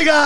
Oiga, 0.00 0.16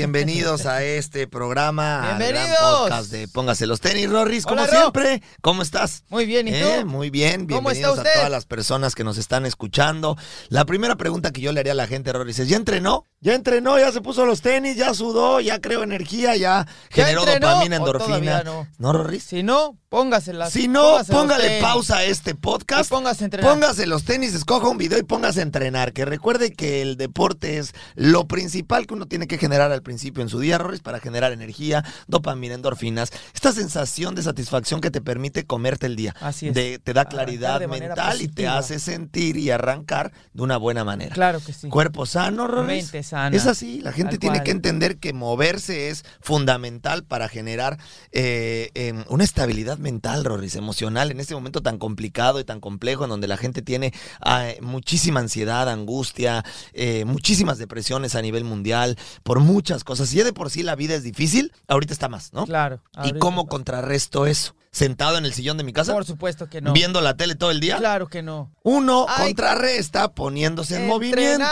bienvenidos, 0.00 0.62
bienvenidos 0.62 0.66
a 0.66 0.82
este 0.82 1.28
programa, 1.28 1.96
al 2.12 2.18
gran 2.18 2.32
Bienvenidos. 2.32 2.58
podcast 2.80 3.10
de 3.10 3.28
Póngase 3.28 3.66
los 3.66 3.80
tenis, 3.80 4.08
Rorris, 4.08 4.44
como 4.44 4.62
Hola, 4.62 4.66
Ro. 4.72 4.78
siempre. 4.80 5.22
¿Cómo 5.42 5.60
estás? 5.60 6.04
Muy 6.08 6.24
bien, 6.24 6.48
¿y 6.48 6.52
tú? 6.52 6.56
Eh, 6.56 6.84
Muy 6.86 7.10
bien, 7.10 7.46
¿Cómo 7.46 7.70
está 7.70 7.88
bienvenidos 7.88 7.98
a 7.98 8.12
todas 8.14 8.30
las 8.30 8.46
personas 8.46 8.94
que 8.94 9.04
nos 9.04 9.18
están 9.18 9.44
escuchando. 9.44 10.16
La 10.48 10.64
primera 10.64 10.96
pregunta 10.96 11.32
que 11.32 11.42
yo 11.42 11.52
le 11.52 11.60
haría 11.60 11.72
a 11.72 11.76
la 11.76 11.86
gente, 11.86 12.12
Rorris, 12.14 12.38
es, 12.38 12.48
¿ya 12.48 12.56
entrenó? 12.56 13.04
¿Ya 13.20 13.34
entrenó? 13.34 13.78
¿Ya 13.78 13.92
se 13.92 14.00
puso 14.00 14.24
los 14.24 14.40
tenis? 14.40 14.76
¿Ya 14.76 14.94
sudó? 14.94 15.40
¿Ya 15.40 15.60
creó 15.60 15.82
energía? 15.82 16.34
¿Ya 16.36 16.66
generó 16.88 17.20
entrenó 17.20 17.48
dopamina, 17.48 17.76
endorfina? 17.76 18.42
no? 18.42 18.66
¿No, 18.78 18.92
Rorris? 18.94 19.24
Si 19.24 19.42
no, 19.42 19.76
póngaselas. 19.90 20.50
Si 20.54 20.68
no, 20.68 20.96
póngale 21.06 21.60
pausa 21.60 21.98
a 21.98 22.04
este 22.04 22.34
podcast. 22.34 22.90
Y 22.90 22.94
póngase 22.94 23.24
a 23.24 23.26
entrenar. 23.26 23.52
Póngase 23.52 23.86
los 23.86 24.04
tenis, 24.04 24.32
escoja 24.34 24.68
un 24.68 24.78
video 24.78 24.98
y 24.98 25.02
póngase 25.02 25.40
a 25.40 25.42
entrenar. 25.42 25.92
Que 25.92 26.06
recuerde 26.06 26.54
que 26.54 26.80
el 26.80 26.96
deporte 26.96 27.58
es 27.58 27.74
lo 27.94 28.26
principal 28.26 28.86
que 28.86 28.94
uno 28.94 29.04
tiene 29.04 29.26
que 29.26 29.36
generar 29.36 29.70
al 29.70 29.82
principio 29.82 29.89
en 29.90 30.28
su 30.28 30.40
día, 30.40 30.58
Rorris, 30.58 30.80
para 30.80 31.00
generar 31.00 31.32
energía, 31.32 31.84
dopamina, 32.06 32.54
endorfinas. 32.54 33.12
Esta 33.34 33.52
sensación 33.52 34.14
de 34.14 34.22
satisfacción 34.22 34.80
que 34.80 34.90
te 34.90 35.00
permite 35.00 35.44
comerte 35.44 35.86
el 35.86 35.96
día. 35.96 36.14
Así 36.20 36.48
es. 36.48 36.54
De- 36.54 36.78
te 36.78 36.92
da 36.92 37.04
claridad 37.04 37.60
mental 37.66 38.22
y 38.22 38.28
te 38.28 38.46
hace 38.48 38.78
sentir 38.78 39.36
y 39.36 39.50
arrancar 39.50 40.12
de 40.32 40.42
una 40.42 40.56
buena 40.56 40.84
manera. 40.84 41.14
Claro 41.14 41.40
que 41.44 41.52
sí. 41.52 41.68
Cuerpo 41.68 42.06
sano, 42.06 42.46
Rorris. 42.46 42.84
Mente 42.84 43.02
sana. 43.02 43.36
Es 43.36 43.46
así, 43.46 43.80
la 43.80 43.92
gente 43.92 44.18
tiene 44.18 44.36
cual. 44.38 44.44
que 44.44 44.50
entender 44.50 44.98
que 44.98 45.12
moverse 45.12 45.88
es 45.88 46.04
fundamental 46.20 47.04
para 47.04 47.28
generar 47.28 47.78
eh, 48.12 48.70
em, 48.74 49.04
una 49.08 49.24
estabilidad 49.24 49.78
mental, 49.78 50.24
Rorris, 50.24 50.56
emocional, 50.56 51.10
en 51.10 51.20
este 51.20 51.34
momento 51.34 51.60
tan 51.62 51.78
complicado 51.78 52.40
y 52.40 52.44
tan 52.44 52.60
complejo, 52.60 53.04
en 53.04 53.10
donde 53.10 53.28
la 53.28 53.36
gente 53.36 53.62
tiene 53.62 53.92
ah, 54.20 54.48
muchísima 54.60 55.20
ansiedad, 55.20 55.68
angustia, 55.68 56.44
eh, 56.72 57.04
muchísimas 57.04 57.58
depresiones 57.58 58.14
a 58.14 58.22
nivel 58.22 58.44
mundial, 58.44 58.96
por 59.22 59.40
muchas 59.40 59.79
cosas. 59.84 60.08
Si 60.08 60.16
ya 60.16 60.24
de 60.24 60.32
por 60.32 60.50
sí 60.50 60.62
la 60.62 60.74
vida 60.76 60.94
es 60.94 61.02
difícil, 61.02 61.52
ahorita 61.68 61.92
está 61.92 62.08
más, 62.08 62.32
¿no? 62.32 62.46
Claro. 62.46 62.80
¿Y 63.04 63.12
cómo 63.14 63.46
contrarresto 63.46 64.26
eso? 64.26 64.54
¿Sentado 64.72 65.18
en 65.18 65.24
el 65.24 65.34
sillón 65.34 65.56
de 65.56 65.64
mi 65.64 65.72
casa? 65.72 65.92
Por 65.92 66.04
supuesto 66.04 66.48
que 66.48 66.60
no. 66.60 66.72
¿Viendo 66.72 67.00
la 67.00 67.16
tele 67.16 67.34
todo 67.34 67.50
el 67.50 67.58
día? 67.58 67.78
Claro 67.78 68.06
que 68.06 68.22
no. 68.22 68.52
Uno 68.62 69.04
Hay 69.08 69.34
contrarresta 69.34 70.12
poniéndose 70.12 70.76
en 70.76 70.86
movimiento. 70.86 71.44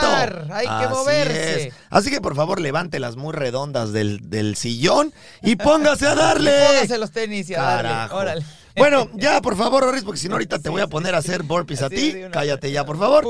hay 0.53 0.65
que 0.65 0.71
Así 0.71 0.93
moverse. 0.93 1.67
es. 1.67 1.73
Así 1.89 2.11
que 2.11 2.21
por 2.21 2.33
favor 2.37 2.61
levante 2.61 2.97
las 2.99 3.17
muy 3.17 3.33
redondas 3.33 3.91
del, 3.91 4.29
del 4.29 4.55
sillón 4.55 5.13
y 5.41 5.57
póngase 5.57 6.07
a 6.07 6.15
darle. 6.15 6.53
Póngase 6.65 6.97
los 6.97 7.11
tenis 7.11 7.49
y 7.49 7.55
a 7.55 7.61
darle. 7.61 8.15
Órale. 8.15 8.45
Bueno, 8.79 9.09
ya 9.15 9.41
por 9.41 9.55
favor, 9.55 9.83
Oris, 9.83 10.03
porque 10.03 10.19
si 10.19 10.27
no 10.27 10.35
ahorita 10.35 10.57
te 10.59 10.69
voy 10.69 10.81
a 10.81 10.87
poner 10.87 11.13
a 11.13 11.19
hacer 11.19 11.43
burpees 11.43 11.81
a 11.83 11.89
ti. 11.89 12.15
Cállate 12.31 12.71
ya, 12.71 12.85
por 12.85 12.97
favor. 12.97 13.25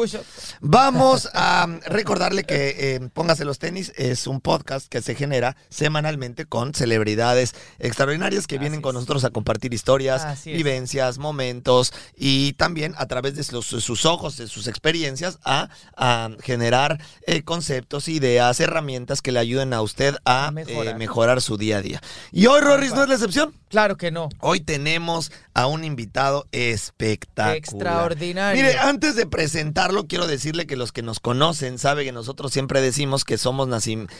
Vamos 0.61 1.29
a 1.33 1.65
um, 1.67 1.79
recordarle 1.85 2.43
que 2.43 2.95
eh, 2.95 2.99
Póngase 3.13 3.45
los 3.45 3.59
tenis 3.59 3.91
es 3.97 4.27
un 4.27 4.41
podcast 4.41 4.87
que 4.87 5.01
se 5.01 5.15
genera 5.15 5.55
semanalmente 5.69 6.45
con 6.45 6.73
celebridades 6.73 7.53
extraordinarias 7.79 8.47
que 8.47 8.55
Así 8.55 8.59
vienen 8.59 8.81
con 8.81 8.91
es. 8.91 8.95
nosotros 8.95 9.23
a 9.25 9.29
compartir 9.29 9.73
historias, 9.73 10.43
vivencias, 10.45 11.17
momentos 11.17 11.93
y 12.15 12.53
también 12.53 12.93
a 12.97 13.05
través 13.07 13.35
de 13.35 13.45
los- 13.53 13.65
sus 13.65 14.05
ojos, 14.05 14.37
de 14.37 14.47
sus 14.47 14.67
experiencias, 14.67 15.39
a, 15.43 15.69
a 15.97 16.29
generar 16.41 16.99
eh, 17.25 17.43
conceptos, 17.43 18.07
ideas, 18.07 18.59
herramientas 18.59 19.21
que 19.21 19.31
le 19.31 19.39
ayuden 19.39 19.73
a 19.73 19.81
usted 19.81 20.15
a, 20.25 20.47
A 20.47 20.51
mejorar. 20.51 20.95
eh, 20.95 20.97
mejorar 20.97 21.41
su 21.41 21.57
día 21.57 21.77
a 21.77 21.81
día. 21.81 22.01
Y 22.31 22.45
hoy, 22.47 22.61
Rorris, 22.61 22.93
no 22.93 23.03
es 23.03 23.09
la 23.09 23.15
excepción. 23.15 23.53
Claro 23.69 23.97
que 23.97 24.11
no. 24.11 24.29
Hoy 24.39 24.59
tenemos 24.61 25.31
a 25.53 25.67
un 25.67 25.83
invitado 25.83 26.45
espectacular. 26.51 27.57
Extraordinario. 27.57 28.61
Mire, 28.61 28.77
antes 28.79 29.15
de 29.15 29.25
presentarlo, 29.25 30.07
quiero 30.07 30.27
decirle 30.27 30.67
que 30.67 30.75
los 30.75 30.91
que 30.91 31.01
nos 31.01 31.19
conocen 31.19 31.77
saben 31.77 32.05
que 32.05 32.11
nosotros 32.11 32.51
siempre 32.53 32.81
decimos 32.81 33.25
que 33.25 33.37
somos 33.37 33.67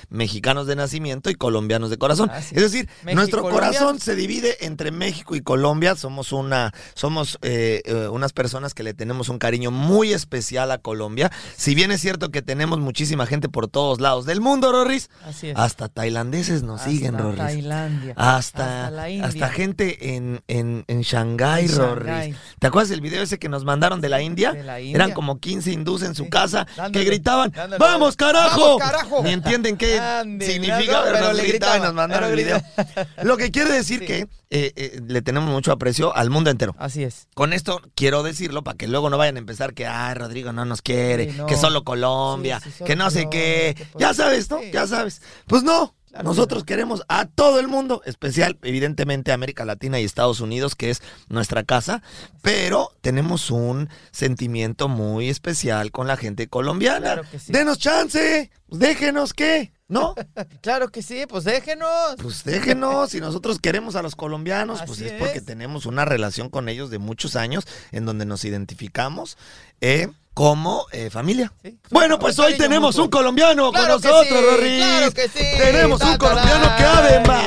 mexicanos 0.09 0.67
de 0.67 0.75
nacimiento 0.75 1.29
y 1.29 1.35
colombianos 1.35 1.89
de 1.89 1.97
corazón. 1.97 2.29
Es 2.31 2.51
es. 2.51 2.71
decir, 2.71 2.89
México 3.03 3.15
nuestro 3.15 3.41
Colombia. 3.41 3.69
corazón 3.69 3.99
se 3.99 4.15
divide 4.15 4.65
entre 4.65 4.91
México 4.91 5.35
y 5.35 5.41
Colombia. 5.41 5.95
Somos 5.95 6.31
una, 6.31 6.73
somos 6.93 7.37
eh, 7.41 7.81
eh, 7.85 8.07
unas 8.09 8.33
personas 8.33 8.73
que 8.73 8.83
le 8.83 8.93
tenemos 8.93 9.29
un 9.29 9.37
cariño 9.39 9.71
muy 9.71 10.13
especial 10.13 10.71
a 10.71 10.77
Colombia. 10.77 11.31
Si 11.55 11.75
bien 11.75 11.91
es 11.91 12.01
cierto 12.01 12.29
que 12.29 12.41
tenemos 12.41 12.79
muchísima 12.79 13.25
gente 13.25 13.49
por 13.49 13.67
todos 13.67 13.99
lados 14.01 14.25
del 14.25 14.41
mundo, 14.41 14.71
Rorris, 14.71 15.09
Así 15.25 15.49
es. 15.49 15.57
hasta 15.57 15.87
tailandeses 15.89 16.63
nos 16.63 16.79
Hasta 16.81 16.91
siguen, 16.91 17.17
Rorris. 17.17 17.37
Tailandia. 17.37 18.13
Hasta, 18.17 18.85
Hasta 18.85 18.91
la 18.91 19.09
India. 19.09 19.27
hasta 19.27 19.49
gente 19.49 20.15
en, 20.15 20.41
en, 20.47 20.83
en 20.87 21.03
Shanghái, 21.09 21.67
Rorris. 21.69 22.35
¿Te 22.59 22.67
acuerdas 22.67 22.89
del 22.89 23.01
video 23.01 23.23
ese 23.23 23.39
que 23.39 23.49
nos 23.49 23.65
mandaron 23.65 23.99
de 23.99 24.09
la 24.09 24.21
India? 24.21 24.51
de 24.53 24.63
la 24.63 24.79
India. 24.79 24.95
Eran 24.95 25.11
como 25.13 25.39
15 25.39 25.71
hindús 25.71 26.03
en 26.03 26.13
su 26.13 26.25
Sí, 26.25 26.29
casa 26.29 26.67
que 26.93 27.03
gritaban, 27.03 27.51
dándole. 27.51 27.79
¡Vamos, 27.79 28.15
carajo! 28.15 28.77
¡Vamos, 28.77 28.81
carajo! 28.81 29.23
Ni 29.23 29.31
entienden 29.31 29.75
qué 29.77 29.99
Ande, 29.99 30.45
significa, 30.45 30.91
no, 30.93 31.03
pero, 31.03 31.13
pero 31.15 31.27
nos 31.29 31.37
le 31.37 31.43
gritaban 31.47 31.79
y 31.79 31.83
nos 31.83 31.93
mandaron 31.93 32.29
el 32.29 32.35
video. 32.35 32.61
Lo 33.23 33.37
que 33.37 33.49
quiere 33.51 33.71
decir 33.71 33.99
Sí. 34.01 34.05
que 34.05 34.19
eh, 34.51 34.71
eh, 34.75 35.01
le 35.07 35.21
tenemos 35.21 35.49
mucho 35.49 35.71
aprecio 35.71 36.15
al 36.15 36.29
mundo 36.29 36.49
entero. 36.51 36.75
Así 36.77 37.03
es. 37.03 37.27
Con 37.33 37.53
esto 37.53 37.81
quiero 37.95 38.21
decirlo 38.23 38.63
para 38.63 38.77
que 38.77 38.87
luego 38.87 39.09
no 39.09 39.17
vayan 39.17 39.35
a 39.35 39.39
empezar 39.39 39.73
que, 39.73 39.87
ay, 39.87 40.13
Rodrigo 40.13 40.53
no 40.53 40.65
nos 40.65 40.81
quiere, 40.81 41.31
Sí, 41.31 41.37
no. 41.37 41.45
que 41.47 41.57
solo 41.57 41.83
Colombia, 41.83 42.59
solo 42.59 42.85
que 42.85 42.95
no 42.95 43.09
sé 43.09 43.29
qué. 43.31 43.75
Ya 43.97 44.13
sabes, 44.13 44.49
¿no? 44.51 44.59
Ya 44.71 44.85
sabes. 44.85 45.21
Pues 45.47 45.63
no. 45.63 45.95
Claro 46.09 46.23
Nosotros 46.23 46.63
que 46.63 46.73
queremos 46.73 47.03
a 47.07 47.25
todo 47.25 47.59
el 47.59 47.67
mundo, 47.67 48.01
especial, 48.05 48.57
evidentemente, 48.63 49.31
América 49.31 49.65
Latina 49.65 49.99
y 49.99 50.05
Estados 50.05 50.39
Unidos, 50.39 50.75
que 50.75 50.89
es 50.89 51.01
nuestra 51.27 51.63
casa, 51.63 52.01
pero 52.41 52.91
tenemos 53.01 53.51
un 53.51 53.89
sentimiento 54.11 54.87
muy 54.87 55.29
especial 55.29 55.91
con 55.91 56.07
la 56.07 56.17
gente 56.17 56.47
colombiana. 56.47 57.13
Claro 57.13 57.23
que 57.29 57.39
sí. 57.39 57.51
Denos 57.51 57.77
chance, 57.77 58.49
pues 58.67 58.79
déjenos 58.79 59.33
qué, 59.33 59.71
¿no? 59.87 60.15
Claro 60.61 60.89
que 60.89 61.01
sí, 61.01 61.25
pues 61.27 61.43
déjenos. 61.43 62.15
Pues 62.21 62.43
déjenos, 62.43 63.11
si 63.11 63.19
nosotros 63.19 63.59
queremos 63.59 63.95
a 63.95 64.01
los 64.01 64.15
colombianos, 64.15 64.79
pues 64.79 64.99
Así 64.99 65.05
es 65.05 65.13
porque 65.13 65.39
es. 65.39 65.45
tenemos 65.45 65.85
una 65.85 66.05
relación 66.05 66.49
con 66.49 66.69
ellos 66.69 66.89
de 66.89 66.97
muchos 66.97 67.35
años 67.35 67.67
en 67.91 68.05
donde 68.05 68.25
nos 68.25 68.45
identificamos 68.45 69.37
eh, 69.81 70.09
como 70.39 70.85
eh, 70.93 71.09
familia. 71.09 71.51
Sí, 71.61 71.77
Bueno, 71.89 72.17
pues 72.17 72.39
hoy 72.39 72.55
tenemos 72.55 72.91
mutuo. 72.95 73.03
un 73.03 73.09
colombiano 73.09 73.71
Claro 73.73 73.99
con 73.99 74.09
nosotros, 74.09 74.41
sí, 74.61 74.77
claro 74.77 75.11
que 75.11 75.23
sí. 75.27 75.43
Tenemos 75.57 75.99
un 76.01 76.11
Ta, 76.11 76.17
colombiano 76.17 76.75
que 76.77 76.83
además, 76.85 77.38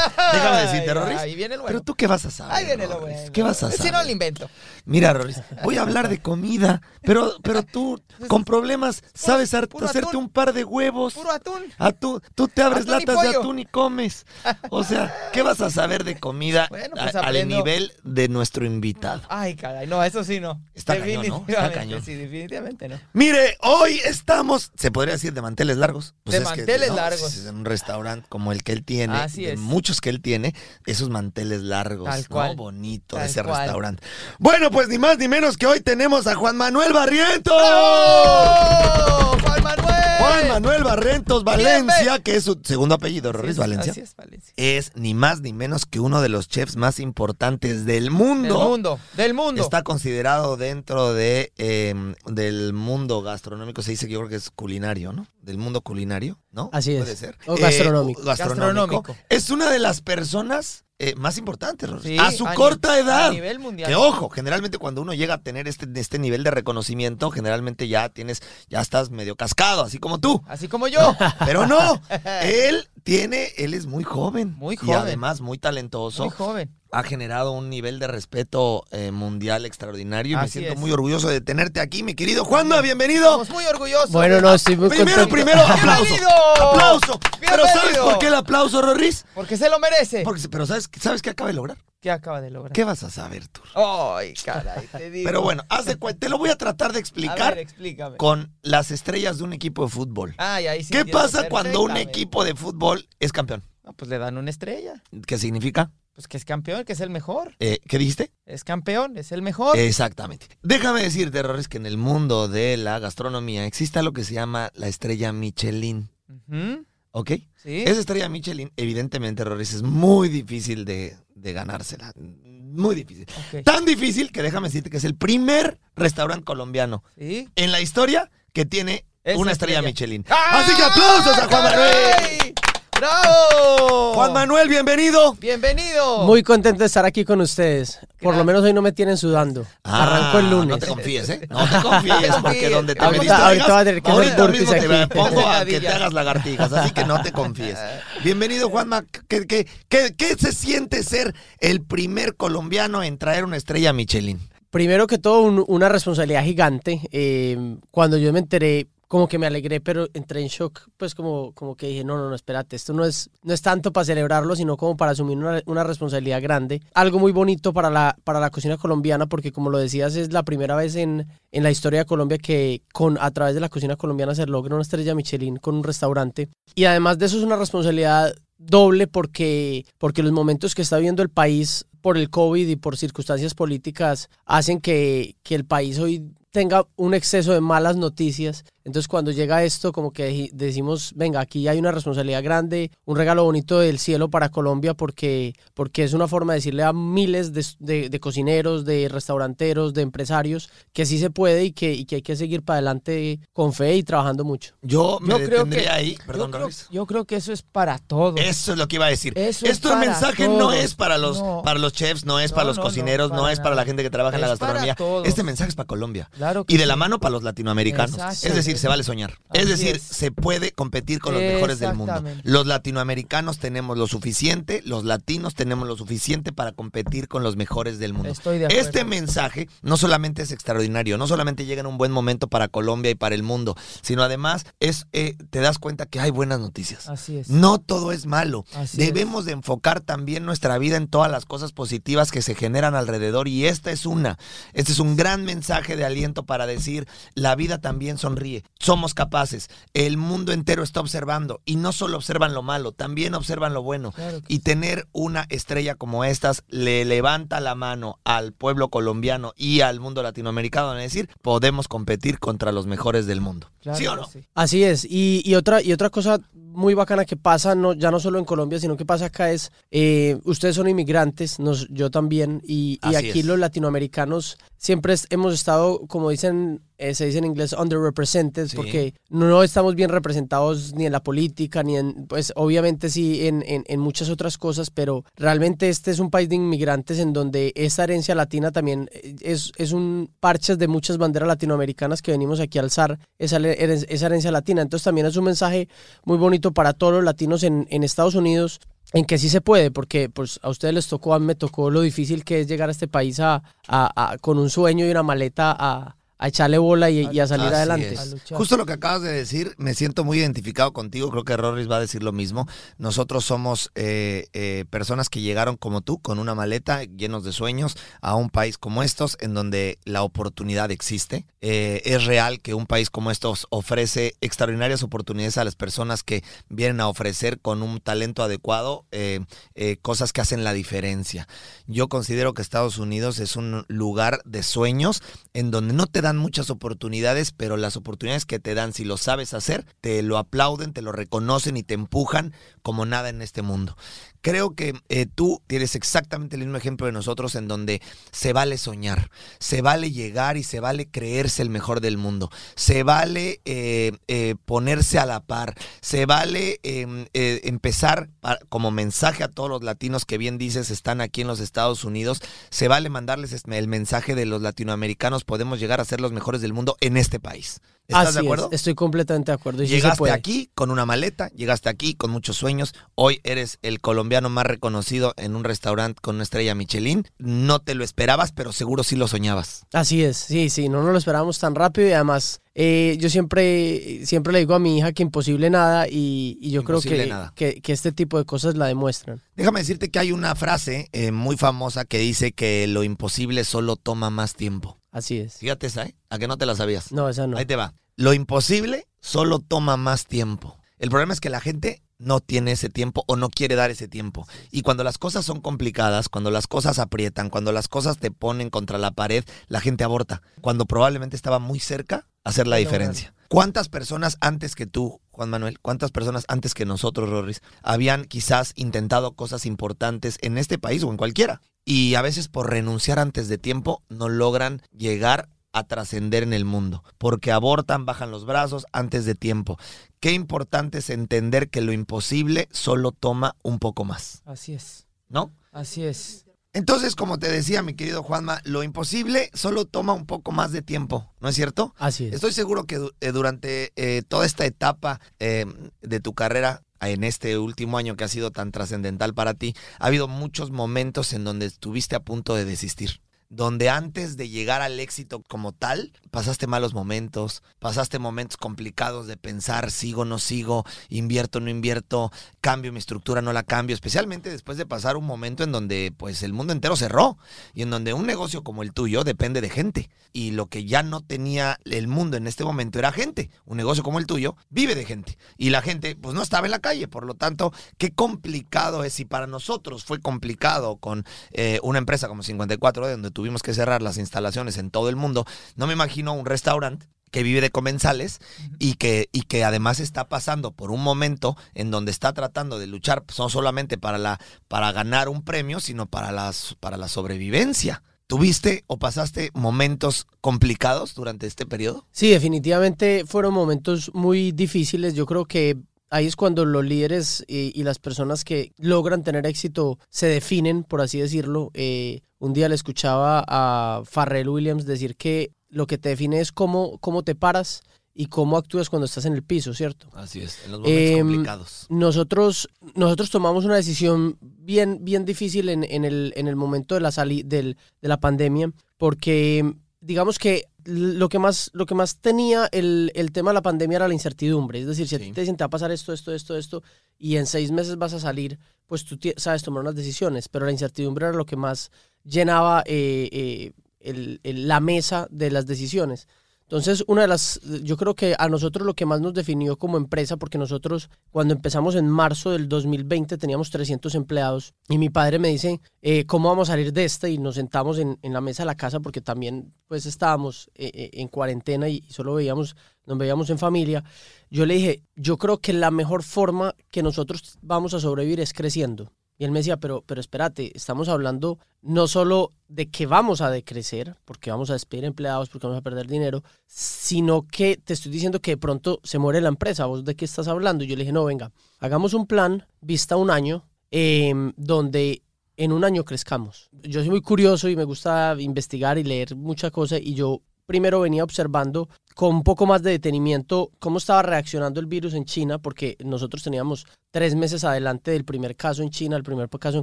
déjame 0.32 0.62
decirte, 0.62 0.94
Rorris, 0.94 1.18
Ahí 1.18 1.34
viene 1.34 1.54
el 1.54 1.60
bueno. 1.60 1.72
pero 1.78 1.82
tú 1.84 1.94
qué 1.94 2.06
vas 2.06 2.24
a 2.26 2.30
saber. 2.30 2.54
Ahí 2.54 2.64
viene 2.66 2.86
lo 2.86 3.00
bueno. 3.00 3.18
¿Qué 3.32 3.42
vas 3.42 3.62
a 3.62 3.70
Si 3.70 3.78
no, 3.78 3.84
saber? 3.90 4.06
lo 4.06 4.12
invento. 4.12 4.50
Mira, 4.84 5.12
Rorris, 5.12 5.40
voy 5.62 5.76
a 5.76 5.82
hablar 5.82 6.08
de 6.08 6.20
comida, 6.20 6.80
pero, 7.02 7.34
pero 7.42 7.62
tú 7.62 8.02
con 8.28 8.44
problemas 8.44 9.02
sabes 9.14 9.50
puro 9.68 9.86
hacerte 9.86 10.08
atún. 10.10 10.24
un 10.24 10.28
par 10.30 10.52
de 10.52 10.64
huevos. 10.64 11.14
Puro 11.14 11.30
atún. 11.30 11.62
Atún, 11.78 12.22
tú 12.34 12.48
te 12.48 12.62
abres 12.62 12.82
Atún 12.82 12.92
latas 12.92 13.22
de 13.22 13.28
atún 13.28 13.58
y 13.58 13.66
comes. 13.66 14.24
O 14.70 14.84
sea, 14.84 15.14
¿qué 15.32 15.42
vas 15.42 15.60
a 15.60 15.70
saber 15.70 16.04
de 16.04 16.18
comida 16.18 16.66
Bueno, 16.70 16.94
pues 16.96 17.14
a- 17.16 17.20
al 17.20 17.48
nivel 17.48 17.92
de 18.04 18.28
nuestro 18.28 18.64
invitado? 18.64 19.22
Ay, 19.28 19.56
caray, 19.56 19.86
no, 19.86 20.02
eso 20.04 20.22
sí 20.24 20.40
no. 20.40 20.60
Está 20.74 20.98
cañón, 20.98 21.26
¿no? 21.28 21.44
Está 21.48 21.72
cañón. 21.72 22.02
Sí, 22.04 22.14
definitivamente 22.14 22.88
no. 22.88 23.00
Mire, 23.12 23.56
hoy 23.62 24.00
estamos, 24.04 24.70
se 24.76 24.90
podría 24.90 25.14
decir, 25.14 25.32
de 25.32 25.42
manteles 25.42 25.76
largos. 25.76 26.14
De 26.24 26.36
es 26.36 26.38
que, 26.42 26.44
manteles 26.44 26.90
largos. 26.94 27.34
es 27.34 27.46
en 27.46 27.56
un 27.56 27.64
restaurante 27.64 28.26
como 28.28 28.52
el 28.52 28.62
que 28.62 28.72
él 28.72 28.84
tiene, 28.84 29.16
Así 29.16 29.44
de 29.44 29.54
es. 29.54 29.58
muchos 29.58 29.89
que 30.02 30.10
él 30.10 30.20
tiene, 30.20 30.54
esos 30.84 31.08
manteles 31.08 31.62
largos, 31.62 32.08
Tal 32.10 32.20
¿no? 32.20 32.26
cual. 32.28 32.56
Bonito 32.56 33.16
Tal 33.16 33.26
ese 33.26 33.42
cual. 33.42 33.60
restaurante. 33.62 34.02
Bueno, 34.38 34.70
pues 34.70 34.88
ni 34.88 34.98
más 34.98 35.16
ni 35.16 35.26
menos 35.28 35.56
que 35.56 35.66
hoy 35.66 35.80
tenemos 35.80 36.26
a 36.26 36.34
Juan 36.34 36.58
Manuel 36.58 36.92
Barrientos. 36.92 37.54
¡Oh! 37.58 39.36
¡Juan 39.42 39.62
Manuel! 39.62 40.09
Juan 40.20 40.48
Manuel 40.48 40.84
Barrientos 40.84 41.44
Valencia, 41.44 42.18
que 42.20 42.36
es 42.36 42.44
su 42.44 42.60
segundo 42.62 42.94
apellido, 42.94 43.32
Rorris 43.32 43.56
Valencia. 43.56 43.92
Así 43.92 44.00
es, 44.00 44.14
Valencia. 44.16 44.52
es 44.56 44.92
ni 44.94 45.14
más 45.14 45.40
ni 45.40 45.52
menos 45.52 45.86
que 45.86 46.00
uno 46.00 46.20
de 46.20 46.28
los 46.28 46.48
chefs 46.48 46.76
más 46.76 47.00
importantes 47.00 47.84
del 47.86 48.04
Del 48.04 48.10
mundo. 48.10 48.60
mundo, 48.68 49.00
del 49.16 49.34
mundo. 49.34 49.62
Está 49.62 49.82
considerado 49.82 50.56
dentro 50.56 51.12
de 51.12 51.52
eh, 51.58 51.94
del 52.26 52.72
mundo 52.72 53.22
gastronómico, 53.22 53.82
se 53.82 53.92
dice 53.92 54.06
que 54.06 54.12
yo 54.14 54.18
creo 54.20 54.30
que 54.30 54.36
es 54.36 54.50
culinario, 54.50 55.12
¿no? 55.12 55.26
Del 55.42 55.58
mundo 55.58 55.80
culinario, 55.80 56.38
¿no? 56.50 56.70
Así 56.72 56.94
es. 56.94 57.02
Puede 57.02 57.16
ser. 57.16 57.36
O 57.46 57.56
gastronómico. 57.56 58.20
Eh, 58.20 58.24
gastronómico. 58.24 59.02
Gastronómico. 59.02 59.16
Es 59.28 59.50
una 59.50 59.70
de 59.70 59.78
las 59.78 60.00
personas 60.02 60.84
eh, 61.02 61.14
más 61.16 61.38
importantes, 61.38 61.88
Rorris. 61.88 62.04
Sí, 62.04 62.18
a 62.18 62.30
su 62.30 62.44
corta 62.54 62.98
edad. 62.98 63.28
A 63.28 63.30
nivel 63.30 63.58
mundial. 63.58 63.88
Que 63.88 63.96
ojo, 63.96 64.28
generalmente 64.28 64.76
cuando 64.76 65.00
uno 65.00 65.14
llega 65.14 65.32
a 65.32 65.38
tener 65.38 65.66
este, 65.66 65.88
este 65.94 66.18
nivel 66.18 66.44
de 66.44 66.50
reconocimiento, 66.50 67.30
generalmente 67.30 67.88
ya 67.88 68.10
tienes, 68.10 68.42
ya 68.68 68.82
estás 68.82 69.08
medio 69.08 69.34
cascado, 69.34 69.82
así 69.82 69.98
como 69.98 70.20
tú. 70.20 70.42
Así 70.46 70.68
como 70.68 70.88
yo. 70.88 71.16
Pero 71.46 71.66
no, 71.66 71.98
él 72.42 72.86
tiene, 73.02 73.48
él 73.56 73.74
es 73.74 73.86
muy 73.86 74.04
joven. 74.04 74.54
Muy 74.56 74.74
Y 74.74 74.78
joven. 74.78 74.96
además 74.98 75.40
muy 75.40 75.58
talentoso. 75.58 76.24
Muy 76.24 76.32
joven. 76.32 76.70
Ha 76.92 77.02
generado 77.04 77.52
un 77.52 77.70
nivel 77.70 77.98
de 78.00 78.06
respeto 78.08 78.84
eh, 78.90 79.10
mundial 79.12 79.64
extraordinario 79.64 80.32
y 80.32 80.36
me 80.36 80.42
Así 80.42 80.52
siento 80.58 80.72
es. 80.74 80.78
muy 80.80 80.90
orgulloso 80.90 81.28
de 81.28 81.40
tenerte 81.40 81.80
aquí, 81.80 82.02
mi 82.02 82.14
querido 82.14 82.44
Juanma, 82.44 82.80
bienvenido. 82.80 83.24
Estamos 83.26 83.50
muy 83.50 83.64
orgullosos. 83.66 84.10
Bueno, 84.10 84.40
no, 84.40 84.54
estoy 84.54 84.76
muy 84.76 84.88
Primero, 84.88 85.06
contento. 85.28 85.34
primero, 85.34 85.60
aplauso. 85.66 86.02
¡Bienvenido! 86.04 86.70
Aplauso. 86.70 87.20
Pero 87.40 87.62
¿sabes 87.66 87.98
por 87.98 88.18
qué 88.18 88.26
el 88.26 88.34
aplauso, 88.34 88.82
Rorris? 88.82 89.24
Porque 89.34 89.56
se 89.56 89.68
lo 89.70 89.78
merece. 89.78 90.22
Porque, 90.22 90.42
pero 90.48 90.66
¿sabes, 90.66 90.88
¿sabes 91.00 91.22
qué 91.22 91.30
acaba 91.30 91.48
de 91.48 91.54
lograr? 91.54 91.78
¿Qué 92.00 92.10
acaba 92.10 92.40
de 92.40 92.50
lograr? 92.50 92.72
¿Qué 92.72 92.84
vas 92.84 93.02
a 93.02 93.10
saber 93.10 93.46
tú? 93.48 93.60
Ay, 93.74 94.32
caray, 94.42 94.86
te 94.86 95.10
digo. 95.10 95.26
Pero 95.28 95.42
bueno, 95.42 95.62
haz 95.68 95.84
de 95.84 95.96
te 95.96 96.28
lo 96.30 96.38
voy 96.38 96.48
a 96.48 96.56
tratar 96.56 96.92
de 96.92 96.98
A 96.98 97.00
explicar 97.00 97.54
ver, 97.54 97.58
explícame. 97.58 98.16
con 98.16 98.54
las 98.62 98.90
estrellas 98.90 99.36
de 99.38 99.44
un 99.44 99.52
equipo 99.52 99.84
de 99.84 99.90
fútbol. 99.90 100.34
Ay, 100.38 100.66
ahí 100.66 100.82
sí 100.82 100.92
¿Qué 100.92 101.04
pasa 101.04 101.48
cuando 101.50 101.82
un 101.82 101.98
equipo 101.98 102.42
de 102.42 102.54
fútbol 102.54 103.06
es 103.18 103.32
campeón? 103.32 103.64
No, 103.84 103.92
pues 103.92 104.08
le 104.08 104.16
dan 104.16 104.38
una 104.38 104.48
estrella. 104.48 105.02
¿Qué 105.26 105.36
significa? 105.36 105.92
Pues 106.14 106.26
que 106.26 106.38
es 106.38 106.44
campeón, 106.46 106.84
que 106.84 106.94
es 106.94 107.00
el 107.00 107.10
mejor. 107.10 107.54
Eh, 107.60 107.80
¿Qué 107.86 107.98
dijiste? 107.98 108.32
Es 108.46 108.64
campeón, 108.64 109.18
es 109.18 109.30
el 109.32 109.42
mejor. 109.42 109.78
Exactamente. 109.78 110.46
Déjame 110.62 111.02
decirte, 111.02 111.38
errores, 111.38 111.68
que 111.68 111.76
en 111.76 111.86
el 111.86 111.98
mundo 111.98 112.48
de 112.48 112.78
la 112.78 112.98
gastronomía 112.98 113.66
existe 113.66 114.02
lo 114.02 114.12
que 114.12 114.24
se 114.24 114.34
llama 114.34 114.70
la 114.74 114.88
estrella 114.88 115.32
Michelin. 115.32 116.10
Ujú, 116.28 116.86
¿Ok? 117.12 117.32
Sí. 117.56 117.82
Esa 117.86 118.00
estrella 118.00 118.28
Michelin, 118.28 118.72
evidentemente, 118.76 119.42
errores, 119.42 119.72
es 119.74 119.82
muy 119.82 120.28
difícil 120.28 120.84
de, 120.84 121.16
de 121.40 121.52
ganársela. 121.52 122.12
Muy 122.16 122.94
difícil. 122.94 123.26
Tan 123.64 123.84
difícil 123.84 124.30
que 124.32 124.42
déjame 124.42 124.68
decirte 124.68 124.90
que 124.90 124.98
es 124.98 125.04
el 125.04 125.14
primer 125.16 125.78
restaurante 125.96 126.44
colombiano 126.44 127.02
Sí. 127.18 127.48
en 127.56 127.72
la 127.72 127.80
historia 127.80 128.30
que 128.52 128.64
tiene 128.64 129.04
una 129.36 129.52
estrella, 129.52 129.78
estrella. 129.80 129.82
Michelin. 129.82 130.24
¡Ah! 130.30 130.60
Así 130.64 130.74
que 130.76 130.82
aplausos 130.82 131.38
a 131.38 131.46
Juan 131.48 131.62
Manuel. 131.64 132.54
¡Bravo! 133.00 134.12
Juan 134.12 134.34
Manuel, 134.34 134.68
bienvenido. 134.68 135.32
Bienvenido. 135.40 136.24
Muy 136.26 136.42
contento 136.42 136.80
de 136.80 136.84
estar 136.84 137.06
aquí 137.06 137.24
con 137.24 137.40
ustedes. 137.40 137.98
Por 138.20 138.36
lo 138.36 138.44
menos 138.44 138.62
hoy 138.62 138.74
no 138.74 138.82
me 138.82 138.92
tienen 138.92 139.16
sudando. 139.16 139.64
Arranco 139.84 140.38
el 140.38 140.46
Ah, 140.46 140.50
lunes. 140.50 140.68
No 140.68 140.78
te 140.78 140.86
confíes, 140.86 141.30
¿eh? 141.30 141.48
No 141.48 141.66
te 141.66 141.80
confíes, 141.80 142.34
porque 142.42 142.68
donde 142.68 142.94
te 142.94 143.02
Ahorita- 143.02 143.22
distraigas, 143.22 143.46
ahorita 143.46 143.72
va 143.72 143.78
a 143.78 143.84
tener 143.84 144.02
que 144.02 144.10
hacer 144.10 144.20
ahorita 144.38 144.48
mismo 144.48 144.70
te 144.72 144.96
aquí. 145.02 145.14
pongo 145.18 145.48
a 145.48 145.64
que 145.64 145.80
te 145.80 145.88
hagas 145.88 146.12
lagartijas, 146.12 146.72
así 146.74 146.90
que 146.92 147.04
no 147.06 147.22
te 147.22 147.32
confíes. 147.32 147.78
Bienvenido, 148.22 148.68
Juanma. 148.68 149.02
¿Qué, 149.28 149.46
qué, 149.46 149.66
qué, 149.88 150.14
qué 150.14 150.34
se 150.36 150.52
siente 150.52 151.02
ser 151.02 151.34
el 151.60 151.80
primer 151.80 152.36
colombiano 152.36 153.02
en 153.02 153.16
traer 153.16 153.44
una 153.46 153.56
estrella 153.56 153.94
Michelin? 153.94 154.38
Primero 154.68 155.06
que 155.06 155.16
todo, 155.16 155.40
un- 155.40 155.64
una 155.68 155.88
responsabilidad 155.88 156.44
gigante. 156.44 157.00
Eh, 157.12 157.76
cuando 157.90 158.18
yo 158.18 158.30
me 158.34 158.40
enteré, 158.40 158.88
como 159.10 159.26
que 159.26 159.38
me 159.38 159.48
alegré, 159.48 159.80
pero 159.80 160.06
entré 160.14 160.40
en 160.40 160.46
shock, 160.46 160.82
pues 160.96 161.16
como, 161.16 161.50
como 161.54 161.74
que 161.74 161.88
dije, 161.88 162.04
no, 162.04 162.16
no, 162.16 162.28
no, 162.28 162.34
espérate, 162.36 162.76
esto 162.76 162.92
no 162.92 163.04
es, 163.04 163.28
no 163.42 163.52
es 163.52 163.60
tanto 163.60 163.92
para 163.92 164.04
celebrarlo, 164.04 164.54
sino 164.54 164.76
como 164.76 164.96
para 164.96 165.10
asumir 165.10 165.36
una, 165.36 165.60
una 165.66 165.82
responsabilidad 165.82 166.40
grande. 166.40 166.80
Algo 166.94 167.18
muy 167.18 167.32
bonito 167.32 167.72
para 167.72 167.90
la, 167.90 168.16
para 168.22 168.38
la 168.38 168.50
cocina 168.50 168.76
colombiana, 168.76 169.26
porque 169.26 169.50
como 169.50 169.68
lo 169.68 169.78
decías, 169.78 170.14
es 170.14 170.32
la 170.32 170.44
primera 170.44 170.76
vez 170.76 170.94
en, 170.94 171.26
en 171.50 171.62
la 171.64 171.72
historia 171.72 171.98
de 171.98 172.04
Colombia 172.04 172.38
que 172.38 172.82
con, 172.92 173.18
a 173.20 173.32
través 173.32 173.56
de 173.56 173.60
la 173.60 173.68
cocina 173.68 173.96
colombiana 173.96 174.32
se 174.36 174.46
logra 174.46 174.76
una 174.76 174.82
estrella 174.82 175.16
Michelin 175.16 175.56
con 175.56 175.74
un 175.74 175.82
restaurante. 175.82 176.48
Y 176.76 176.84
además 176.84 177.18
de 177.18 177.26
eso 177.26 177.36
es 177.36 177.42
una 177.42 177.56
responsabilidad 177.56 178.32
doble 178.58 179.08
porque, 179.08 179.86
porque 179.98 180.22
los 180.22 180.30
momentos 180.30 180.76
que 180.76 180.82
está 180.82 180.98
viviendo 180.98 181.24
el 181.24 181.30
país 181.30 181.84
por 182.00 182.16
el 182.16 182.30
COVID 182.30 182.68
y 182.68 182.76
por 182.76 182.96
circunstancias 182.96 183.54
políticas 183.54 184.28
hacen 184.46 184.80
que, 184.80 185.34
que 185.42 185.56
el 185.56 185.64
país 185.64 185.98
hoy 185.98 186.30
tenga 186.50 186.86
un 186.96 187.14
exceso 187.14 187.52
de 187.52 187.60
malas 187.60 187.96
noticias. 187.96 188.64
Entonces 188.82 189.08
cuando 189.08 189.30
llega 189.30 189.62
esto, 189.62 189.92
como 189.92 190.10
que 190.10 190.48
decimos, 190.52 191.12
venga, 191.14 191.38
aquí 191.40 191.68
hay 191.68 191.78
una 191.78 191.92
responsabilidad 191.92 192.42
grande, 192.42 192.90
un 193.04 193.16
regalo 193.16 193.44
bonito 193.44 193.78
del 193.78 193.98
cielo 193.98 194.30
para 194.30 194.48
Colombia 194.48 194.94
porque, 194.94 195.52
porque 195.74 196.02
es 196.02 196.14
una 196.14 196.26
forma 196.26 196.54
de 196.54 196.58
decirle 196.60 196.82
a 196.82 196.92
miles 196.94 197.52
de, 197.52 197.64
de- 197.78 198.08
de 198.08 198.20
cocineros, 198.20 198.84
de 198.86 199.08
restauranteros, 199.10 199.92
de 199.92 200.00
empresarios, 200.02 200.70
que 200.94 201.04
sí 201.04 201.18
se 201.18 201.28
puede 201.30 201.64
y 201.66 201.72
que, 201.72 201.92
y 201.92 202.06
que 202.06 202.16
hay 202.16 202.22
que 202.22 202.34
seguir 202.36 202.62
para 202.64 202.78
adelante 202.78 203.38
con 203.52 203.74
fe 203.74 203.96
y 203.96 204.02
trabajando 204.02 204.44
mucho. 204.44 204.74
Yo 204.82 205.18
me 205.20 205.38
Yo 205.38 205.44
creo 205.44 205.66
que 205.68 205.88
ahí. 205.88 206.16
yo 206.18 206.24
Perdón, 206.26 206.50
creo, 206.50 206.62
Rorris. 206.62 206.88
yo 206.90 207.06
creo 207.06 207.26
que 207.26 207.36
eso 207.36 207.52
es 207.52 207.62
para 207.62 207.98
todos. 207.98 208.40
Eso 208.40 208.72
es 208.72 208.78
lo 208.78 208.88
que 208.88 208.96
iba 208.96 209.06
a 209.06 209.10
decir. 209.10 209.34
Eso 209.36 209.66
es 209.66 209.72
Esto 209.72 209.92
el 209.92 209.98
mensaje 209.98 210.48
no 210.48 210.72
es 210.72 210.94
para 210.94 211.18
los, 211.18 211.38
No. 211.40 211.60
para 211.62 211.78
los 211.78 211.92
chefs, 211.92 212.24
no 212.24 212.40
es 212.40 212.50
No, 212.50 212.54
para 212.56 212.66
los 212.68 212.78
no, 212.78 212.82
cocineros, 212.82 213.30
no, 213.30 213.46
es 213.48 213.60
para 213.60 213.74
la 213.74 213.84
gente 213.84 214.02
que 214.02 214.10
trabaja 214.10 214.36
en 214.36 214.40
la 214.40 214.48
gastronomía. 214.48 214.96
Este 215.24 215.42
mensaje 215.42 215.68
es 215.68 215.76
para 215.76 215.86
Colombia. 215.86 216.30
Claro 216.40 216.64
Y 216.68 216.78
de 216.78 216.86
la 216.86 216.96
mano 216.96 217.20
para 217.20 217.32
los 217.32 217.42
latinoamericanos. 217.42 218.14
Exacto. 218.14 218.46
Es 218.46 218.54
decir, 218.54 218.78
se 218.78 218.88
vale 218.88 219.02
soñar. 219.02 219.38
Es 219.52 219.68
decir, 219.68 219.96
es. 219.96 220.02
se 220.02 220.30
puede 220.30 220.72
competir 220.72 221.20
con 221.20 221.34
los 221.34 221.42
mejores 221.42 221.80
del 221.80 221.92
mundo. 221.94 222.24
Los 222.44 222.66
latinoamericanos 222.66 223.58
tenemos 223.58 223.98
lo 223.98 224.06
suficiente, 224.06 224.80
los 224.86 225.04
latinos 225.04 225.54
tenemos 225.54 225.86
lo 225.86 225.98
suficiente 225.98 226.50
para 226.50 226.72
competir 226.72 227.28
con 227.28 227.42
los 227.42 227.56
mejores 227.56 227.98
del 227.98 228.14
mundo. 228.14 228.30
Estoy 228.30 228.58
de 228.58 228.64
acuerdo. 228.64 228.86
Este 228.86 229.04
mensaje 229.04 229.68
no 229.82 229.98
solamente 229.98 230.40
es 230.40 230.50
extraordinario, 230.50 231.18
no 231.18 231.26
solamente 231.26 231.66
llega 231.66 231.80
en 231.80 231.86
un 231.86 231.98
buen 231.98 232.10
momento 232.10 232.48
para 232.48 232.68
Colombia 232.68 233.10
y 233.10 233.16
para 233.16 233.34
el 233.34 233.42
mundo, 233.42 233.76
sino 234.00 234.22
además 234.22 234.64
es 234.80 235.08
eh, 235.12 235.36
te 235.50 235.60
das 235.60 235.78
cuenta 235.78 236.06
que 236.06 236.20
hay 236.20 236.30
buenas 236.30 236.58
noticias. 236.58 237.06
Así 237.10 237.36
es. 237.36 237.50
No 237.50 237.76
todo 237.76 238.12
es 238.12 238.24
malo. 238.24 238.64
Así 238.74 238.96
Debemos 238.96 239.44
de 239.44 239.52
enfocar 239.52 240.00
también 240.00 240.46
nuestra 240.46 240.78
vida 240.78 240.96
en 240.96 241.06
todas 241.06 241.30
las 241.30 241.44
cosas 241.44 241.72
positivas 241.72 242.30
que 242.30 242.40
se 242.40 242.54
generan 242.54 242.94
alrededor 242.94 243.46
y 243.46 243.66
esta 243.66 243.90
es 243.90 244.06
una. 244.06 244.38
Este 244.72 244.92
es 244.92 245.00
un 245.00 245.16
gran 245.16 245.44
mensaje 245.44 245.96
de 245.96 246.06
aliento 246.06 246.29
para 246.34 246.66
decir, 246.66 247.06
la 247.34 247.54
vida 247.54 247.80
también 247.80 248.18
sonríe. 248.18 248.64
Somos 248.78 249.14
capaces. 249.14 249.68
El 249.94 250.16
mundo 250.16 250.52
entero 250.52 250.82
está 250.82 251.00
observando 251.00 251.60
y 251.64 251.76
no 251.76 251.92
solo 251.92 252.16
observan 252.16 252.54
lo 252.54 252.62
malo, 252.62 252.92
también 252.92 253.34
observan 253.34 253.74
lo 253.74 253.82
bueno. 253.82 254.12
Claro 254.12 254.40
Y 254.48 254.60
tener 254.60 255.08
una 255.12 255.46
estrella 255.48 255.94
como 255.94 256.24
estas 256.24 256.64
le 256.68 257.04
levanta 257.04 257.60
la 257.60 257.74
mano 257.74 258.18
al 258.24 258.52
pueblo 258.52 258.88
colombiano 258.88 259.52
y 259.56 259.80
al 259.80 260.00
mundo 260.00 260.22
latinoamericano, 260.22 260.96
es 260.96 261.12
decir, 261.12 261.28
podemos 261.42 261.88
competir 261.88 262.38
contra 262.38 262.72
los 262.72 262.86
mejores 262.86 263.26
del 263.26 263.40
mundo. 263.40 263.70
Claro 263.80 263.98
¿Sí 263.98 264.06
o 264.06 264.16
no? 264.16 264.26
sí. 264.26 264.44
Así 264.54 264.84
es. 264.84 265.04
Y, 265.04 265.42
y 265.44 265.54
otra, 265.54 265.82
y 265.82 265.92
otra 265.92 266.10
cosa 266.10 266.40
muy 266.72 266.94
bacana 266.94 267.24
que 267.24 267.36
pasa, 267.36 267.74
no, 267.74 267.92
ya 267.92 268.10
no 268.10 268.20
solo 268.20 268.38
en 268.38 268.44
Colombia, 268.44 268.78
sino 268.78 268.96
que 268.96 269.04
pasa 269.04 269.26
acá 269.26 269.50
es, 269.50 269.72
eh, 269.90 270.38
ustedes 270.44 270.76
son 270.76 270.88
inmigrantes, 270.88 271.58
nos, 271.58 271.88
yo 271.88 272.10
también, 272.10 272.62
y, 272.64 272.98
y 273.02 273.14
aquí 273.14 273.40
es. 273.40 273.44
los 273.44 273.58
latinoamericanos 273.58 274.58
siempre 274.76 275.14
hemos 275.30 275.54
estado, 275.54 276.06
como 276.06 276.30
dicen, 276.30 276.82
eh, 277.00 277.14
se 277.14 277.26
dice 277.26 277.38
en 277.38 277.44
inglés, 277.46 277.72
underrepresented, 277.72 278.68
Sí. 278.68 278.76
porque 278.76 279.14
no 279.28 279.62
estamos 279.62 279.94
bien 279.94 280.10
representados 280.10 280.94
ni 280.94 281.06
en 281.06 281.12
la 281.12 281.22
política, 281.22 281.82
ni 281.82 281.96
en, 281.96 282.26
pues 282.28 282.52
obviamente 282.56 283.10
sí, 283.10 283.46
en, 283.46 283.62
en, 283.66 283.84
en 283.86 284.00
muchas 284.00 284.28
otras 284.30 284.58
cosas, 284.58 284.90
pero 284.90 285.24
realmente 285.36 285.88
este 285.88 286.10
es 286.10 286.18
un 286.18 286.30
país 286.30 286.48
de 286.48 286.56
inmigrantes 286.56 287.18
en 287.18 287.32
donde 287.32 287.72
esta 287.74 288.04
herencia 288.04 288.34
latina 288.34 288.70
también 288.70 289.08
eh, 289.12 289.34
es, 289.40 289.72
es 289.76 289.92
un 289.92 290.30
parches 290.40 290.78
de 290.78 290.86
muchas 290.88 291.18
banderas 291.18 291.48
latinoamericanas 291.48 292.22
que 292.22 292.30
venimos 292.32 292.60
aquí 292.60 292.78
a 292.78 292.82
alzar 292.82 293.18
esa, 293.38 293.56
esa 293.58 294.26
herencia 294.26 294.50
latina. 294.52 294.82
Entonces 294.82 295.04
también 295.04 295.26
es 295.26 295.36
un 295.36 295.44
mensaje 295.44 295.88
muy 296.24 296.36
bonito 296.38 296.72
para 296.72 296.92
todos 296.92 297.12
los 297.14 297.24
latinos 297.24 297.62
en, 297.62 297.86
en 297.90 298.04
Estados 298.04 298.34
Unidos, 298.34 298.78
en 299.12 299.24
que 299.24 299.38
sí 299.38 299.48
se 299.48 299.60
puede, 299.60 299.90
porque 299.90 300.28
pues 300.28 300.60
a 300.62 300.68
ustedes 300.70 300.94
les 300.94 301.08
tocó, 301.08 301.34
a 301.34 301.38
mí 301.40 301.46
me 301.46 301.54
tocó 301.56 301.90
lo 301.90 302.00
difícil 302.02 302.44
que 302.44 302.60
es 302.60 302.68
llegar 302.68 302.88
a 302.88 302.92
este 302.92 303.08
país 303.08 303.40
a, 303.40 303.62
a- 303.88 304.32
a- 304.32 304.38
con 304.38 304.58
un 304.58 304.70
sueño 304.70 305.06
y 305.06 305.10
una 305.10 305.22
maleta 305.24 305.74
a, 305.76 306.16
a 306.40 306.48
echarle 306.48 306.78
bola 306.78 307.10
y, 307.10 307.28
y 307.30 307.38
a 307.38 307.46
salir 307.46 307.66
Así 307.66 307.76
adelante. 307.76 308.16
A. 308.18 308.56
Justo 308.56 308.78
lo 308.78 308.86
que 308.86 308.94
acabas 308.94 309.20
de 309.22 309.30
decir, 309.30 309.74
me 309.76 309.94
siento 309.94 310.24
muy 310.24 310.38
identificado 310.38 310.92
contigo, 310.92 311.30
creo 311.30 311.44
que 311.44 311.56
Rorris 311.56 311.88
va 311.88 311.98
a 311.98 312.00
decir 312.00 312.22
lo 312.22 312.32
mismo. 312.32 312.66
Nosotros 312.96 313.44
somos 313.44 313.92
eh, 313.94 314.46
eh, 314.54 314.86
personas 314.88 315.28
que 315.28 315.42
llegaron 315.42 315.76
como 315.76 316.00
tú, 316.00 316.18
con 316.18 316.38
una 316.38 316.54
maleta, 316.54 317.04
llenos 317.04 317.44
de 317.44 317.52
sueños, 317.52 317.96
a 318.22 318.34
un 318.36 318.48
país 318.48 318.78
como 318.78 319.02
estos, 319.02 319.36
en 319.40 319.52
donde 319.52 319.98
la 320.04 320.22
oportunidad 320.22 320.90
existe. 320.90 321.44
Eh, 321.62 322.00
es 322.06 322.24
real 322.24 322.60
que 322.60 322.72
un 322.72 322.86
país 322.86 323.10
como 323.10 323.30
estos 323.30 323.66
ofrece 323.68 324.34
extraordinarias 324.40 325.02
oportunidades 325.02 325.58
a 325.58 325.64
las 325.64 325.76
personas 325.76 326.22
que 326.22 326.42
vienen 326.70 327.00
a 327.00 327.08
ofrecer 327.08 327.60
con 327.60 327.82
un 327.82 328.00
talento 328.00 328.42
adecuado 328.42 329.04
eh, 329.10 329.40
eh, 329.74 329.98
cosas 330.00 330.32
que 330.32 330.40
hacen 330.40 330.64
la 330.64 330.72
diferencia. 330.72 331.46
Yo 331.86 332.08
considero 332.08 332.54
que 332.54 332.62
Estados 332.62 332.96
Unidos 332.96 333.40
es 333.40 333.56
un 333.56 333.84
lugar 333.88 334.40
de 334.46 334.62
sueños 334.62 335.22
en 335.52 335.70
donde 335.70 335.92
no 335.92 336.06
te 336.06 336.22
muchas 336.36 336.70
oportunidades, 336.70 337.52
pero 337.52 337.76
las 337.76 337.96
oportunidades 337.96 338.46
que 338.46 338.58
te 338.58 338.74
dan, 338.74 338.92
si 338.92 339.04
lo 339.04 339.16
sabes 339.16 339.54
hacer, 339.54 339.86
te 340.00 340.22
lo 340.22 340.38
aplauden, 340.38 340.92
te 340.92 341.02
lo 341.02 341.12
reconocen 341.12 341.76
y 341.76 341.82
te 341.82 341.94
empujan 341.94 342.52
como 342.82 343.06
nada 343.06 343.28
en 343.28 343.42
este 343.42 343.62
mundo. 343.62 343.96
Creo 344.42 344.74
que 344.74 344.94
eh, 345.08 345.26
tú 345.26 345.62
tienes 345.66 345.94
exactamente 345.94 346.56
el 346.56 346.62
mismo 346.62 346.76
ejemplo 346.78 347.06
de 347.06 347.12
nosotros 347.12 347.54
en 347.54 347.68
donde 347.68 348.00
se 348.32 348.52
vale 348.52 348.78
soñar, 348.78 349.30
se 349.58 349.82
vale 349.82 350.12
llegar 350.12 350.56
y 350.56 350.62
se 350.62 350.80
vale 350.80 351.08
creerse 351.08 351.62
el 351.62 351.68
mejor 351.70 352.00
del 352.00 352.16
mundo, 352.16 352.50
se 352.74 353.02
vale 353.02 353.60
eh, 353.64 354.12
eh, 354.28 354.54
ponerse 354.64 355.18
a 355.18 355.26
la 355.26 355.40
par, 355.40 355.74
se 356.00 356.24
vale 356.26 356.80
eh, 356.82 357.26
eh, 357.34 357.60
empezar 357.64 358.30
como 358.68 358.90
mensaje 358.90 359.44
a 359.44 359.48
todos 359.48 359.68
los 359.68 359.82
latinos 359.82 360.24
que 360.24 360.38
bien 360.38 360.56
dices 360.58 360.90
están 360.90 361.20
aquí 361.20 361.42
en 361.42 361.46
los 361.48 361.60
Estados 361.60 362.04
Unidos, 362.04 362.40
se 362.70 362.88
vale 362.88 363.10
mandarles 363.10 363.52
este- 363.52 363.76
el 363.78 363.88
mensaje 363.88 364.34
de 364.34 364.46
los 364.46 364.62
latinoamericanos, 364.62 365.44
podemos 365.44 365.78
llegar 365.80 366.00
a 366.00 366.04
ser 366.04 366.20
los 366.20 366.32
mejores 366.32 366.60
del 366.62 366.72
mundo 366.72 366.96
en 367.00 367.16
este 367.16 367.40
país. 367.40 367.80
¿Estás 368.10 368.28
Así 368.28 368.34
de 368.34 368.40
es, 368.40 368.44
acuerdo? 368.46 368.68
estoy 368.72 368.94
completamente 368.94 369.50
de 369.50 369.56
acuerdo. 369.56 369.82
y 369.82 369.86
Llegaste 369.86 370.30
aquí 370.30 370.70
con 370.74 370.90
una 370.90 371.04
maleta, 371.06 371.48
llegaste 371.50 371.88
aquí 371.88 372.14
con 372.14 372.30
muchos 372.30 372.56
sueños, 372.56 372.94
hoy 373.16 373.40
eres 373.44 373.78
el 373.82 374.00
colombiano 374.00 374.20
colombiano 374.20 374.50
más 374.50 374.66
reconocido 374.66 375.32
en 375.38 375.56
un 375.56 375.64
restaurante 375.64 376.20
con 376.20 376.34
una 376.34 376.42
estrella 376.44 376.74
Michelin. 376.74 377.26
No 377.38 377.78
te 377.78 377.94
lo 377.94 378.04
esperabas, 378.04 378.52
pero 378.52 378.70
seguro 378.70 379.02
sí 379.02 379.16
lo 379.16 379.28
soñabas. 379.28 379.86
Así 379.94 380.22
es, 380.22 380.36
sí, 380.36 380.68
sí, 380.68 380.90
no 380.90 381.02
nos 381.02 381.12
lo 381.12 381.18
esperábamos 381.18 381.58
tan 381.58 381.74
rápido 381.74 382.08
y 382.08 382.12
además 382.12 382.60
eh, 382.74 383.16
yo 383.18 383.30
siempre, 383.30 384.26
siempre 384.26 384.52
le 384.52 384.58
digo 384.60 384.74
a 384.74 384.78
mi 384.78 384.98
hija 384.98 385.12
que 385.12 385.22
imposible 385.22 385.70
nada 385.70 386.06
y, 386.06 386.58
y 386.60 386.70
yo 386.70 386.80
Imposible 386.82 387.16
creo 387.16 387.24
que, 387.26 387.30
nada. 387.30 387.52
que, 387.56 387.80
que 387.80 387.92
este 387.94 388.12
tipo 388.12 388.36
de 388.36 388.44
cosas 388.44 388.74
la 388.76 388.86
demuestran. 388.86 389.40
Déjame 389.56 389.80
decirte 389.80 390.10
que 390.10 390.18
hay 390.18 390.32
una 390.32 390.54
frase 390.54 391.08
eh, 391.12 391.32
muy 391.32 391.56
famosa 391.56 392.04
que 392.04 392.18
dice 392.18 392.52
que 392.52 392.86
lo 392.88 393.04
imposible 393.04 393.64
solo 393.64 393.96
toma 393.96 394.28
más 394.30 394.54
tiempo. 394.54 394.99
Así 395.10 395.38
es. 395.38 395.58
Fíjate 395.58 395.86
esa, 395.86 396.04
¿eh? 396.04 396.16
¿A 396.28 396.38
que 396.38 396.48
no 396.48 396.56
te 396.56 396.66
la 396.66 396.74
sabías? 396.74 397.12
No, 397.12 397.28
esa 397.28 397.46
no. 397.46 397.56
Ahí 397.56 397.66
te 397.66 397.76
va. 397.76 397.94
Lo 398.16 398.32
imposible 398.32 399.06
solo 399.20 399.58
toma 399.58 399.96
más 399.96 400.26
tiempo. 400.26 400.78
El 400.98 401.10
problema 401.10 401.32
es 401.32 401.40
que 401.40 401.50
la 401.50 401.60
gente 401.60 402.02
no 402.18 402.40
tiene 402.40 402.72
ese 402.72 402.90
tiempo 402.90 403.24
o 403.26 403.36
no 403.36 403.48
quiere 403.48 403.74
dar 403.74 403.90
ese 403.90 404.06
tiempo. 404.06 404.46
Y 404.70 404.82
cuando 404.82 405.02
las 405.02 405.18
cosas 405.18 405.44
son 405.44 405.60
complicadas, 405.60 406.28
cuando 406.28 406.50
las 406.50 406.66
cosas 406.66 406.98
aprietan, 406.98 407.48
cuando 407.48 407.72
las 407.72 407.88
cosas 407.88 408.18
te 408.18 408.30
ponen 408.30 408.70
contra 408.70 408.98
la 408.98 409.10
pared, 409.10 409.44
la 409.68 409.80
gente 409.80 410.04
aborta. 410.04 410.42
Cuando 410.60 410.84
probablemente 410.84 411.36
estaba 411.36 411.58
muy 411.58 411.80
cerca 411.80 412.28
hacer 412.44 412.66
la 412.66 412.76
diferencia. 412.76 413.34
¿Cuántas 413.48 413.88
personas 413.88 414.36
antes 414.40 414.76
que 414.76 414.86
tú, 414.86 415.20
Juan 415.32 415.50
Manuel, 415.50 415.80
cuántas 415.80 416.12
personas 416.12 416.44
antes 416.46 416.72
que 416.72 416.86
nosotros, 416.86 417.28
Rorris, 417.28 417.62
habían 417.82 418.24
quizás 418.24 418.72
intentado 418.76 419.32
cosas 419.32 419.66
importantes 419.66 420.38
en 420.40 420.56
este 420.56 420.78
país 420.78 421.02
o 421.02 421.10
en 421.10 421.16
cualquiera? 421.16 421.60
Y 421.84 422.14
a 422.14 422.22
veces 422.22 422.46
por 422.46 422.70
renunciar 422.70 423.18
antes 423.18 423.48
de 423.48 423.58
tiempo 423.58 424.02
no 424.08 424.28
logran 424.28 424.82
llegar 424.96 425.48
a 425.72 425.84
trascender 425.84 426.42
en 426.42 426.52
el 426.52 426.64
mundo, 426.64 427.02
porque 427.18 427.52
abortan, 427.52 428.06
bajan 428.06 428.30
los 428.30 428.44
brazos 428.44 428.86
antes 428.92 429.24
de 429.24 429.34
tiempo. 429.34 429.78
Qué 430.20 430.32
importante 430.32 430.98
es 430.98 431.10
entender 431.10 431.70
que 431.70 431.80
lo 431.80 431.92
imposible 431.92 432.68
solo 432.70 433.12
toma 433.12 433.56
un 433.62 433.78
poco 433.78 434.04
más, 434.04 434.42
Así 434.44 434.74
es. 434.74 435.06
¿no? 435.28 435.52
Así 435.72 436.04
es. 436.04 436.44
Entonces, 436.72 437.16
como 437.16 437.38
te 437.38 437.50
decía, 437.50 437.82
mi 437.82 437.94
querido 437.94 438.22
Juanma, 438.22 438.60
lo 438.64 438.84
imposible 438.84 439.50
solo 439.54 439.86
toma 439.86 440.12
un 440.12 440.24
poco 440.24 440.52
más 440.52 440.70
de 440.70 440.82
tiempo, 440.82 441.32
¿no 441.40 441.48
es 441.48 441.56
cierto? 441.56 441.94
Así 441.98 442.26
es. 442.26 442.34
Estoy 442.34 442.52
seguro 442.52 442.84
que 442.84 443.08
eh, 443.20 443.32
durante 443.32 443.92
eh, 443.96 444.22
toda 444.26 444.46
esta 444.46 444.64
etapa 444.64 445.20
eh, 445.40 445.66
de 446.00 446.20
tu 446.20 446.32
carrera, 446.32 446.82
en 447.00 447.24
este 447.24 447.58
último 447.58 447.98
año 447.98 448.14
que 448.14 448.24
ha 448.24 448.28
sido 448.28 448.52
tan 448.52 448.70
trascendental 448.70 449.34
para 449.34 449.54
ti, 449.54 449.74
ha 449.98 450.06
habido 450.06 450.28
muchos 450.28 450.70
momentos 450.70 451.32
en 451.32 451.42
donde 451.42 451.66
estuviste 451.66 452.14
a 452.14 452.20
punto 452.20 452.54
de 452.54 452.64
desistir. 452.64 453.20
Donde 453.50 453.90
antes 453.90 454.36
de 454.36 454.48
llegar 454.48 454.80
al 454.80 455.00
éxito 455.00 455.42
como 455.48 455.72
tal, 455.72 456.12
pasaste 456.30 456.68
malos 456.68 456.94
momentos, 456.94 457.62
pasaste 457.80 458.20
momentos 458.20 458.56
complicados 458.56 459.26
de 459.26 459.36
pensar, 459.36 459.90
sigo, 459.90 460.24
no 460.24 460.38
sigo, 460.38 460.84
invierto, 461.08 461.58
no 461.58 461.68
invierto, 461.68 462.30
cambio 462.60 462.92
mi 462.92 463.00
estructura, 463.00 463.42
no 463.42 463.52
la 463.52 463.64
cambio, 463.64 463.94
especialmente 463.94 464.50
después 464.50 464.78
de 464.78 464.86
pasar 464.86 465.16
un 465.16 465.26
momento 465.26 465.64
en 465.64 465.72
donde 465.72 466.14
pues 466.16 466.44
el 466.44 466.52
mundo 466.52 466.72
entero 466.72 466.94
cerró 466.94 467.38
y 467.74 467.82
en 467.82 467.90
donde 467.90 468.14
un 468.14 468.24
negocio 468.24 468.62
como 468.62 468.84
el 468.84 468.92
tuyo 468.92 469.24
depende 469.24 469.60
de 469.60 469.68
gente 469.68 470.10
y 470.32 470.52
lo 470.52 470.66
que 470.66 470.84
ya 470.84 471.02
no 471.02 471.20
tenía 471.20 471.78
el 471.84 472.06
mundo 472.06 472.36
en 472.36 472.46
este 472.46 472.64
momento 472.64 472.98
era 472.98 473.12
gente. 473.12 473.50
Un 473.64 473.76
negocio 473.76 474.04
como 474.04 474.20
el 474.20 474.26
tuyo 474.26 474.56
vive 474.68 474.94
de 474.94 475.04
gente 475.04 475.38
y 475.56 475.70
la 475.70 475.82
gente 475.82 476.14
pues 476.14 476.34
no 476.34 476.42
estaba 476.42 476.66
en 476.66 476.70
la 476.70 476.78
calle, 476.78 477.08
por 477.08 477.26
lo 477.26 477.34
tanto, 477.34 477.72
qué 477.98 478.12
complicado 478.12 479.02
es 479.04 479.18
y 479.20 479.24
para 479.24 479.46
nosotros 479.46 480.04
fue 480.04 480.20
complicado 480.20 480.98
con 480.98 481.24
eh, 481.52 481.80
una 481.82 481.98
empresa 481.98 482.28
como 482.28 482.42
54 482.42 483.08
donde 483.08 483.30
tuvimos 483.40 483.62
que 483.62 483.72
cerrar 483.72 484.02
las 484.02 484.18
instalaciones 484.18 484.76
en 484.76 484.90
todo 484.90 485.08
el 485.08 485.16
mundo. 485.16 485.46
No 485.74 485.86
me 485.86 485.94
imagino 485.94 486.34
un 486.34 486.44
restaurante 486.44 487.06
que 487.30 487.42
vive 487.42 487.62
de 487.62 487.70
comensales 487.70 488.38
y 488.78 488.96
que, 488.96 489.30
y 489.32 489.42
que 489.42 489.64
además 489.64 489.98
está 489.98 490.28
pasando 490.28 490.72
por 490.72 490.90
un 490.90 491.02
momento 491.02 491.56
en 491.72 491.90
donde 491.90 492.10
está 492.10 492.34
tratando 492.34 492.78
de 492.78 492.86
luchar 492.86 493.24
no 493.38 493.48
solamente 493.48 493.96
para, 493.96 494.18
la, 494.18 494.38
para 494.68 494.92
ganar 494.92 495.30
un 495.30 495.42
premio, 495.42 495.80
sino 495.80 496.04
para, 496.04 496.32
las, 496.32 496.76
para 496.80 496.98
la 496.98 497.08
sobrevivencia. 497.08 498.02
¿Tuviste 498.26 498.84
o 498.88 498.98
pasaste 498.98 499.50
momentos 499.54 500.26
complicados 500.42 501.14
durante 501.14 501.46
este 501.46 501.64
periodo? 501.64 502.06
Sí, 502.12 502.28
definitivamente 502.28 503.24
fueron 503.26 503.54
momentos 503.54 504.10
muy 504.12 504.52
difíciles. 504.52 505.14
Yo 505.14 505.24
creo 505.24 505.46
que 505.46 505.78
ahí 506.10 506.26
es 506.26 506.36
cuando 506.36 506.64
los 506.64 506.84
líderes 506.84 507.44
y, 507.46 507.72
y 507.78 507.84
las 507.84 507.98
personas 507.98 508.44
que 508.44 508.72
logran 508.76 509.22
tener 509.22 509.46
éxito 509.46 509.98
se 510.10 510.26
definen, 510.26 510.84
por 510.84 511.00
así 511.00 511.20
decirlo. 511.20 511.70
Eh, 511.74 512.20
un 512.38 512.52
día 512.52 512.68
le 512.68 512.74
escuchaba 512.74 513.44
a 513.46 514.02
Farrell 514.04 514.48
Williams 514.48 514.86
decir 514.86 515.16
que 515.16 515.52
lo 515.68 515.86
que 515.86 515.98
te 515.98 516.10
define 516.10 516.40
es 516.40 516.52
cómo, 516.52 516.98
cómo 516.98 517.22
te 517.22 517.34
paras 517.34 517.82
y 518.12 518.26
cómo 518.26 518.56
actúas 518.56 518.90
cuando 518.90 519.06
estás 519.06 519.24
en 519.24 519.34
el 519.34 519.42
piso, 519.42 519.72
¿cierto? 519.72 520.08
Así 520.12 520.40
es, 520.40 520.64
en 520.64 520.72
los 520.72 520.80
momentos 520.80 521.10
Em, 521.10 521.28
complicados. 521.28 521.86
Nosotros, 521.88 522.68
nosotros 522.94 523.30
tomamos 523.30 523.64
una 523.64 523.76
decisión 523.76 524.36
bien, 524.40 524.98
bien 525.04 525.24
difícil 525.24 525.68
en, 525.68 525.84
en 525.84 526.04
el, 526.04 526.32
en 526.36 526.48
el 526.48 526.56
momento 526.56 526.96
de 526.96 527.02
la, 527.02 527.12
sali 527.12 527.42
del, 527.44 527.76
de 528.02 528.08
la 528.08 528.18
pandemia, 528.18 528.72
porque 528.96 529.74
digamos 530.00 530.38
que 530.38 530.64
lo 530.84 531.28
que 531.28 531.38
más, 531.38 531.70
lo 531.74 531.84
que 531.86 531.94
más 531.94 532.16
tenía 532.16 532.68
el, 532.72 533.12
el 533.14 533.32
tema 533.32 533.50
de 533.50 533.54
la 533.54 533.62
pandemia 533.62 533.96
era 533.96 534.08
la 534.08 534.14
incertidumbre. 534.14 534.80
Es 534.80 534.86
decir, 534.86 535.06
si 535.06 535.14
a 535.16 535.18
ti 535.18 535.32
te 535.32 535.40
dicen 535.42 535.56
te 535.56 535.62
va 535.64 535.66
a 535.66 535.70
pasar 535.70 535.90
esto, 535.90 536.12
esto, 536.12 536.34
esto, 536.34 536.56
esto, 536.56 536.82
y 537.18 537.36
en 537.36 537.46
seis 537.46 537.70
meses 537.70 537.96
vas 537.98 538.14
a 538.14 538.20
salir, 538.20 538.58
pues 538.86 539.04
tú 539.04 539.18
sabes 539.36 539.62
tomar 539.62 539.82
unas 539.82 539.94
decisiones, 539.94 540.48
pero 540.48 540.64
la 540.66 540.72
incertidumbre 540.72 541.26
era 541.26 541.36
lo 541.36 541.44
que 541.46 541.56
más 541.56 541.90
llenaba 542.24 542.82
eh, 542.86 543.28
eh, 543.32 543.72
el- 544.00 544.40
el- 544.42 544.66
la 544.68 544.80
mesa 544.80 545.26
de 545.30 545.50
las 545.50 545.66
decisiones. 545.66 546.28
Entonces, 546.70 547.02
una 547.08 547.22
de 547.22 547.26
las, 547.26 547.60
yo 547.82 547.96
creo 547.96 548.14
que 548.14 548.36
a 548.38 548.48
nosotros 548.48 548.86
lo 548.86 548.94
que 548.94 549.04
más 549.04 549.20
nos 549.20 549.34
definió 549.34 549.76
como 549.76 549.96
empresa, 549.96 550.36
porque 550.36 550.56
nosotros 550.56 551.10
cuando 551.32 551.52
empezamos 551.52 551.96
en 551.96 552.08
marzo 552.08 552.52
del 552.52 552.68
2020 552.68 553.38
teníamos 553.38 553.70
300 553.70 554.14
empleados 554.14 554.72
y 554.88 554.96
mi 554.96 555.10
padre 555.10 555.40
me 555.40 555.48
dice, 555.48 555.80
eh, 556.00 556.26
¿cómo 556.26 556.48
vamos 556.48 556.68
a 556.68 556.74
salir 556.74 556.92
de 556.92 557.04
esta? 557.04 557.28
Y 557.28 557.38
nos 557.38 557.56
sentamos 557.56 557.98
en, 557.98 558.20
en 558.22 558.32
la 558.32 558.40
mesa 558.40 558.62
de 558.62 558.68
la 558.68 558.76
casa 558.76 559.00
porque 559.00 559.20
también 559.20 559.74
pues 559.88 560.06
estábamos 560.06 560.70
eh, 560.76 560.92
eh, 560.94 561.10
en 561.14 561.26
cuarentena 561.26 561.88
y 561.88 562.02
solo 562.08 562.34
veíamos, 562.34 562.76
nos 563.04 563.18
veíamos 563.18 563.50
en 563.50 563.58
familia. 563.58 564.04
Yo 564.48 564.64
le 564.64 564.74
dije, 564.74 565.02
yo 565.16 565.38
creo 565.38 565.58
que 565.58 565.72
la 565.72 565.90
mejor 565.90 566.22
forma 566.22 566.76
que 566.92 567.02
nosotros 567.02 567.58
vamos 567.62 567.94
a 567.94 567.98
sobrevivir 567.98 568.38
es 568.38 568.52
creciendo. 568.52 569.10
Y 569.40 569.44
él 569.46 569.52
me 569.52 569.60
decía, 569.60 569.78
pero, 569.78 570.04
pero 570.06 570.20
espérate, 570.20 570.70
estamos 570.76 571.08
hablando 571.08 571.58
no 571.80 572.08
solo 572.08 572.52
de 572.68 572.90
que 572.90 573.06
vamos 573.06 573.40
a 573.40 573.50
decrecer, 573.50 574.14
porque 574.26 574.50
vamos 574.50 574.68
a 574.68 574.74
despedir 574.74 575.06
empleados, 575.06 575.48
porque 575.48 575.66
vamos 575.66 575.80
a 575.80 575.82
perder 575.82 576.08
dinero, 576.08 576.42
sino 576.66 577.46
que 577.46 577.78
te 577.78 577.94
estoy 577.94 578.12
diciendo 578.12 578.40
que 578.40 578.50
de 578.50 578.56
pronto 578.58 579.00
se 579.02 579.18
muere 579.18 579.40
la 579.40 579.48
empresa. 579.48 579.86
¿Vos 579.86 580.04
de 580.04 580.14
qué 580.14 580.26
estás 580.26 580.46
hablando? 580.46 580.84
Y 580.84 580.88
yo 580.88 580.94
le 580.94 581.04
dije, 581.04 581.12
no, 581.14 581.24
venga, 581.24 581.52
hagamos 581.78 582.12
un 582.12 582.26
plan, 582.26 582.66
vista 582.82 583.16
un 583.16 583.30
año, 583.30 583.66
em, 583.90 584.52
donde 584.58 585.22
en 585.56 585.72
un 585.72 585.84
año 585.84 586.04
crezcamos. 586.04 586.68
Yo 586.82 587.00
soy 587.00 587.08
muy 587.08 587.22
curioso 587.22 587.70
y 587.70 587.76
me 587.76 587.84
gusta 587.84 588.36
investigar 588.38 588.98
y 588.98 589.04
leer 589.04 589.36
muchas 589.36 589.70
cosas 589.70 590.00
y 590.02 590.12
yo 590.12 590.42
primero 590.70 591.00
venía 591.00 591.24
observando 591.24 591.88
con 592.14 592.32
un 592.32 592.44
poco 592.44 592.64
más 592.64 592.80
de 592.80 592.92
detenimiento 592.92 593.72
cómo 593.80 593.98
estaba 593.98 594.22
reaccionando 594.22 594.78
el 594.78 594.86
virus 594.86 595.14
en 595.14 595.24
China, 595.24 595.58
porque 595.58 595.96
nosotros 596.04 596.44
teníamos 596.44 596.86
tres 597.10 597.34
meses 597.34 597.64
adelante 597.64 598.12
del 598.12 598.24
primer 598.24 598.54
caso 598.54 598.84
en 598.84 598.90
China, 598.90 599.16
el 599.16 599.24
primer 599.24 599.48
caso 599.48 599.78
en 599.78 599.82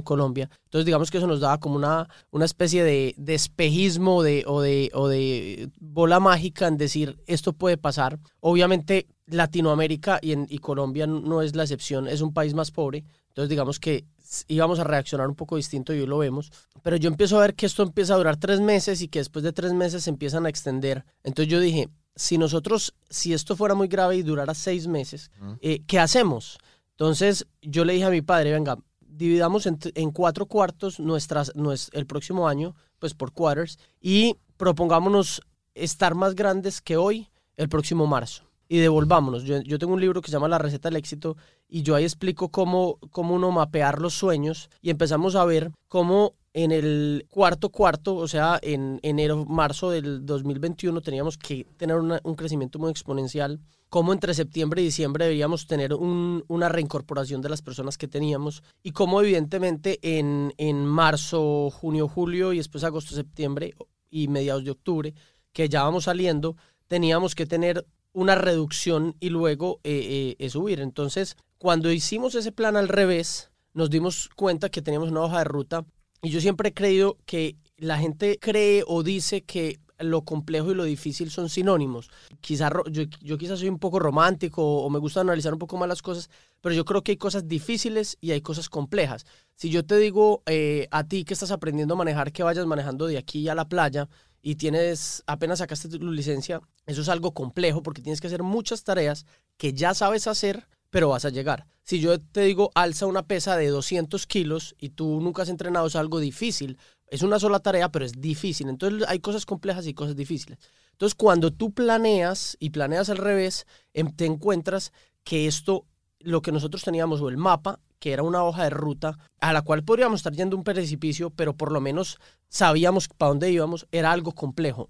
Colombia. 0.00 0.48
Entonces 0.64 0.86
digamos 0.86 1.10
que 1.10 1.18
eso 1.18 1.26
nos 1.26 1.40
daba 1.40 1.60
como 1.60 1.76
una, 1.76 2.08
una 2.30 2.46
especie 2.46 2.84
de, 2.84 3.14
de 3.18 3.34
espejismo 3.34 4.22
de, 4.22 4.44
o, 4.46 4.62
de, 4.62 4.90
o 4.94 5.08
de 5.08 5.68
bola 5.78 6.20
mágica 6.20 6.66
en 6.66 6.78
decir 6.78 7.18
esto 7.26 7.52
puede 7.52 7.76
pasar. 7.76 8.18
Obviamente 8.40 9.08
Latinoamérica 9.26 10.20
y, 10.22 10.32
en, 10.32 10.46
y 10.48 10.56
Colombia 10.56 11.06
no 11.06 11.42
es 11.42 11.54
la 11.54 11.64
excepción, 11.64 12.08
es 12.08 12.22
un 12.22 12.32
país 12.32 12.54
más 12.54 12.70
pobre. 12.70 13.04
Entonces 13.38 13.50
digamos 13.50 13.78
que 13.78 14.04
íbamos 14.48 14.80
a 14.80 14.84
reaccionar 14.84 15.28
un 15.28 15.36
poco 15.36 15.54
distinto 15.54 15.94
y 15.94 16.00
hoy 16.00 16.06
lo 16.08 16.18
vemos. 16.18 16.50
Pero 16.82 16.96
yo 16.96 17.06
empiezo 17.08 17.38
a 17.38 17.42
ver 17.42 17.54
que 17.54 17.66
esto 17.66 17.84
empieza 17.84 18.14
a 18.14 18.16
durar 18.16 18.36
tres 18.36 18.60
meses 18.60 19.00
y 19.00 19.06
que 19.06 19.20
después 19.20 19.44
de 19.44 19.52
tres 19.52 19.72
meses 19.72 20.02
se 20.02 20.10
empiezan 20.10 20.44
a 20.44 20.48
extender. 20.48 21.04
Entonces 21.22 21.48
yo 21.52 21.60
dije, 21.60 21.88
si 22.16 22.36
nosotros, 22.36 22.94
si 23.08 23.32
esto 23.32 23.54
fuera 23.54 23.76
muy 23.76 23.86
grave 23.86 24.16
y 24.16 24.22
durara 24.22 24.54
seis 24.54 24.88
meses, 24.88 25.30
eh, 25.60 25.82
¿qué 25.86 26.00
hacemos? 26.00 26.58
Entonces 26.90 27.46
yo 27.62 27.84
le 27.84 27.92
dije 27.92 28.06
a 28.06 28.10
mi 28.10 28.22
padre, 28.22 28.50
venga, 28.54 28.76
dividamos 29.00 29.66
en, 29.66 29.78
en 29.94 30.10
cuatro 30.10 30.46
cuartos 30.46 30.98
nuestras, 30.98 31.54
nues- 31.54 31.90
el 31.92 32.06
próximo 32.06 32.48
año, 32.48 32.74
pues 32.98 33.14
por 33.14 33.30
quarters, 33.32 33.78
y 34.00 34.34
propongámonos 34.56 35.42
estar 35.76 36.16
más 36.16 36.34
grandes 36.34 36.80
que 36.80 36.96
hoy 36.96 37.28
el 37.56 37.68
próximo 37.68 38.08
marzo. 38.08 38.42
Y 38.68 38.78
devolvámonos. 38.78 39.44
Yo, 39.44 39.62
yo 39.62 39.78
tengo 39.78 39.94
un 39.94 40.00
libro 40.00 40.20
que 40.20 40.26
se 40.28 40.32
llama 40.32 40.48
La 40.48 40.58
receta 40.58 40.88
del 40.90 40.96
éxito 40.96 41.36
y 41.68 41.82
yo 41.82 41.94
ahí 41.94 42.04
explico 42.04 42.48
cómo, 42.50 42.98
cómo 43.10 43.34
uno 43.34 43.50
mapear 43.50 44.00
los 44.00 44.14
sueños 44.14 44.70
y 44.80 44.90
empezamos 44.90 45.34
a 45.36 45.44
ver 45.44 45.70
cómo 45.88 46.34
en 46.54 46.72
el 46.72 47.26
cuarto 47.30 47.68
cuarto, 47.68 48.16
o 48.16 48.26
sea, 48.26 48.58
en 48.62 48.98
enero, 49.02 49.44
marzo 49.44 49.90
del 49.90 50.24
2021 50.26 51.00
teníamos 51.02 51.36
que 51.38 51.66
tener 51.76 51.96
un 51.98 52.34
crecimiento 52.34 52.78
muy 52.78 52.90
exponencial, 52.90 53.60
cómo 53.90 54.12
entre 54.12 54.34
septiembre 54.34 54.82
y 54.82 54.86
diciembre 54.86 55.26
deberíamos 55.26 55.66
tener 55.66 55.94
un- 55.94 56.44
una 56.48 56.68
reincorporación 56.68 57.42
de 57.42 57.48
las 57.50 57.62
personas 57.62 57.96
que 57.96 58.08
teníamos 58.08 58.62
y 58.82 58.90
cómo 58.90 59.20
evidentemente 59.20 59.98
en, 60.02 60.52
en 60.56 60.84
marzo, 60.84 61.70
junio, 61.70 62.08
julio 62.08 62.52
y 62.52 62.56
después 62.58 62.82
agosto, 62.84 63.14
septiembre 63.14 63.74
y 64.10 64.28
mediados 64.28 64.64
de 64.64 64.70
octubre, 64.72 65.14
que 65.52 65.68
ya 65.68 65.84
vamos 65.84 66.04
saliendo, 66.04 66.56
teníamos 66.88 67.34
que 67.34 67.46
tener 67.46 67.86
una 68.12 68.34
reducción 68.34 69.16
y 69.20 69.30
luego 69.30 69.80
eh, 69.84 70.36
eh, 70.38 70.50
subir. 70.50 70.80
Entonces, 70.80 71.36
cuando 71.58 71.90
hicimos 71.92 72.34
ese 72.34 72.52
plan 72.52 72.76
al 72.76 72.88
revés, 72.88 73.50
nos 73.74 73.90
dimos 73.90 74.28
cuenta 74.34 74.70
que 74.70 74.82
teníamos 74.82 75.10
una 75.10 75.22
hoja 75.22 75.38
de 75.38 75.44
ruta 75.44 75.84
y 76.22 76.30
yo 76.30 76.40
siempre 76.40 76.70
he 76.70 76.74
creído 76.74 77.16
que 77.26 77.56
la 77.76 77.98
gente 77.98 78.38
cree 78.40 78.82
o 78.86 79.02
dice 79.02 79.42
que 79.42 79.78
lo 79.98 80.22
complejo 80.22 80.70
y 80.70 80.74
lo 80.74 80.84
difícil 80.84 81.30
son 81.30 81.48
sinónimos. 81.48 82.10
Quizá 82.40 82.70
yo, 82.90 83.04
yo 83.20 83.38
quizás 83.38 83.58
soy 83.58 83.68
un 83.68 83.78
poco 83.78 83.98
romántico 83.98 84.62
o 84.62 84.90
me 84.90 84.98
gusta 84.98 85.20
analizar 85.20 85.52
un 85.52 85.58
poco 85.58 85.76
más 85.76 85.88
las 85.88 86.02
cosas, 86.02 86.30
pero 86.60 86.74
yo 86.74 86.84
creo 86.84 87.02
que 87.02 87.12
hay 87.12 87.16
cosas 87.16 87.48
difíciles 87.48 88.16
y 88.20 88.32
hay 88.32 88.40
cosas 88.40 88.68
complejas. 88.68 89.26
Si 89.54 89.70
yo 89.70 89.84
te 89.84 89.96
digo 89.96 90.42
eh, 90.46 90.88
a 90.90 91.04
ti 91.04 91.24
que 91.24 91.34
estás 91.34 91.50
aprendiendo 91.50 91.94
a 91.94 91.96
manejar, 91.96 92.32
que 92.32 92.42
vayas 92.42 92.66
manejando 92.66 93.06
de 93.06 93.18
aquí 93.18 93.48
a 93.48 93.54
la 93.54 93.68
playa 93.68 94.08
y 94.42 94.56
tienes, 94.56 95.22
apenas 95.26 95.58
sacaste 95.58 95.88
tu 95.88 96.12
licencia, 96.12 96.60
eso 96.86 97.00
es 97.00 97.08
algo 97.08 97.32
complejo 97.32 97.82
porque 97.82 98.02
tienes 98.02 98.20
que 98.20 98.28
hacer 98.28 98.42
muchas 98.42 98.84
tareas 98.84 99.26
que 99.56 99.72
ya 99.72 99.94
sabes 99.94 100.26
hacer, 100.26 100.68
pero 100.90 101.08
vas 101.08 101.24
a 101.24 101.30
llegar. 101.30 101.66
Si 101.82 102.00
yo 102.00 102.20
te 102.20 102.42
digo 102.42 102.70
alza 102.74 103.06
una 103.06 103.26
pesa 103.26 103.56
de 103.56 103.68
200 103.68 104.26
kilos 104.26 104.74
y 104.78 104.90
tú 104.90 105.20
nunca 105.20 105.42
has 105.42 105.48
entrenado, 105.48 105.86
es 105.86 105.96
algo 105.96 106.20
difícil. 106.20 106.78
Es 107.06 107.22
una 107.22 107.38
sola 107.38 107.60
tarea, 107.60 107.90
pero 107.90 108.04
es 108.04 108.12
difícil. 108.20 108.68
Entonces 108.68 109.08
hay 109.08 109.20
cosas 109.20 109.46
complejas 109.46 109.86
y 109.86 109.94
cosas 109.94 110.14
difíciles. 110.16 110.58
Entonces 110.92 111.14
cuando 111.14 111.50
tú 111.52 111.72
planeas 111.72 112.56
y 112.60 112.70
planeas 112.70 113.08
al 113.08 113.16
revés, 113.16 113.66
em- 113.94 114.10
te 114.14 114.26
encuentras 114.26 114.92
que 115.24 115.46
esto, 115.46 115.86
lo 116.20 116.42
que 116.42 116.52
nosotros 116.52 116.82
teníamos, 116.82 117.20
o 117.20 117.28
el 117.28 117.36
mapa, 117.38 117.80
que 117.98 118.12
era 118.12 118.22
una 118.22 118.44
hoja 118.44 118.64
de 118.64 118.70
ruta 118.70 119.18
a 119.40 119.52
la 119.52 119.62
cual 119.62 119.82
podríamos 119.84 120.20
estar 120.20 120.32
yendo 120.32 120.56
un 120.56 120.64
precipicio, 120.64 121.30
pero 121.30 121.54
por 121.56 121.72
lo 121.72 121.80
menos 121.80 122.18
sabíamos 122.48 123.08
para 123.08 123.30
dónde 123.30 123.50
íbamos, 123.50 123.86
era 123.92 124.12
algo 124.12 124.32
complejo 124.32 124.88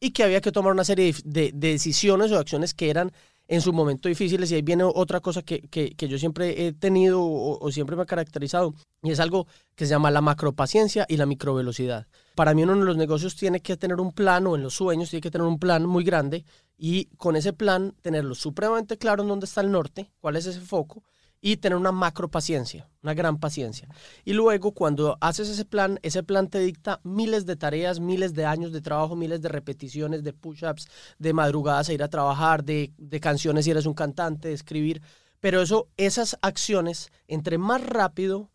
y 0.00 0.10
que 0.10 0.24
había 0.24 0.40
que 0.40 0.50
tomar 0.52 0.72
una 0.72 0.84
serie 0.84 1.12
de, 1.12 1.20
de- 1.24 1.52
de 1.54 1.68
decisiones 1.72 2.32
o 2.32 2.38
acciones 2.38 2.74
que 2.74 2.90
eran 2.90 3.12
en 3.48 3.60
su 3.62 3.72
momento 3.72 4.08
difíciles 4.08 4.50
y 4.50 4.54
ahí 4.56 4.62
viene 4.62 4.84
otra 4.84 5.20
cosa 5.20 5.42
que, 5.42 5.62
que- 5.62 5.90
que 5.96 6.06
yo 6.08 6.18
siempre 6.18 6.66
he 6.66 6.72
tenido 6.74 7.20
o, 7.22 7.72
siempre 7.72 7.96
me 7.96 8.02
ha 8.02 8.06
caracterizado 8.06 8.74
y 9.02 9.10
es 9.10 9.20
algo 9.20 9.46
que 9.74 9.86
se 9.86 9.90
llama 9.90 10.10
la 10.10 10.20
macropaciencia 10.20 11.06
y 11.08 11.16
la 11.16 11.24
microvelocidad. 11.26 12.06
Para 12.34 12.52
mí 12.54 12.62
uno 12.62 12.74
en 12.74 12.84
los 12.84 12.96
negocios 12.96 13.36
tiene 13.36 13.60
que 13.60 13.76
tener 13.76 14.00
un 14.00 14.12
plan 14.12 14.46
o 14.46 14.54
en 14.54 14.62
los 14.62 14.74
sueños 14.74 15.10
tiene 15.10 15.22
que 15.22 15.30
tener 15.30 15.46
un 15.46 15.58
plan 15.58 15.86
muy 15.86 16.04
grande 16.04 16.44
y 16.76 17.06
con 17.16 17.36
ese 17.36 17.52
plan 17.54 17.94
tenerlo 18.02 18.34
supremamente 18.34 18.98
claro 18.98 19.22
en 19.22 19.28
dónde 19.30 19.46
está 19.46 19.62
el 19.62 19.70
norte, 19.70 20.10
cuál 20.20 20.36
es 20.36 20.46
ese 20.46 20.60
foco 20.60 21.02
y 21.40 21.58
tener 21.58 21.78
una 21.78 21.92
macro 21.92 22.28
paciencia, 22.28 22.88
una 23.02 23.14
gran 23.14 23.38
paciencia. 23.38 23.88
Y 24.24 24.32
luego 24.32 24.72
cuando 24.72 25.16
haces 25.20 25.48
ese 25.48 25.64
plan, 25.64 26.00
ese 26.02 26.22
plan 26.22 26.48
te 26.48 26.58
dicta 26.58 27.00
miles 27.04 27.46
de 27.46 27.56
tareas, 27.56 28.00
miles 28.00 28.34
de 28.34 28.44
años 28.44 28.72
de 28.72 28.80
trabajo, 28.80 29.14
miles 29.14 29.40
de 29.40 29.48
repeticiones, 29.48 30.24
de 30.24 30.32
push-ups, 30.32 30.88
de 31.18 31.32
madrugadas 31.32 31.88
a 31.88 31.92
ir 31.92 32.02
a 32.02 32.08
trabajar, 32.08 32.64
de, 32.64 32.92
de 32.96 33.20
canciones 33.20 33.64
si 33.64 33.70
eres 33.70 33.86
un 33.86 33.94
cantante, 33.94 34.48
de 34.48 34.54
escribir. 34.54 35.00
Pero 35.40 35.62
eso, 35.62 35.88
esas 35.96 36.36
acciones, 36.42 37.10
entre 37.28 37.58
más 37.58 37.84
rápido, 37.86 38.50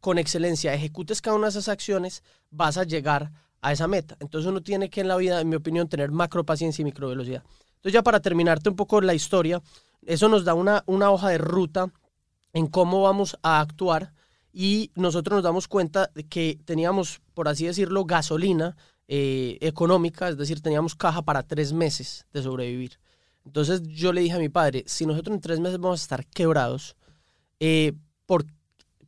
con 0.00 0.18
excelencia, 0.18 0.74
ejecutes 0.74 1.22
cada 1.22 1.36
una 1.36 1.46
de 1.46 1.50
esas 1.50 1.68
acciones, 1.68 2.22
vas 2.50 2.76
a 2.76 2.84
llegar 2.84 3.32
a 3.62 3.72
esa 3.72 3.88
meta. 3.88 4.16
Entonces 4.20 4.48
uno 4.48 4.62
tiene 4.62 4.90
que 4.90 5.00
en 5.00 5.08
la 5.08 5.16
vida, 5.16 5.40
en 5.40 5.48
mi 5.48 5.56
opinión, 5.56 5.88
tener 5.88 6.10
macro 6.10 6.44
paciencia 6.44 6.82
y 6.82 6.84
micro 6.84 7.08
velocidad. 7.08 7.42
Entonces 7.86 8.00
ya 8.00 8.02
para 8.02 8.18
terminarte 8.18 8.68
un 8.68 8.74
poco 8.74 9.00
la 9.00 9.14
historia, 9.14 9.62
eso 10.04 10.28
nos 10.28 10.44
da 10.44 10.54
una, 10.54 10.82
una 10.86 11.12
hoja 11.12 11.28
de 11.28 11.38
ruta 11.38 11.92
en 12.52 12.66
cómo 12.66 13.02
vamos 13.02 13.38
a 13.44 13.60
actuar 13.60 14.12
y 14.52 14.90
nosotros 14.96 15.36
nos 15.36 15.44
damos 15.44 15.68
cuenta 15.68 16.10
de 16.12 16.24
que 16.24 16.58
teníamos, 16.64 17.20
por 17.32 17.46
así 17.46 17.64
decirlo, 17.64 18.04
gasolina 18.04 18.76
eh, 19.06 19.56
económica, 19.60 20.28
es 20.28 20.36
decir, 20.36 20.60
teníamos 20.62 20.96
caja 20.96 21.22
para 21.22 21.44
tres 21.44 21.72
meses 21.72 22.26
de 22.32 22.42
sobrevivir. 22.42 22.98
Entonces 23.44 23.82
yo 23.84 24.12
le 24.12 24.22
dije 24.22 24.34
a 24.34 24.40
mi 24.40 24.48
padre, 24.48 24.82
si 24.88 25.06
nosotros 25.06 25.36
en 25.36 25.40
tres 25.40 25.60
meses 25.60 25.78
vamos 25.78 26.00
a 26.00 26.02
estar 26.02 26.26
quebrados, 26.26 26.96
eh, 27.60 27.92
por, 28.26 28.46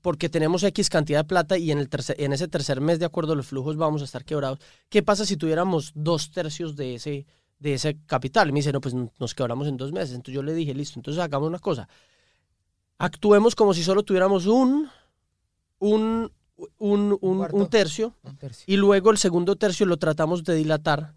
porque 0.02 0.28
tenemos 0.28 0.62
X 0.62 0.88
cantidad 0.88 1.25
de 1.25 1.28
plata 1.28 1.58
y 1.58 1.73
en, 1.73 1.78
el 1.78 1.88
tercer, 1.88 2.14
en 2.20 2.32
ese 2.32 2.47
tercer 2.47 2.80
mes, 2.80 3.00
de 3.00 3.06
acuerdo 3.06 3.32
a 3.32 3.37
los 3.37 3.49
flujos, 3.49 3.76
vamos 3.76 4.02
a 4.02 4.04
estar 4.04 4.25
quebrados, 4.25 4.61
¿qué 4.88 5.02
pasa 5.02 5.26
si 5.26 5.37
tuviéramos 5.37 5.90
dos 5.97 6.30
tercios 6.30 6.76
de 6.76 6.94
ese, 6.94 7.26
de 7.59 7.75
ese 7.75 7.99
capital? 8.07 8.49
Y 8.49 8.53
me 8.53 8.59
dice, 8.61 8.73
no, 8.73 8.81
pues 8.81 8.95
nos 8.95 9.35
quebramos 9.35 9.67
en 9.69 9.77
dos 9.77 9.93
meses. 9.93 10.11
Entonces 10.11 10.35
yo 10.35 10.43
le 10.43 10.55
dije, 10.55 10.75
listo, 10.75 10.99
entonces 10.99 11.23
hagamos 11.23 11.49
una 11.49 11.59
cosa. 11.59 11.88
Actuemos 12.99 13.55
como 13.55 13.75
si 13.75 13.83
solo 13.83 14.03
tuviéramos 14.03 14.47
un, 14.47 14.88
un, 15.79 16.33
un, 16.79 17.19
un, 17.21 17.38
cuarto. 17.38 17.57
un 17.57 17.69
tercio 17.69 18.15
Un 18.25 18.37
tercio. 18.37 18.65
y 18.67 18.77
luego 18.77 19.11
el 19.11 19.19
segundo 19.19 19.57
tercio 19.57 19.87
lo 19.87 19.97
tratamos 19.99 20.43
de 20.45 20.55
dilatar 20.57 21.15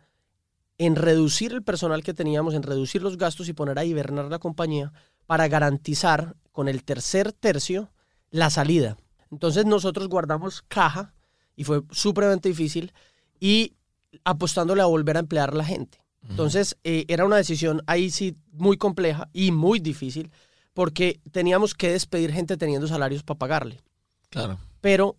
en 0.77 0.95
reducir 0.95 1.53
el 1.53 1.63
personal 1.63 2.03
que 2.03 2.13
teníamos, 2.13 2.53
en 2.53 2.63
reducir 2.63 3.01
los 3.03 3.17
gastos 3.17 3.49
y 3.49 3.53
poner 3.53 3.77
a 3.79 3.85
hibernar 3.85 4.25
la 4.25 4.39
compañía 4.39 4.91
para 5.25 5.47
garantizar 5.47 6.35
con 6.51 6.67
el 6.67 6.83
tercer 6.83 7.33
tercio 7.33 7.91
la 8.29 8.49
salida. 8.49 8.97
Entonces 9.31 9.65
nosotros 9.65 10.07
guardamos 10.07 10.63
caja 10.67 11.13
y 11.55 11.63
fue 11.63 11.83
supremamente 11.91 12.49
difícil 12.49 12.93
y 13.39 13.75
apostándole 14.23 14.81
a 14.81 14.85
volver 14.85 15.17
a 15.17 15.21
emplear 15.21 15.51
a 15.51 15.55
la 15.55 15.65
gente. 15.65 15.99
Entonces 16.29 16.77
eh, 16.83 17.05
era 17.07 17.25
una 17.25 17.37
decisión 17.37 17.81
ahí 17.87 18.09
sí 18.11 18.35
muy 18.53 18.77
compleja 18.77 19.29
y 19.33 19.51
muy 19.51 19.79
difícil 19.79 20.31
porque 20.73 21.19
teníamos 21.31 21.73
que 21.73 21.91
despedir 21.91 22.31
gente 22.31 22.57
teniendo 22.57 22.87
salarios 22.87 23.23
para 23.23 23.39
pagarle 23.39 23.81
Claro. 24.29 24.59
pero 24.79 25.17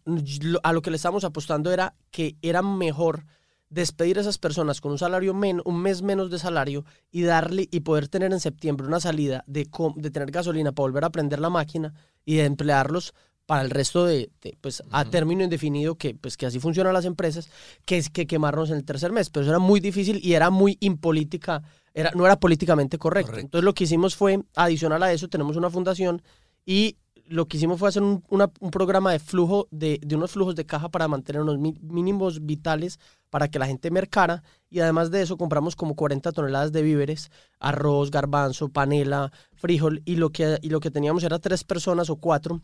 a 0.63 0.73
lo 0.73 0.81
que 0.81 0.91
le 0.91 0.97
estábamos 0.97 1.25
apostando 1.25 1.71
era 1.73 1.95
que 2.11 2.37
era 2.41 2.63
mejor 2.63 3.27
despedir 3.69 4.17
a 4.19 4.21
esas 4.23 4.39
personas 4.39 4.81
con 4.81 4.93
un 4.93 4.99
salario 4.99 5.35
men- 5.35 5.61
un 5.65 5.81
mes 5.83 6.03
menos 6.03 6.31
de 6.31 6.39
salario 6.39 6.85
y 7.11 7.23
darle 7.23 7.69
y 7.71 7.81
poder 7.81 8.09
tener 8.09 8.33
en 8.33 8.41
septiembre 8.41 8.87
una 8.87 9.01
salida 9.01 9.45
de, 9.47 9.69
de 9.97 10.11
tener 10.11 10.31
gasolina 10.31 10.73
para 10.73 10.85
volver 10.85 11.05
a 11.05 11.11
prender 11.11 11.41
la 11.41 11.51
máquina 11.51 11.93
y 12.25 12.37
de 12.37 12.45
emplearlos 12.45 13.13
para 13.47 13.63
el 13.63 13.71
resto 13.71 14.05
de, 14.05 14.31
de, 14.41 14.57
pues 14.61 14.83
a 14.91 15.05
término 15.05 15.43
indefinido 15.45 15.97
que 15.97 16.15
pues 16.15 16.37
que 16.37 16.47
así 16.47 16.59
funcionan 16.61 16.93
las 16.95 17.05
empresas 17.05 17.49
que 17.85 17.99
es 17.99 18.09
que 18.09 18.27
quemarnos 18.27 18.71
en 18.71 18.77
el 18.77 18.85
tercer 18.85 19.13
mes 19.13 19.31
pero 19.31 19.43
eso 19.43 19.51
era 19.51 19.59
muy 19.59 19.81
difícil 19.81 20.21
y 20.23 20.35
era 20.35 20.49
muy 20.51 20.77
impolítica 20.81 21.63
era 21.95 22.11
no 22.15 22.25
era 22.25 22.39
políticamente 22.39 22.99
correcto. 22.99 23.33
Correcto. 23.33 23.47
entonces 23.47 23.65
lo 23.65 23.75
que 23.75 23.85
hicimos 23.85 24.15
fue 24.17 24.41
adicional 24.55 25.03
a 25.03 25.13
eso 25.13 25.29
tenemos 25.29 25.57
una 25.57 25.71
fundación 25.71 26.23
y 26.65 26.97
lo 27.27 27.47
que 27.47 27.57
hicimos 27.57 27.79
fue 27.79 27.89
hacer 27.89 28.03
un, 28.03 28.23
una- 28.29 28.51
un 28.61 28.71
programa 28.71 29.13
de 29.13 29.19
flujo, 29.19 29.67
de, 29.71 29.99
de 30.05 30.17
unos 30.17 30.33
flujos 30.33 30.55
de 30.55 30.67
caja 30.67 30.89
para 30.91 31.09
mantener 31.09 31.41
unos 31.43 31.57
mínimos 31.59 32.45
vitales 32.45 32.99
para 33.31 33.49
que 33.49 33.59
la 33.59 33.67
gente 33.67 33.91
mercara. 33.91 34.43
Y 34.69 34.81
además 34.81 35.11
de 35.11 35.23
eso, 35.23 35.39
compramos 35.39 35.75
como 35.77 35.95
40 35.95 36.33
toneladas 36.33 36.73
de 36.73 36.83
víveres, 36.83 37.31
arroz, 37.59 38.11
garbanzo, 38.11 38.69
panela, 38.69 39.33
frijol. 39.55 40.03
Y 40.05 40.17
lo 40.17 40.31
que, 40.31 40.59
y 40.63 40.69
lo 40.69 40.81
que 40.81 40.91
teníamos 40.91 41.23
era 41.25 41.39
tres 41.39 41.65
personas 41.65 42.11
o 42.11 42.17
cuatro 42.17 42.61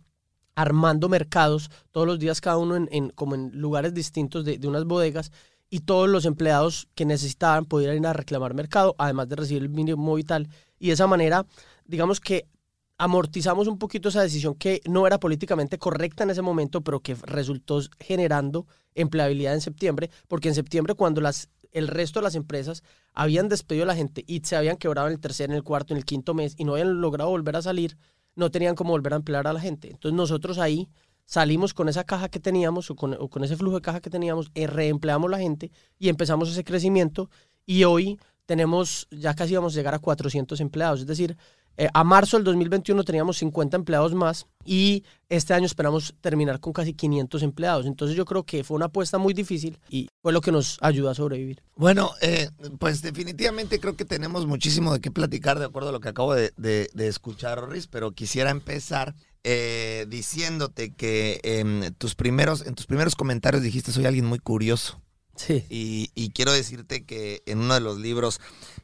armando 0.58 1.08
mercados 1.08 1.70
todos 1.92 2.04
los 2.04 2.18
días, 2.18 2.40
cada 2.40 2.56
uno 2.56 2.74
en, 2.90 3.10
como 3.10 3.36
en 3.36 3.52
lugares 3.54 3.94
distintos 3.94 4.44
de, 4.44 4.58
unas 4.66 4.84
bodegas. 4.84 5.30
Y 5.70 5.80
todos 5.80 6.08
los 6.08 6.24
empleados 6.24 6.88
que 6.96 7.04
necesitaban 7.04 7.64
pudieran 7.64 7.96
ir 7.96 8.06
a 8.06 8.12
reclamar 8.12 8.54
mercado, 8.54 8.96
además 8.98 9.28
de 9.28 9.36
recibir 9.36 9.62
el 9.62 9.68
mínimo 9.68 10.14
vital. 10.16 10.48
Y 10.80 10.88
de 10.88 10.94
esa 10.94 11.06
manera, 11.06 11.46
digamos 11.84 12.18
que 12.18 12.48
amortizamos 12.96 13.68
un 13.68 13.78
poquito 13.78 14.08
esa 14.08 14.22
decisión 14.22 14.56
que 14.56 14.80
no 14.88 15.06
era 15.06 15.20
políticamente 15.20 15.78
correcta 15.78 16.24
en 16.24 16.30
ese 16.30 16.42
momento, 16.42 16.80
pero 16.80 16.98
que 17.00 17.14
resultó 17.14 17.80
generando 18.00 18.66
empleabilidad 18.96 19.54
en 19.54 19.60
septiembre, 19.60 20.10
porque 20.26 20.48
en 20.48 20.56
septiembre 20.56 20.94
cuando 20.94 21.20
las, 21.20 21.50
el 21.70 21.86
resto 21.86 22.18
de 22.18 22.24
las 22.24 22.34
empresas 22.34 22.82
habían 23.12 23.48
despedido 23.48 23.84
a 23.84 23.86
la 23.86 23.94
gente 23.94 24.24
y 24.26 24.40
se 24.40 24.56
habían 24.56 24.76
quebrado 24.76 25.06
en 25.06 25.12
el 25.12 25.20
tercer, 25.20 25.50
en 25.50 25.56
el 25.56 25.62
cuarto, 25.62 25.94
en 25.94 25.98
el 25.98 26.04
quinto 26.04 26.34
mes 26.34 26.54
y 26.56 26.64
no 26.64 26.72
habían 26.72 27.00
logrado 27.00 27.30
volver 27.30 27.54
a 27.54 27.62
salir, 27.62 27.96
no 28.38 28.53
tenían 28.53 28.77
cómo 28.77 28.92
volver 28.92 29.12
a 29.14 29.16
emplear 29.16 29.48
a 29.48 29.53
la 29.53 29.61
gente. 29.61 29.90
Entonces 29.90 30.16
nosotros 30.16 30.59
ahí 30.59 30.88
salimos 31.27 31.74
con 31.74 31.88
esa 31.88 32.05
caja 32.05 32.29
que 32.29 32.38
teníamos 32.38 32.88
o 32.90 32.94
con, 32.94 33.29
con 33.29 33.42
ese 33.42 33.57
flujo 33.57 33.77
de 33.77 33.83
caja 33.83 34.01
que 34.01 34.11
teníamos, 34.11 34.51
eh, 34.55 34.68
reempleamos 34.68 35.29
la 35.29 35.38
gente 35.38 35.72
y 35.98 36.09
empezamos 36.09 36.48
ese 36.48 36.62
crecimiento 36.62 37.29
y 37.66 37.83
hoy 37.83 38.18
tenemos, 38.46 39.09
ya 39.11 39.35
casi 39.35 39.57
vamos 39.57 39.74
a 39.74 39.77
llegar 39.77 39.94
a 39.94 39.98
400 39.98 40.61
empleados, 40.61 41.01
es 41.01 41.07
decir, 41.07 41.37
eh, 41.80 41.88
a 41.94 42.02
marzo 42.02 42.36
del 42.36 42.44
2021 42.44 43.04
teníamos 43.04 43.38
50 43.38 43.76
empleados 43.76 44.12
más 44.12 44.48
y 44.64 45.04
este 45.28 45.54
año 45.54 45.64
esperamos 45.64 46.12
terminar 46.20 46.58
con 46.58 46.72
casi 46.72 46.92
500 46.92 47.40
empleados. 47.44 47.86
Entonces 47.86 48.16
yo 48.16 48.24
creo 48.24 48.42
que 48.42 48.64
fue 48.64 48.74
una 48.74 48.86
apuesta 48.86 49.16
muy 49.16 49.32
difícil 49.32 49.78
y 49.88 50.08
fue 50.20 50.32
lo 50.32 50.40
que 50.40 50.50
nos 50.50 50.78
ayudó 50.80 51.08
a 51.08 51.14
sobrevivir. 51.14 51.62
Bueno, 51.76 52.10
eh, 52.20 52.50
pues 52.80 53.00
definitivamente 53.00 53.78
creo 53.78 53.94
que 53.94 54.04
tenemos 54.04 54.44
muchísimo 54.44 54.92
de 54.92 55.00
qué 55.00 55.12
platicar 55.12 55.60
de 55.60 55.66
acuerdo 55.66 55.90
a 55.90 55.92
lo 55.92 56.00
que 56.00 56.08
acabo 56.08 56.34
de, 56.34 56.52
escuchar, 56.96 57.68
Riz, 57.68 57.86
pero 57.86 58.10
quisiera 58.10 58.50
empezar 58.50 59.14
eh, 59.44 60.04
diciéndote 60.08 60.94
que 60.94 61.40
en 61.44 61.94
tus, 61.94 62.16
primeros, 62.16 62.66
en 62.66 62.74
tus 62.74 62.86
primeros 62.86 63.14
comentarios 63.14 63.62
dijiste 63.62 63.92
soy 63.92 64.04
alguien 64.04 64.24
muy 64.24 64.40
curioso. 64.40 65.00
Sí. 65.38 65.64
Y, 65.70 66.11
y 66.14 66.31
quiero 66.31 66.53
decirte 66.53 67.05
que 67.05 67.42
en 67.46 67.61
uno 67.61 67.74
de 67.74 67.81
los 67.81 67.98
libros 67.98 68.40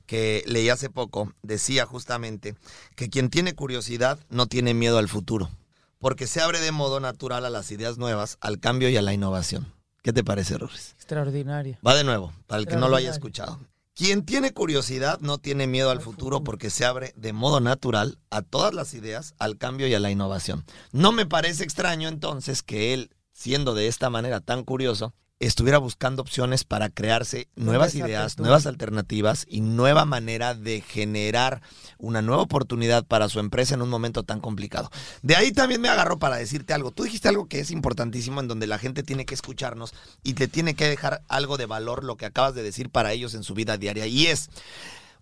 que 0.07 0.43
leí 0.47 0.69
hace 0.69 0.89
poco 0.89 1.33
decía 1.43 1.85
justamente 1.85 2.55
que 2.97 3.11
quien 3.11 3.29
tiene 3.29 3.55
curiosidad 3.55 4.19
no 4.31 4.47
tiene 4.47 4.73
miedo 4.73 4.99
al 4.99 5.09
futuro, 5.09 5.51
porque 5.99 6.27
se 6.27 6.41
abre 6.41 6.61
de 6.61 6.73
modo 6.73 7.01
natural 7.01 7.45
a 7.45 7.51
las 7.51 7.71
ideas 7.71 7.99
nuevas, 7.99 8.39
al 8.41 8.61
cambio 8.61 8.89
y 8.89 8.97
a 8.97 9.03
la 9.03 9.13
innovación. 9.13 9.73
¿Qué 10.03 10.13
te 10.13 10.23
parece, 10.23 10.59
Ruris? 10.59 10.93
Extraordinario. 10.97 11.79
Va 11.87 11.95
de 11.95 12.05
nuevo, 12.05 12.33
para 12.47 12.61
el 12.61 12.67
que 12.67 12.77
no 12.77 12.89
lo 12.89 12.97
haya 12.97 13.11
escuchado. 13.11 13.59
Quien 13.95 14.25
tiene 14.25 14.53
curiosidad 14.53 15.21
no 15.21 15.39
tiene 15.39 15.67
miedo 15.69 15.91
al 15.91 16.01
futuro 16.01 16.43
porque 16.43 16.69
se 16.69 16.85
abre 16.85 17.15
de 17.17 17.33
modo 17.33 17.61
natural 17.61 18.19
a 18.29 18.43
todas 18.43 18.75
las 18.75 18.93
ideas, 18.93 19.35
al 19.39 19.57
cambio 19.57 19.87
y 19.87 19.95
a 19.95 20.01
la 20.01 20.11
innovación. 20.11 20.65
No 20.91 21.13
me 21.13 21.27
parece 21.27 21.63
extraño 21.63 22.09
entonces 22.09 22.63
que 22.63 22.93
él, 22.93 23.11
siendo 23.33 23.73
de 23.73 23.87
esta 23.87 24.11
manera 24.11 24.41
tan 24.41 24.65
curioso, 24.65 25.15
estuviera 25.41 25.79
buscando 25.79 26.23
opciones 26.23 26.65
para 26.65 26.89
crearse 26.89 27.49
nuevas 27.57 27.95
ideas, 27.95 28.39
nuevas 28.39 28.67
alternativas 28.67 29.47
y 29.49 29.61
nueva 29.61 30.05
manera 30.05 30.55
de 30.55 30.81
generar 30.81 31.61
una 31.99 32.23
nueva 32.23 32.43
oportunidad 32.43 33.05
para 33.05 33.29
su 33.29 33.41
empresa 33.41 33.75
en 33.75 33.83
un 33.83 33.91
momento 33.91 34.23
tan 34.23 34.41
complicado. 34.41 34.91
De 35.23 35.37
ahí 35.37 35.53
también 35.53 35.81
me 35.81 35.89
agarro 35.89 36.19
para 36.19 36.37
decirte 36.37 36.73
algo. 36.73 36.93
Tú 36.93 37.05
dijiste 37.05 37.29
algo 37.29 37.47
que 37.47 37.61
es 37.61 37.71
importantísimo 37.71 38.41
en 38.41 38.49
donde 38.49 38.67
la 38.67 38.79
gente 38.79 39.03
tiene 39.03 39.27
que 39.27 39.35
escucharnos 39.35 39.95
y 40.23 40.35
te 40.35 40.49
tiene 40.49 40.75
que 40.75 40.89
dejar 40.89 41.23
algo 41.29 41.57
de 41.57 41.67
valor 41.67 42.05
lo 42.05 42.17
que 42.17 42.27
acabas 42.27 42.55
de 42.55 42.63
decir 42.63 42.91
para 42.91 43.13
ellos 43.13 43.35
en 43.35 43.43
su 43.43 43.55
vida 43.55 43.77
diaria 43.77 44.07
y 44.07 44.27
es, 44.27 44.51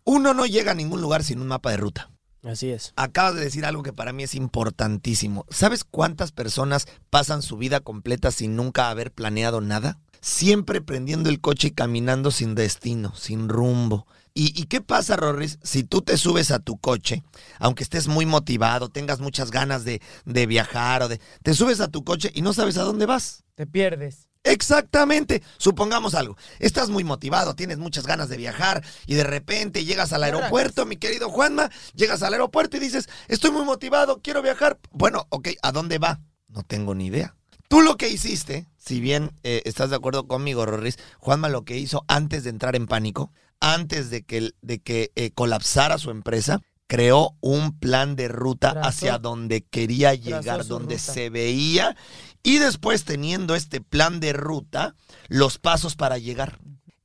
uno 0.05 0.35
no 0.35 0.47
llega 0.47 0.73
a 0.73 0.77
ningún 0.77 1.01
lugar 1.01 1.25
sin 1.25 1.41
un 1.41 1.49
mapa 1.49 1.71
de 1.71 1.77
ruta. 1.79 2.11
Así 2.43 2.71
es. 2.71 2.93
Acabas 2.97 3.37
de 3.37 3.43
decir 3.43 3.65
algo 3.65 3.83
que 3.83 3.93
para 3.93 4.13
mí 4.13 4.25
es 4.25 4.35
importantísimo. 4.35 5.47
¿Sabes 5.49 5.85
cuántas 5.85 6.33
personas 6.33 6.87
pasan 7.09 7.41
su 7.41 7.57
vida 7.57 7.81
completa 7.81 8.33
sin 8.33 8.57
nunca 8.57 8.91
haber 8.91 9.13
planeado 9.13 9.61
nada? 9.61 9.99
Siempre 10.21 10.81
prendiendo 10.81 11.29
el 11.29 11.41
coche 11.41 11.69
y 11.69 11.73
caminando 11.73 12.31
sin 12.31 12.55
destino, 12.55 13.15
sin 13.15 13.49
rumbo. 13.49 14.07
¿Y, 14.35 14.61
y 14.61 14.65
qué 14.65 14.81
pasa, 14.81 15.17
Rorris, 15.17 15.59
si 15.63 15.85
tú 15.85 16.01
te 16.01 16.17
subes 16.17 16.51
a 16.51 16.59
tu 16.59 16.79
coche, 16.79 17.23
aunque 17.59 17.83
estés 17.85 18.09
muy 18.09 18.27
motivado, 18.27 18.89
tengas 18.89 19.21
muchas 19.21 19.51
ganas 19.51 19.85
de, 19.85 20.01
de 20.25 20.47
viajar 20.47 21.03
o 21.03 21.09
de... 21.09 21.21
Te 21.43 21.55
subes 21.55 21.81
a 21.81 21.89
tu 21.89 22.03
coche 22.03 22.31
y 22.35 22.43
no 22.43 22.53
sabes 22.53 22.77
a 22.77 22.83
dónde 22.83 23.07
vas? 23.07 23.45
Te 23.55 23.67
pierdes. 23.67 24.29
Exactamente. 24.45 25.43
Supongamos 25.59 26.15
algo. 26.15 26.37
Estás 26.59 26.91
muy 26.91 27.05
motivado, 27.05 27.55
tienes 27.55 27.79
muchas 27.79 28.07
ganas 28.07 28.29
de 28.29 28.37
viajar 28.37 28.85
y 29.07 29.15
de 29.15 29.25
repente 29.25 29.85
llegas 29.85 30.13
al 30.13 30.25
aeropuerto, 30.25 30.85
mi 30.85 30.97
querido 30.97 31.31
Juanma, 31.31 31.71
llegas 31.95 32.23
al 32.23 32.33
aeropuerto 32.33 32.77
y 32.77 32.81
dices, 32.81 33.09
estoy 33.29 33.51
muy 33.51 33.65
motivado, 33.65 34.21
quiero 34.21 34.43
viajar. 34.43 34.79
Bueno, 34.91 35.27
ok, 35.31 35.51
¿a 35.63 35.73
dónde 35.73 35.99
va? 35.99 36.21
No 36.49 36.63
tengo 36.65 36.95
ni 36.95 37.07
idea. 37.07 37.37
Tú 37.69 37.81
lo 37.81 37.97
que 37.97 38.11
hiciste, 38.11 38.67
si 38.77 39.01
bien 39.01 39.31
eh, 39.45 39.63
estás 39.65 39.91
de 39.91 39.97
acuerdo 39.97 40.27
conmigo, 40.27 40.67
Rorris, 40.67 40.99
Juanma 41.19 41.49
lo 41.49 41.65
que 41.65 41.79
hizo 41.79 42.05
antes 42.09 42.45
de 42.45 42.51
entrar 42.51 42.77
en 42.77 42.87
pánico, 42.87 43.33
antes 43.61 44.11
de 44.11 44.25
que, 44.25 44.51
de 44.61 44.81
que 44.81 45.13
eh, 45.15 45.31
colapsara 45.31 45.97
su 45.97 46.11
empresa, 46.11 46.61
creó 46.93 47.39
un 47.41 47.79
plan 47.79 48.17
de 48.17 48.29
ruta 48.29 48.75
hacia 48.83 49.17
donde 49.17 49.65
quería 49.65 50.13
llegar, 50.13 50.67
donde 50.67 50.97
ruta. 50.97 51.13
se 51.15 51.31
veía 51.31 51.97
y 52.43 52.59
después 52.59 53.07
teniendo 53.07 53.55
este 53.55 53.81
plan 53.81 54.21
de 54.21 54.35
ruta, 54.35 54.95
los 55.29 55.57
pasos 55.57 55.97
para 55.97 56.19
llegar. 56.19 56.59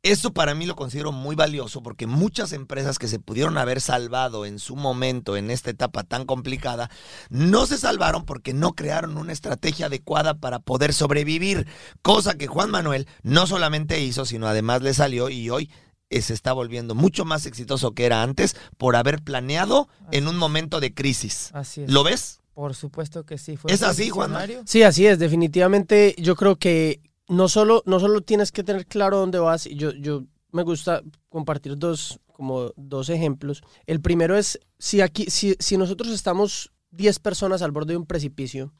Eso 0.03 0.33
para 0.33 0.55
mí 0.55 0.65
lo 0.65 0.75
considero 0.75 1.13
muy 1.13 1.37
valioso 1.37 1.81
porque 1.83 2.05
muchas 2.05 2.51
empresas 2.51 2.99
que 2.99 3.07
se 3.07 3.19
pudieron 3.19 3.57
haber 3.57 3.79
salvado 3.79 4.45
en 4.45 4.59
su 4.59 4.75
momento 4.75 5.37
en 5.37 5.49
esta 5.49 5.69
etapa 5.69 6.03
tan 6.03 6.25
complicada, 6.25 6.91
no 7.29 7.65
se 7.65 7.77
salvaron 7.77 8.25
porque 8.25 8.53
no 8.53 8.73
crearon 8.73 9.17
una 9.17 9.31
estrategia 9.31 9.85
adecuada 9.85 10.33
para 10.33 10.59
poder 10.59 10.93
sobrevivir, 10.93 11.65
cosa 12.01 12.37
que 12.37 12.47
Juan 12.47 12.71
Manuel 12.71 13.07
no 13.23 13.47
solamente 13.47 14.01
hizo, 14.01 14.25
sino 14.25 14.47
además 14.47 14.81
le 14.81 14.93
salió 14.93 15.29
y 15.29 15.49
hoy 15.49 15.71
se 16.09 16.33
está 16.33 16.53
volviendo 16.53 16.95
mucho 16.95 17.25
más 17.25 17.45
exitoso 17.45 17.91
que 17.91 18.05
era 18.05 18.23
antes 18.23 18.55
por 18.77 18.95
haber 18.95 19.21
planeado 19.21 19.89
en 20.11 20.27
un 20.27 20.37
momento 20.37 20.79
de 20.79 20.93
crisis. 20.93 21.49
Así 21.53 21.83
es. 21.83 21.91
¿Lo 21.91 22.03
ves? 22.03 22.41
Por 22.53 22.75
supuesto 22.75 23.25
que 23.25 23.37
sí. 23.37 23.57
Fue 23.57 23.71
¿Es 23.71 23.83
así, 23.83 24.05
visionario. 24.05 24.63
Sí, 24.65 24.83
así 24.83 25.05
es. 25.05 25.19
Definitivamente 25.19 26.15
yo 26.17 26.35
creo 26.35 26.55
que 26.55 27.01
no 27.27 27.49
solo, 27.49 27.83
no 27.85 27.99
solo 27.99 28.21
tienes 28.21 28.51
que 28.51 28.63
tener 28.63 28.85
claro 28.87 29.17
dónde 29.17 29.39
vas. 29.39 29.67
y 29.67 29.75
Yo, 29.75 29.91
yo 29.91 30.23
me 30.51 30.63
gusta 30.63 31.03
compartir 31.29 31.77
dos, 31.77 32.19
como 32.33 32.71
dos 32.75 33.09
ejemplos. 33.09 33.61
El 33.85 34.01
primero 34.01 34.37
es, 34.37 34.59
si, 34.79 35.01
aquí, 35.01 35.25
si, 35.29 35.55
si 35.59 35.77
nosotros 35.77 36.11
estamos 36.11 36.71
10 36.91 37.19
personas 37.19 37.61
al 37.61 37.71
borde 37.71 37.93
de 37.93 37.97
un 37.97 38.05
precipicio 38.05 38.73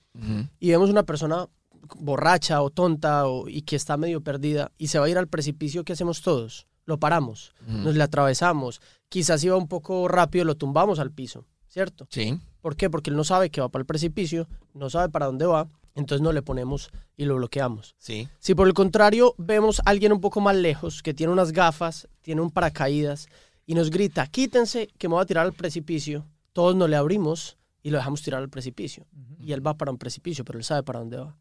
y 0.60 0.72
vemos 0.72 0.90
una 0.90 1.04
persona 1.04 1.48
borracha 2.00 2.64
o 2.64 2.72
tonta 2.72 3.28
o, 3.28 3.48
y 3.48 3.62
que 3.62 3.76
está 3.76 3.98
medio 3.98 4.22
perdida 4.22 4.72
y 4.80 4.88
se 4.88 4.98
va 4.98 5.06
a 5.06 5.10
ir 5.10 5.18
al 5.20 5.28
precipicio, 5.28 5.84
¿qué 5.84 5.94
hacemos 5.94 6.24
todos? 6.24 6.66
Lo 6.88 6.98
paramos, 7.00 7.54
nos 7.68 7.96
le 7.96 8.04
atravesamos. 8.04 8.82
Quizás 9.10 9.44
iba 9.44 9.56
un 9.56 9.68
poco 9.68 10.08
rápido, 10.08 10.44
lo 10.46 10.56
tumbamos 10.56 10.98
al 11.00 11.12
piso, 11.12 11.46
¿cierto? 11.68 12.08
Sí. 12.10 12.40
¿Por 12.62 12.76
qué? 12.76 12.90
Porque 12.90 13.10
él 13.12 13.16
no 13.16 13.24
sabe 13.24 13.50
que 13.52 13.62
va 13.62 13.70
para 13.70 13.82
el 13.82 13.86
precipicio, 13.86 14.48
no 14.74 14.90
sabe 14.90 15.10
para 15.10 15.26
dónde 15.28 15.46
va, 15.46 15.68
entonces 15.96 16.22
no 16.24 16.32
le 16.32 16.42
ponemos 16.42 16.90
y 17.18 17.26
lo 17.26 17.36
bloqueamos. 17.36 17.94
Sí. 18.00 18.28
Si 18.40 18.56
por 18.56 18.68
el 18.68 18.74
contrario 18.74 19.36
vemos 19.38 19.80
a 19.82 19.84
alguien 19.90 20.14
un 20.14 20.22
poco 20.22 20.40
más 20.42 20.56
lejos, 20.56 21.04
que 21.04 21.14
tiene 21.14 21.32
unas 21.34 21.52
gafas, 21.52 22.08
tiene 22.22 22.42
un 22.42 22.52
paracaídas 22.52 23.28
y 23.66 23.74
nos 23.76 23.90
grita, 23.90 24.26
quítense 24.28 24.88
que 24.98 25.08
me 25.10 25.16
voy 25.16 25.24
a 25.24 25.26
tirar 25.28 25.46
al 25.46 25.54
precipicio, 25.54 26.26
todos 26.54 26.74
nos 26.76 26.90
le 26.90 26.96
abrimos 26.96 27.58
y 27.84 27.90
lo 27.90 27.98
dejamos 27.98 28.22
tirar 28.22 28.42
al 28.42 28.50
precipicio. 28.50 29.06
Y 29.40 29.52
él 29.54 29.66
va 29.66 29.78
para 29.78 29.92
un 29.92 29.98
precipicio, 29.98 30.44
pero 30.46 30.58
él 30.58 30.64
sabe 30.66 30.84
para 30.84 31.00
dónde 31.00 31.18
va. 31.18 31.36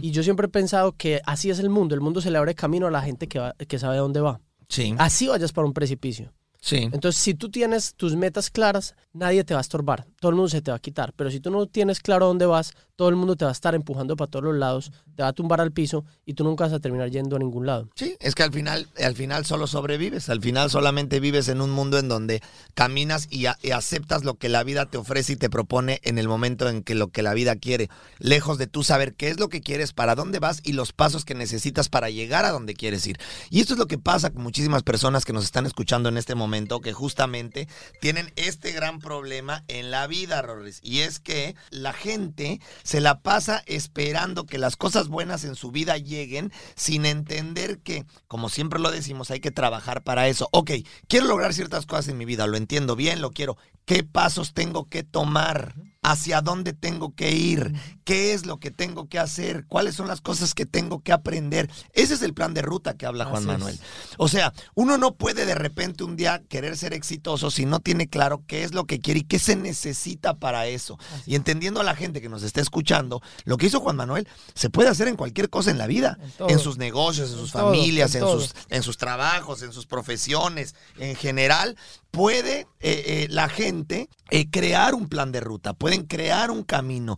Y 0.00 0.10
yo 0.12 0.22
siempre 0.22 0.46
he 0.46 0.50
pensado 0.50 0.92
que 0.92 1.20
así 1.26 1.50
es 1.50 1.58
el 1.58 1.70
mundo, 1.70 1.94
el 1.94 2.00
mundo 2.00 2.20
se 2.20 2.30
le 2.30 2.38
abre 2.38 2.54
camino 2.54 2.86
a 2.86 2.90
la 2.90 3.02
gente 3.02 3.26
que, 3.28 3.38
va- 3.40 3.54
que 3.54 3.78
sabe 3.78 3.96
dónde 3.98 4.20
va. 4.20 4.40
Sí. 4.72 4.94
Así 4.96 5.28
vayas 5.28 5.52
para 5.52 5.66
un 5.66 5.74
precipicio. 5.74 6.32
Sí. 6.58 6.88
Entonces, 6.92 7.20
si 7.20 7.34
tú 7.34 7.50
tienes 7.50 7.94
tus 7.94 8.16
metas 8.16 8.48
claras, 8.48 8.94
nadie 9.12 9.44
te 9.44 9.52
va 9.52 9.60
a 9.60 9.60
estorbar, 9.60 10.06
todo 10.18 10.30
el 10.30 10.36
mundo 10.36 10.48
se 10.48 10.62
te 10.62 10.70
va 10.70 10.78
a 10.78 10.80
quitar. 10.80 11.12
Pero 11.14 11.30
si 11.30 11.40
tú 11.40 11.50
no 11.50 11.66
tienes 11.66 12.00
claro 12.00 12.26
dónde 12.26 12.46
vas, 12.46 12.72
todo 12.96 13.08
el 13.08 13.16
mundo 13.16 13.36
te 13.36 13.44
va 13.44 13.50
a 13.50 13.52
estar 13.52 13.74
empujando 13.74 14.16
para 14.16 14.30
todos 14.30 14.44
los 14.44 14.56
lados, 14.56 14.92
te 15.16 15.22
va 15.22 15.28
a 15.28 15.32
tumbar 15.32 15.60
al 15.60 15.72
piso 15.72 16.04
y 16.26 16.34
tú 16.34 16.44
nunca 16.44 16.64
vas 16.64 16.72
a 16.72 16.80
terminar 16.80 17.10
yendo 17.10 17.36
a 17.36 17.38
ningún 17.38 17.66
lado. 17.66 17.88
Sí, 17.94 18.16
es 18.20 18.34
que 18.34 18.42
al 18.42 18.52
final, 18.52 18.88
al 19.02 19.14
final 19.14 19.46
solo 19.46 19.66
sobrevives, 19.66 20.28
al 20.28 20.40
final 20.40 20.70
solamente 20.70 21.20
vives 21.20 21.48
en 21.48 21.60
un 21.60 21.70
mundo 21.70 21.98
en 21.98 22.08
donde 22.08 22.42
caminas 22.74 23.28
y, 23.30 23.46
aceptas 23.72 24.24
lo 24.24 24.34
que 24.34 24.48
la 24.48 24.64
vida 24.64 24.86
te 24.86 24.98
ofrece 24.98 25.32
y 25.32 25.36
te 25.36 25.48
propone 25.48 26.00
en 26.04 26.18
el 26.18 26.28
momento 26.28 26.68
en 26.68 26.82
que 26.82 26.94
lo 26.94 27.08
que 27.08 27.22
la 27.22 27.34
vida 27.34 27.56
quiere, 27.56 27.88
lejos 28.18 28.58
de 28.58 28.66
tú 28.66 28.84
saber 28.84 29.14
qué 29.14 29.28
es 29.28 29.40
lo 29.40 29.48
que 29.48 29.62
quieres, 29.62 29.92
para 29.92 30.14
dónde 30.14 30.38
vas 30.38 30.60
y 30.62 30.72
los 30.72 30.92
pasos 30.92 31.24
que 31.24 31.34
necesitas 31.34 31.88
para 31.88 32.10
llegar 32.10 32.44
a 32.44 32.50
donde 32.50 32.74
quieres 32.74 33.06
ir. 33.06 33.18
Y 33.50 33.60
esto 33.60 33.72
es 33.74 33.78
lo 33.78 33.86
que 33.86 33.98
pasa 33.98 34.30
con 34.30 34.42
muchísimas 34.42 34.82
personas 34.82 35.24
que 35.24 35.32
nos 35.32 35.44
están 35.44 35.66
escuchando 35.66 36.08
en 36.08 36.18
este 36.18 36.34
momento, 36.34 36.80
que 36.80 36.92
justamente 36.92 37.68
tienen 38.00 38.30
este 38.36 38.72
gran 38.72 38.98
problema 38.98 39.64
en 39.68 39.90
la 39.90 40.06
vida, 40.06 40.42
Rorris, 40.42 40.80
y 40.82 41.00
es 41.00 41.18
que 41.18 41.56
la 41.70 41.92
gente 41.92 42.60
la 43.00 43.20
pasa 43.20 43.62
esperando 43.66 44.44
que 44.44 44.58
las 44.58 44.76
cosas 44.76 45.08
buenas 45.08 45.44
en 45.44 45.54
su 45.54 45.70
vida 45.70 45.96
lleguen 45.96 46.52
sin 46.74 47.06
entender 47.06 47.78
que, 47.78 48.04
como 48.28 48.48
siempre 48.48 48.80
lo 48.80 48.90
decimos, 48.90 49.30
hay 49.30 49.40
que 49.40 49.50
trabajar 49.50 50.02
para 50.02 50.28
eso. 50.28 50.48
Ok, 50.52 50.72
quiero 51.08 51.26
lograr 51.26 51.54
ciertas 51.54 51.86
cosas 51.86 52.08
en 52.08 52.18
mi 52.18 52.24
vida, 52.24 52.46
lo 52.46 52.56
entiendo 52.56 52.96
bien, 52.96 53.20
lo 53.20 53.30
quiero. 53.30 53.56
¿Qué 53.84 54.04
pasos 54.04 54.52
tengo 54.52 54.86
que 54.86 55.02
tomar? 55.02 55.74
¿Hacia 56.02 56.40
dónde 56.40 56.72
tengo 56.72 57.14
que 57.14 57.30
ir? 57.30 57.72
¿Qué 58.04 58.32
es 58.32 58.44
lo 58.44 58.58
que 58.58 58.72
tengo 58.72 59.08
que 59.08 59.20
hacer? 59.20 59.66
¿Cuáles 59.68 59.94
son 59.94 60.08
las 60.08 60.20
cosas 60.20 60.52
que 60.52 60.66
tengo 60.66 61.00
que 61.00 61.12
aprender? 61.12 61.70
Ese 61.92 62.14
es 62.14 62.22
el 62.22 62.34
plan 62.34 62.54
de 62.54 62.62
ruta 62.62 62.96
que 62.96 63.06
habla 63.06 63.24
Juan 63.24 63.36
Así 63.36 63.44
es. 63.44 63.58
Manuel. 63.58 63.80
O 64.18 64.26
sea, 64.26 64.52
uno 64.74 64.98
no 64.98 65.14
puede 65.14 65.46
de 65.46 65.54
repente 65.54 66.02
un 66.02 66.16
día 66.16 66.42
querer 66.48 66.76
ser 66.76 66.92
exitoso 66.92 67.52
si 67.52 67.66
no 67.66 67.78
tiene 67.78 68.08
claro 68.08 68.42
qué 68.48 68.64
es 68.64 68.74
lo 68.74 68.84
que 68.84 68.98
quiere 68.98 69.20
y 69.20 69.24
qué 69.24 69.38
se 69.38 69.54
necesita 69.54 70.34
para 70.34 70.66
eso. 70.66 70.98
Y 71.24 71.36
entendiendo 71.36 71.80
a 71.80 71.84
la 71.84 71.94
gente 71.94 72.20
que 72.20 72.28
nos 72.28 72.42
está 72.42 72.60
escuchando, 72.60 73.22
lo 73.44 73.56
que 73.56 73.66
hizo 73.66 73.78
Juan 73.78 73.94
Manuel 73.94 74.26
se 74.54 74.70
puede 74.70 74.88
hacer 74.88 75.06
en 75.06 75.16
cualquier 75.16 75.50
cosa 75.50 75.70
en 75.70 75.78
la 75.78 75.86
vida, 75.86 76.18
En 76.48 76.58
sus 76.58 76.78
negocios, 76.78 77.30
en 77.30 77.36
sus 77.36 77.54
En 77.54 77.60
todo, 77.60 77.72
familias, 77.72 78.14
en 78.16 78.22
sus, 78.22 78.54
en 78.70 78.82
sus 78.82 78.96
trabajos, 78.96 79.62
en 79.62 79.72
sus 79.72 79.86
profesiones, 79.86 80.74
en 80.98 81.14
general. 81.14 81.76
Puede 82.12 82.68
eh, 82.80 83.04
eh, 83.06 83.26
la 83.30 83.48
gente 83.48 84.10
eh, 84.30 84.50
crear 84.50 84.94
un 84.94 85.08
plan 85.08 85.32
de 85.32 85.40
ruta, 85.40 85.72
pueden 85.72 86.04
crear 86.04 86.50
un 86.50 86.62
camino. 86.62 87.16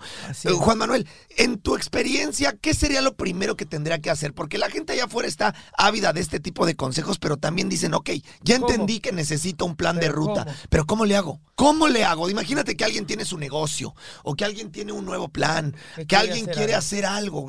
Juan 0.59 0.79
Manuel, 0.79 1.09
en 1.37 1.59
tu 1.59 1.75
experiencia, 1.75 2.57
¿qué 2.61 2.75
sería 2.75 3.03
lo 3.03 3.17
primero 3.17 3.57
que 3.57 3.67
tendría 3.67 3.99
que 3.99 4.11
hacer? 4.11 4.35
Porque 4.35 4.57
la 4.57 4.71
gente 4.71 4.93
allá 4.93 5.07
afuera 5.07 5.27
está 5.27 5.55
ávida 5.77 6.13
de 6.13 6.21
este 6.21 6.39
tipo 6.39 6.65
de 6.65 6.77
consejos, 6.77 7.19
pero 7.19 7.39
también 7.39 7.69
dicen, 7.69 7.93
ok, 7.95 8.11
ya 8.43 8.61
¿Cómo? 8.61 8.71
entendí 8.71 9.01
que 9.01 9.11
necesito 9.11 9.65
un 9.65 9.75
plan 9.75 9.99
de 9.99 10.09
ruta, 10.09 10.45
¿cómo? 10.45 10.57
pero 10.71 10.87
¿cómo 10.87 11.07
le 11.07 11.17
hago? 11.17 11.41
¿Cómo 11.57 11.89
le 11.89 12.05
hago? 12.05 12.31
Imagínate 12.31 12.77
que 12.77 12.85
alguien 12.85 13.07
tiene 13.07 13.25
su 13.25 13.39
negocio 13.39 13.95
o 14.23 14.35
que 14.35 14.45
alguien 14.45 14.71
tiene 14.71 14.93
un 14.93 15.05
nuevo 15.05 15.29
plan, 15.29 15.75
Que 16.07 16.17
alguien 16.17 16.45
hacer 16.45 16.55
quiere 16.55 16.75
algo. 16.75 16.79
hacer 16.79 17.07
algo, 17.07 17.49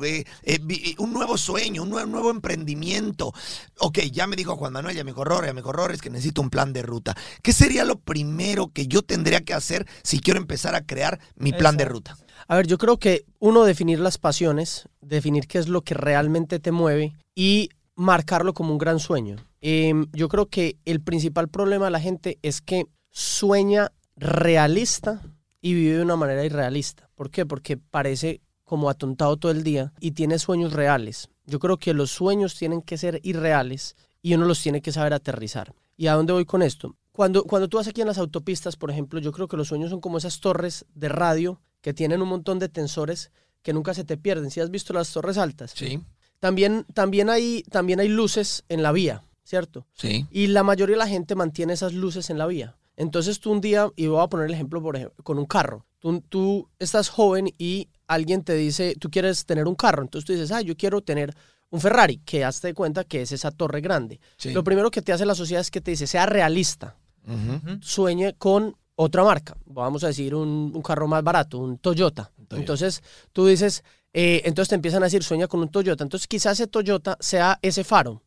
un 0.98 1.12
nuevo 1.12 1.36
sueño, 1.36 1.82
un 1.82 1.90
nuevo, 1.90 2.06
nuevo 2.08 2.30
emprendimiento. 2.30 3.32
Ok, 3.78 3.98
ya 4.12 4.26
me 4.26 4.36
dijo 4.36 4.56
Juan 4.56 4.72
Manuel, 4.72 4.96
ya 4.96 5.04
me 5.04 5.10
dijo 5.10 5.24
ya 5.44 5.52
me 5.52 5.60
dijo 5.60 5.90
es 5.90 6.00
que 6.00 6.10
necesito 6.10 6.40
un 6.40 6.50
plan 6.50 6.72
de 6.72 6.82
ruta. 6.82 7.14
¿Qué 7.42 7.52
sería 7.52 7.84
lo 7.84 7.98
primero 7.98 8.68
que 8.72 8.86
yo 8.86 9.02
tendría 9.02 9.42
que 9.42 9.54
hacer 9.54 9.86
si 10.02 10.20
quiero 10.20 10.40
empezar 10.40 10.74
a 10.74 10.84
crear 10.84 11.20
mi 11.36 11.52
plan 11.52 11.76
de 11.76 11.84
ruta? 11.84 12.16
A 12.48 12.56
ver, 12.56 12.66
yo 12.66 12.78
creo 12.78 12.98
que 12.98 13.24
uno, 13.38 13.64
definir 13.64 13.98
las 13.98 14.18
pasiones, 14.18 14.88
definir 15.00 15.46
qué 15.46 15.58
es 15.58 15.68
lo 15.68 15.82
que 15.82 15.94
realmente 15.94 16.58
te 16.60 16.72
mueve 16.72 17.16
y 17.34 17.70
marcarlo 17.94 18.54
como 18.54 18.72
un 18.72 18.78
gran 18.78 19.00
sueño. 19.00 19.36
Em, 19.60 20.06
yo 20.12 20.28
creo 20.28 20.46
que 20.46 20.76
el 20.84 21.00
principal 21.00 21.48
problema 21.48 21.86
de 21.86 21.90
la 21.90 22.00
gente 22.00 22.38
es 22.42 22.60
que 22.60 22.86
sueña 23.10 23.92
realista 24.16 25.22
y 25.60 25.74
vive 25.74 25.96
de 25.96 26.02
una 26.02 26.16
manera 26.16 26.44
irrealista. 26.44 27.10
¿Por 27.14 27.30
qué? 27.30 27.46
Porque 27.46 27.76
parece 27.76 28.40
como 28.64 28.90
atontado 28.90 29.36
todo 29.36 29.52
el 29.52 29.62
día 29.62 29.92
y 30.00 30.12
tiene 30.12 30.38
sueños 30.38 30.72
reales. 30.72 31.28
Yo 31.46 31.58
creo 31.58 31.78
que 31.78 31.94
los 31.94 32.10
sueños 32.10 32.56
tienen 32.56 32.82
que 32.82 32.98
ser 32.98 33.20
irreales 33.22 33.96
y 34.22 34.34
uno 34.34 34.44
los 34.44 34.60
tiene 34.60 34.82
que 34.82 34.92
saber 34.92 35.14
aterrizar. 35.14 35.72
¿Y 35.96 36.08
a 36.08 36.14
dónde 36.14 36.32
voy 36.32 36.44
con 36.44 36.62
esto? 36.62 36.96
Cuando, 37.16 37.44
cuando 37.44 37.66
tú 37.66 37.78
vas 37.78 37.88
aquí 37.88 38.02
en 38.02 38.08
las 38.08 38.18
autopistas, 38.18 38.76
por 38.76 38.90
ejemplo, 38.90 39.18
yo 39.20 39.32
creo 39.32 39.48
que 39.48 39.56
los 39.56 39.68
sueños 39.68 39.88
son 39.88 40.02
como 40.02 40.18
esas 40.18 40.38
torres 40.40 40.84
de 40.94 41.08
radio 41.08 41.62
que 41.80 41.94
tienen 41.94 42.20
un 42.20 42.28
montón 42.28 42.58
de 42.58 42.68
tensores 42.68 43.30
que 43.62 43.72
nunca 43.72 43.94
se 43.94 44.04
te 44.04 44.18
pierden. 44.18 44.50
¿Sí 44.50 44.60
has 44.60 44.70
visto 44.70 44.92
las 44.92 45.10
torres 45.10 45.38
altas? 45.38 45.72
Sí, 45.74 45.98
También, 46.40 46.84
también, 46.92 47.30
hay, 47.30 47.62
también 47.70 48.00
hay 48.00 48.08
luces 48.08 48.64
en 48.68 48.82
la 48.82 48.92
vía, 48.92 49.24
¿cierto? 49.44 49.86
sí. 49.94 50.26
Y 50.30 50.48
la 50.48 50.62
mayoría 50.62 50.94
de 50.94 50.98
la 50.98 51.08
gente 51.08 51.34
mantiene 51.34 51.72
esas 51.72 51.94
luces 51.94 52.28
en 52.28 52.36
la 52.36 52.46
vía. 52.46 52.76
Entonces 52.98 53.40
tú 53.40 53.50
un 53.50 53.62
día, 53.62 53.90
y 53.96 54.08
voy 54.08 54.22
a 54.22 54.26
poner 54.26 54.48
el 54.48 54.52
ejemplo 54.52 54.82
por 54.82 54.96
ejemplo, 54.96 55.24
con 55.24 55.38
un 55.38 55.46
carro, 55.46 55.86
tú, 55.98 56.20
tú 56.28 56.68
estás 56.78 57.08
joven 57.08 57.48
y 57.56 57.88
alguien 58.06 58.44
te 58.44 58.52
dice, 58.52 58.94
tú 59.00 59.10
quieres 59.10 59.46
tener 59.46 59.66
un 59.66 59.74
carro, 59.74 60.02
entonces 60.02 60.26
tú 60.26 60.34
dices, 60.34 60.52
ah, 60.52 60.60
yo 60.60 60.76
quiero 60.76 61.00
tener 61.00 61.34
un 61.70 61.80
Ferrari, 61.80 62.18
que 62.18 62.44
hazte 62.44 62.74
cuenta 62.74 63.04
que 63.04 63.22
es 63.22 63.32
esa 63.32 63.50
torre 63.50 63.80
grande. 63.80 64.20
sí. 64.36 64.52
Lo 64.52 64.62
primero 64.62 64.90
que 64.90 65.00
te 65.00 65.14
hace 65.14 65.24
la 65.24 65.34
sociedad 65.34 65.62
es 65.62 65.70
que 65.70 65.80
te 65.80 65.92
dice, 65.92 66.06
sea 66.06 66.26
realista, 66.26 66.94
Ujú. 67.26 67.78
sueñe 67.82 68.34
con 68.34 68.76
otra 68.94 69.24
marca, 69.24 69.56
vamos 69.66 70.04
a 70.04 70.06
decir 70.06 70.34
un, 70.34 70.72
un 70.74 70.82
carro 70.82 71.06
más 71.06 71.22
barato, 71.22 71.58
un 71.58 71.78
Toyota. 71.78 72.30
Toyota. 72.36 72.56
Entonces 72.56 73.02
tú 73.32 73.46
dices, 73.46 73.84
eh, 74.12 74.42
entonces 74.44 74.70
te 74.70 74.74
empiezan 74.74 75.02
a 75.02 75.06
decir, 75.06 75.22
sueña 75.22 75.46
con 75.46 75.60
un 75.60 75.68
Toyota. 75.68 76.02
Entonces 76.02 76.26
quizás 76.26 76.54
ese 76.58 76.66
Toyota 76.66 77.16
sea 77.20 77.58
ese 77.62 77.84
faro. 77.84 78.22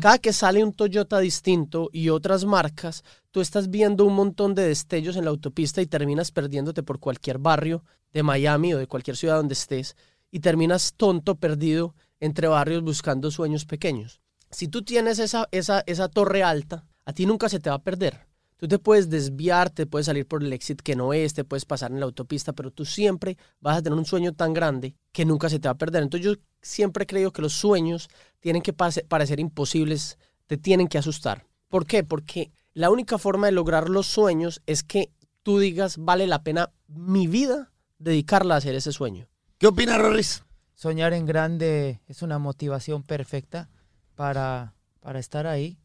Cada 0.00 0.18
que 0.18 0.32
sale 0.32 0.64
un 0.64 0.72
Toyota 0.72 1.20
distinto 1.20 1.90
y 1.92 2.08
otras 2.08 2.44
marcas, 2.44 3.04
tú 3.30 3.40
estás 3.40 3.70
viendo 3.70 4.04
un 4.04 4.14
montón 4.14 4.54
de 4.54 4.66
destellos 4.66 5.16
en 5.16 5.24
la 5.24 5.30
autopista 5.30 5.80
y 5.80 5.86
terminas 5.86 6.32
perdiéndote 6.32 6.82
por 6.82 6.98
cualquier 6.98 7.38
barrio 7.38 7.84
de 8.12 8.24
Miami 8.24 8.74
o 8.74 8.78
de 8.78 8.88
cualquier 8.88 9.16
ciudad 9.16 9.36
donde 9.36 9.54
estés 9.54 9.96
y 10.30 10.40
terminas 10.40 10.94
tonto, 10.96 11.36
perdido 11.36 11.94
entre 12.18 12.48
barrios 12.48 12.82
buscando 12.82 13.30
sueños 13.30 13.64
pequeños. 13.64 14.20
Si 14.50 14.66
tú 14.66 14.82
tienes 14.82 15.18
esa, 15.20 15.46
esa, 15.52 15.84
esa 15.86 16.08
torre 16.08 16.42
alta, 16.42 16.84
a 17.04 17.12
ti 17.12 17.26
nunca 17.26 17.48
se 17.48 17.60
te 17.60 17.70
va 17.70 17.76
a 17.76 17.82
perder. 17.82 18.26
Tú 18.60 18.68
te 18.68 18.78
puedes 18.78 19.08
desviar, 19.08 19.70
te 19.70 19.86
puedes 19.86 20.04
salir 20.04 20.26
por 20.26 20.42
el 20.42 20.52
exit 20.52 20.82
que 20.82 20.94
no 20.94 21.14
es, 21.14 21.32
te 21.32 21.44
puedes 21.44 21.64
pasar 21.64 21.92
en 21.92 21.98
la 21.98 22.04
autopista, 22.04 22.52
pero 22.52 22.70
tú 22.70 22.84
siempre 22.84 23.38
vas 23.58 23.78
a 23.78 23.82
tener 23.82 23.98
un 23.98 24.04
sueño 24.04 24.34
tan 24.34 24.52
grande 24.52 24.94
que 25.12 25.24
nunca 25.24 25.48
se 25.48 25.58
te 25.58 25.66
va 25.66 25.72
a 25.72 25.78
perder. 25.78 26.02
Entonces 26.02 26.26
yo 26.26 26.34
siempre 26.60 27.06
creo 27.06 27.32
que 27.32 27.40
los 27.40 27.54
sueños 27.54 28.10
tienen 28.38 28.60
que 28.60 28.74
parecer 28.74 29.40
imposibles, 29.40 30.18
te 30.46 30.58
tienen 30.58 30.88
que 30.88 30.98
asustar. 30.98 31.46
¿Por 31.70 31.86
qué? 31.86 32.04
Porque 32.04 32.52
la 32.74 32.90
única 32.90 33.16
forma 33.16 33.46
de 33.46 33.52
lograr 33.52 33.88
los 33.88 34.06
sueños 34.06 34.60
es 34.66 34.82
que 34.82 35.10
tú 35.42 35.58
digas, 35.58 35.96
vale 35.96 36.26
la 36.26 36.42
pena 36.42 36.70
mi 36.86 37.28
vida 37.28 37.72
dedicarla 37.98 38.56
a 38.56 38.58
hacer 38.58 38.74
ese 38.74 38.92
sueño. 38.92 39.26
¿Qué 39.56 39.68
opina 39.68 39.96
Rorris? 39.96 40.44
Soñar 40.74 41.14
en 41.14 41.24
grande 41.24 42.02
es 42.08 42.20
una 42.20 42.38
motivación 42.38 43.04
perfecta 43.04 43.70
para, 44.16 44.74
para 45.00 45.18
estar 45.18 45.46
ahí. 45.46 45.78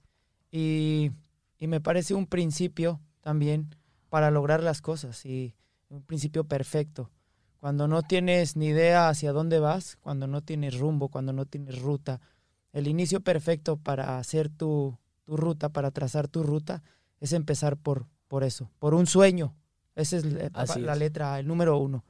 Y, 0.51 1.11
y 1.57 1.67
me 1.67 1.81
parece 1.81 2.13
un 2.13 2.27
principio 2.27 2.99
también 3.21 3.75
para 4.09 4.31
lograr 4.31 4.63
las 4.63 4.81
cosas. 4.81 5.25
Y 5.25 5.55
un 5.89 6.03
principio 6.03 6.43
perfecto. 6.43 7.11
Cuando 7.59 7.87
no 7.87 8.03
tienes 8.03 8.55
ni 8.55 8.67
idea 8.67 9.09
hacia 9.09 9.31
dónde 9.31 9.59
vas, 9.59 9.97
cuando 10.01 10.27
no 10.27 10.41
tienes 10.41 10.77
rumbo, 10.77 11.09
cuando 11.09 11.33
no 11.33 11.45
tienes 11.45 11.81
ruta, 11.81 12.21
el 12.73 12.87
inicio 12.87 13.21
perfecto 13.21 13.77
para 13.77 14.19
hacer 14.19 14.49
tu, 14.49 14.97
tu 15.23 15.37
ruta, 15.37 15.69
para 15.69 15.91
trazar 15.91 16.27
tu 16.27 16.43
ruta, 16.43 16.83
es 17.19 17.33
empezar 17.33 17.77
por, 17.77 18.07
por 18.27 18.43
eso, 18.43 18.69
por 18.79 18.93
un 18.93 19.07
sueño. 19.07 19.55
Esa 19.95 20.17
es 20.17 20.25
la, 20.25 20.49
Así 20.53 20.81
la 20.81 20.93
es. 20.93 20.99
letra 20.99 21.39
el 21.39 21.47
número 21.47 21.77
uno. 21.77 22.03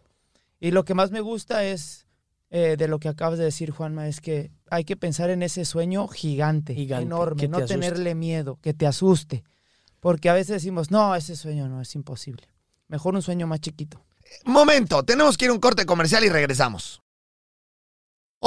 Y 0.59 0.71
lo 0.71 0.83
que 0.83 0.95
más 0.95 1.11
me 1.11 1.21
gusta 1.21 1.63
es 1.63 2.04
eh, 2.49 2.75
de 2.77 2.87
lo 2.87 2.99
que 2.99 3.09
acabas 3.09 3.37
de 3.39 3.45
decir, 3.45 3.71
Juanma, 3.71 4.07
es 4.07 4.21
que 4.21 4.51
hay 4.69 4.83
que 4.85 4.95
pensar 4.95 5.29
en 5.29 5.43
ese 5.43 5.65
sueño 5.65 6.07
gigante, 6.07 6.73
Gigante, 6.75 7.03
enorme, 7.05 7.41
que 7.41 7.47
te 7.47 7.51
no 7.51 7.57
asuste. 7.57 7.73
tenerle 7.73 8.15
miedo, 8.15 8.59
que 8.61 8.73
te 8.73 8.87
asuste. 8.87 9.43
Porque 9.99 10.29
a 10.29 10.33
veces 10.33 10.49
decimos, 10.49 10.91
no, 10.91 11.15
ese 11.15 11.35
sueño 11.35 11.67
no 11.67 11.81
es 11.81 11.95
imposible. 11.95 12.47
Mejor 12.87 13.15
un 13.15 13.21
sueño 13.21 13.47
más 13.47 13.59
chiquito. 13.61 14.05
Momento, 14.45 15.03
tenemos 15.03 15.37
que 15.37 15.45
ir 15.45 15.51
a 15.51 15.53
un 15.53 15.59
corte 15.59 15.85
comercial 15.85 16.23
y 16.23 16.29
regresamos. 16.29 17.01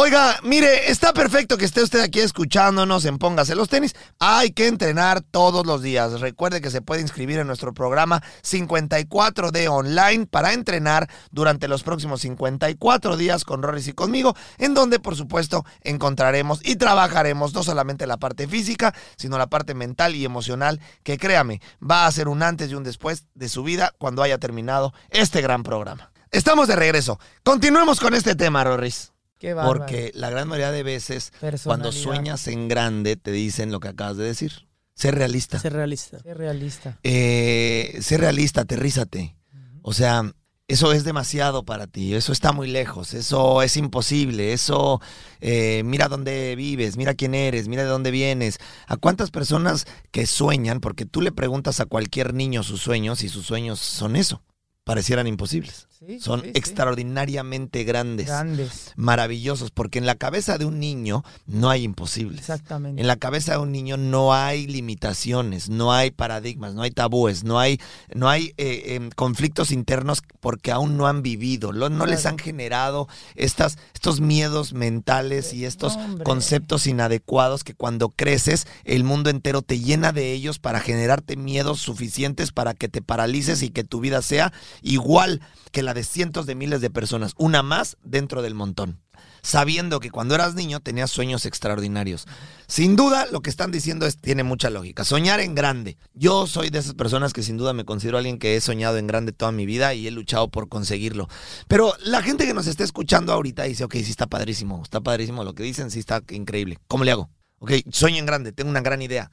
Oiga, 0.01 0.38
mire, 0.44 0.92
está 0.92 1.12
perfecto 1.12 1.59
que 1.59 1.64
esté 1.64 1.83
usted 1.83 2.01
aquí 2.01 2.20
escuchándonos 2.20 3.05
en 3.05 3.18
Póngase 3.18 3.57
los 3.57 3.68
tenis. 3.68 3.96
Hay 4.20 4.53
que 4.53 4.68
entrenar 4.68 5.22
todos 5.22 5.66
los 5.66 5.83
días. 5.83 6.20
Recuerde 6.20 6.61
que 6.61 6.70
se 6.70 6.83
puede 6.83 7.01
inscribir 7.01 7.40
en 7.40 7.48
nuestro 7.48 7.74
programa 7.74 8.22
54D 8.44 9.66
online 9.68 10.27
para 10.27 10.53
entrenar 10.53 11.11
durante 11.33 11.66
los 11.66 11.83
próximos 11.83 12.20
54 12.20 13.16
días 13.16 13.44
con 13.44 13.62
Rorris 13.62 13.88
y 13.88 13.92
conmigo, 13.92 14.37
en 14.59 14.74
donde 14.74 15.01
por 15.01 15.16
supuesto 15.16 15.64
encontraremos 15.81 16.61
y 16.62 16.77
trabajaremos 16.77 17.53
no 17.55 17.64
solamente 17.64 18.07
la 18.07 18.18
parte 18.18 18.46
física, 18.46 18.94
sino 19.16 19.37
la 19.37 19.48
parte 19.48 19.74
mental 19.74 20.14
y 20.14 20.24
emocional, 20.24 20.81
que 21.03 21.18
créame, 21.18 21.61
va 21.83 22.07
a 22.07 22.12
ser 22.12 22.29
un 22.29 22.44
antes 22.44 22.70
y 22.70 22.77
un 22.77 22.85
después 22.85 23.24
de 23.35 23.48
su 23.48 23.64
vida 23.64 23.92
cuando 23.98 24.22
haya 24.22 24.38
terminado 24.38 24.92
este 25.11 25.40
gran 25.40 25.64
programa. 25.64 26.12
Estamos 26.31 26.68
de 26.68 26.77
regreso. 26.77 27.18
Continuemos 27.42 27.98
con 27.98 28.14
este 28.14 28.37
tema, 28.37 28.62
Rorris. 28.62 29.12
Qué. 29.38 29.55
Porque 29.55 30.11
la 30.14 30.31
gran 30.31 30.48
mayoría 30.48 30.72
de 30.72 30.83
veces, 30.83 31.33
cuando 31.64 31.92
sueñas 31.92 32.48
en 32.48 32.68
grande, 32.68 33.16
te 33.16 33.31
dicen 33.31 33.70
lo 33.70 33.81
que 33.81 33.88
acabas 33.88 34.16
de 34.16 34.24
decir. 34.24 34.68
Sé 34.94 35.12
realista. 35.12 35.59
Ser 35.61 35.74
realista. 35.74 36.18
Sé 36.18 36.35
realista. 36.35 36.98
Eh, 37.05 37.98
sé 38.01 38.18
realista, 38.18 38.62
aterrízate. 38.62 39.37
O 39.83 39.92
sea, 39.92 40.33
eso 40.68 40.92
es 40.92 41.03
demasiado 41.03 41.64
para 41.64 41.87
ti, 41.87 42.14
eso 42.14 42.31
está 42.31 42.53
muy 42.53 42.68
lejos, 42.68 43.14
eso 43.14 43.62
es 43.62 43.79
imposible, 43.79 44.53
eso, 44.53 45.01
eh, 45.40 45.83
mira 45.83 46.09
dónde 46.09 46.55
vives, 46.57 46.98
mira 46.98 47.14
quién 47.14 47.35
eres, 47.35 47.68
mira 47.68 47.85
de 47.85 47.88
dónde 47.88 48.11
vienes. 48.11 48.59
¿A 48.87 48.98
cuántas 48.98 49.31
personas 49.31 49.87
que 50.11 50.27
sueñan, 50.27 50.81
porque 50.81 51.07
tú 51.07 51.22
le 51.22 51.33
preguntas 51.33 51.81
a 51.81 51.87
cualquier 51.87 52.35
niño 52.35 52.62
sus 52.62 52.83
sueños 52.83 53.22
y 53.22 53.31
sus 53.31 53.46
sueños 53.46 53.79
son 53.79 54.14
eso, 54.14 54.42
parecieran 54.85 55.27
imposibles? 55.27 55.88
Sí, 55.99 56.21
Son 56.21 56.41
sí, 56.43 56.47
sí. 56.47 56.53
extraordinariamente 56.55 57.83
grandes, 57.85 58.27
Grandes. 58.27 58.93
maravillosos, 58.97 59.71
porque 59.73 59.99
en 59.99 60.07
la 60.07 60.15
cabeza 60.15 60.57
de 60.57 60.65
un 60.65 60.79
niño 60.79 61.25
no 61.47 61.71
hay 61.71 61.83
imposibles. 61.83 62.39
Exactamente. 62.41 63.01
En 63.01 63.09
la 63.09 63.17
cabeza 63.17 63.53
de 63.53 63.59
un 63.59 63.73
niño 63.73 63.97
no 63.97 64.33
hay 64.33 64.67
limitaciones, 64.69 65.69
no 65.71 65.93
hay 65.93 66.11
paradigmas, 66.11 66.75
no 66.75 66.83
hay 66.83 66.91
tabúes, 66.93 67.43
no 67.45 67.59
hay, 67.59 67.81
no 68.15 68.29
hay 68.29 68.53
eh, 68.59 68.95
em, 68.95 69.11
conflictos 69.11 69.71
internos 69.73 70.23
porque 70.41 70.71
aún 70.71 70.97
no 70.97 71.07
han 71.09 71.23
vivido, 71.23 71.73
lo- 71.73 71.89
no 71.91 72.07
les 72.07 72.27
han 72.27 72.39
generado 72.39 73.09
estas, 73.35 73.77
estos 73.95 74.21
miedos 74.21 74.73
mentales 74.75 75.53
y 75.53 75.65
estos 75.65 75.97
hombre. 75.97 76.25
conceptos 76.25 76.87
inadecuados 76.87 77.65
que 77.65 77.75
cuando 77.75 78.11
creces 78.11 78.67
el 78.85 79.03
mundo 79.05 79.31
entero 79.31 79.63
te 79.63 79.81
llena 79.81 80.13
de 80.13 80.33
ellos 80.33 80.59
para 80.61 80.81
generarte 80.81 81.37
miedos 81.37 81.81
suficientes 81.81 82.53
para 82.53 82.75
que 82.75 82.89
te 82.89 83.03
paralices 83.03 83.63
y 83.63 83.71
que 83.71 83.83
tu 83.85 84.01
vida 84.01 84.23
sea 84.23 84.53
igual 84.83 85.41
que 85.73 85.83
la 85.83 85.88
de 85.94 86.05
cientos 86.05 86.46
de 86.46 86.55
miles 86.55 86.81
de 86.81 86.90
personas, 86.90 87.33
una 87.37 87.62
más 87.62 87.96
dentro 88.03 88.42
del 88.42 88.55
montón 88.55 89.01
sabiendo 89.42 90.01
que 90.01 90.11
cuando 90.11 90.35
eras 90.35 90.55
niño 90.55 90.81
tenías 90.81 91.11
sueños 91.11 91.46
extraordinarios. 91.46 92.27
Sin 92.66 92.96
duda, 92.96 93.27
lo 93.31 93.40
que 93.40 93.51
están 93.51 93.70
diciendo 93.70 94.07
es, 94.07 94.18
tiene 94.18 94.42
mucha 94.42 94.70
lógica. 94.70 95.05
Soñar 95.05 95.40
en 95.40 95.55
grande. 95.55 95.96
Yo 96.14 96.46
soy 96.46 96.70
de 96.70 96.79
esas 96.79 96.94
personas 96.94 97.33
que 97.33 97.42
sin 97.42 97.57
duda 97.57 97.72
me 97.72 97.85
considero 97.85 98.18
alguien 98.18 98.38
que 98.38 98.57
he 98.57 98.61
soñado 98.61 98.98
en 98.98 99.07
grande 99.07 99.33
toda 99.33 99.53
mi 99.53 99.66
vida 99.66 99.94
y 99.94 100.07
he 100.07 100.11
luchado 100.11 100.48
por 100.51 100.68
conseguirlo. 100.68 101.29
Pero 101.66 101.94
la 102.03 102.22
gente 102.22 102.46
que 102.46 102.55
nos 102.55 102.66
está 102.66 102.85
escuchando 102.85 103.33
ahorita 103.33 103.64
dice, 103.64 103.85
ok, 103.85 103.94
sí 103.94 104.11
está 104.11 104.27
padrísimo, 104.27 104.83
está 104.83 105.01
padrísimo 105.01 105.44
lo 105.44 105.55
que 105.55 105.62
dicen, 105.62 105.90
sí 105.90 105.98
está 105.98 106.22
increíble. 106.31 106.79
¿Cómo 106.87 107.05
le 107.05 107.12
hago? 107.12 107.31
Ok, 107.61 107.72
sueño 107.90 108.18
en 108.18 108.27
grande, 108.27 108.53
tengo 108.53 108.70
una 108.70 108.83
gran 108.83 109.03
idea. 109.03 109.31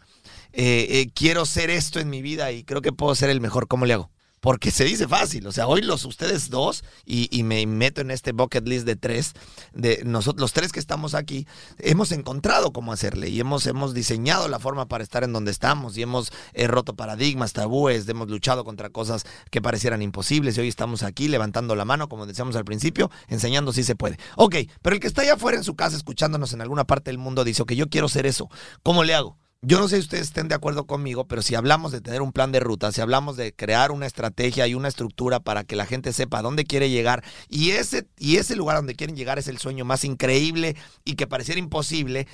Eh, 0.51 0.87
eh, 0.89 1.11
quiero 1.13 1.45
ser 1.45 1.69
esto 1.69 1.99
en 1.99 2.09
mi 2.09 2.21
vida 2.21 2.51
y 2.51 2.63
creo 2.63 2.81
que 2.81 2.91
puedo 2.91 3.13
ser 3.13 3.29
el 3.29 3.41
mejor. 3.41 3.67
¿Cómo 3.67 3.85
le 3.85 3.93
hago? 3.93 4.11
Porque 4.45 4.69
se 4.69 4.83
dice 4.83 5.07
fácil. 5.07 5.47
O 5.47 5.51
sea, 5.51 5.65
hoy 5.65 5.81
los 5.81 6.05
ustedes 6.05 6.51
dos, 6.51 6.83
y, 7.03 7.35
y 7.35 7.41
me 7.41 7.65
meto 7.65 8.01
en 8.01 8.11
este 8.11 8.31
bucket 8.31 8.67
list 8.67 8.85
de 8.85 8.95
tres, 8.95 9.33
de 9.73 10.03
nosotros, 10.05 10.39
los 10.39 10.53
tres 10.53 10.71
que 10.71 10.79
estamos 10.79 11.15
aquí, 11.15 11.47
hemos 11.79 12.11
encontrado 12.11 12.71
cómo 12.71 12.93
hacerle 12.93 13.29
y 13.29 13.39
hemos, 13.39 13.65
hemos 13.65 13.95
diseñado 13.95 14.47
la 14.47 14.59
forma 14.59 14.87
para 14.87 15.03
estar 15.03 15.23
en 15.23 15.33
donde 15.33 15.49
estamos 15.49 15.97
y 15.97 16.03
hemos 16.03 16.31
eh, 16.53 16.67
roto 16.67 16.95
paradigmas, 16.95 17.53
tabúes, 17.53 18.07
hemos 18.07 18.29
luchado 18.29 18.63
contra 18.63 18.91
cosas 18.91 19.25
que 19.49 19.63
parecieran 19.63 20.03
imposibles 20.03 20.55
y 20.55 20.61
hoy 20.61 20.67
estamos 20.67 21.01
aquí 21.01 21.27
levantando 21.27 21.75
la 21.75 21.85
mano, 21.85 22.07
como 22.07 22.27
decíamos 22.27 22.55
al 22.55 22.65
principio, 22.65 23.09
enseñando 23.29 23.73
si 23.73 23.83
se 23.83 23.95
puede. 23.95 24.19
Ok, 24.35 24.57
pero 24.83 24.93
el 24.93 24.99
que 24.99 25.07
está 25.07 25.23
allá 25.23 25.33
afuera 25.33 25.57
en 25.57 25.63
su 25.63 25.75
casa 25.75 25.97
escuchándonos 25.97 26.53
en 26.53 26.61
alguna 26.61 26.83
parte 26.83 27.09
del 27.09 27.17
mundo 27.17 27.45
dice, 27.45 27.63
ok, 27.63 27.71
yo 27.71 27.89
quiero 27.89 28.09
ser 28.09 28.27
eso. 28.27 28.47
¿Cómo 28.83 29.03
le 29.03 29.15
hago? 29.15 29.39
Yo 29.67 29.79
no 29.79 29.87
sé 29.87 29.95
si 29.95 30.01
ustedes 30.01 30.27
estén 30.27 30.47
de 30.47 30.53
acuerdo 30.53 30.85
conmigo, 30.85 31.25
pero 31.25 31.41
si 31.41 31.55
hablamos 31.55 31.91
de 31.91 31.99
tener 31.99 32.21
un 32.21 32.31
plan 32.31 32.51
de 32.51 32.59
ruta, 32.59 32.91
si 32.91 33.01
hablamos 33.01 33.35
de 33.35 33.51
crear 33.51 33.91
una 33.91 34.05
estrategia 34.05 34.67
y 34.67 34.75
una 34.75 34.89
estructura 34.89 35.39
para 35.39 35.63
que 35.63 35.75
la 35.75 35.87
gente 35.87 36.13
sepa 36.13 36.43
dónde 36.43 36.65
quiere 36.65 36.91
llegar 36.91 37.23
y 37.49 37.71
ese, 37.71 38.07
y 38.19 38.37
ese 38.37 38.55
lugar 38.55 38.75
donde 38.75 38.93
quieren 38.93 39.15
llegar 39.15 39.39
es 39.39 39.47
el 39.47 39.57
sueño 39.57 39.83
más 39.83 40.05
increíble 40.05 40.75
y 41.03 41.15
que 41.15 41.25
pareciera 41.25 41.57
imposible, 41.57 42.27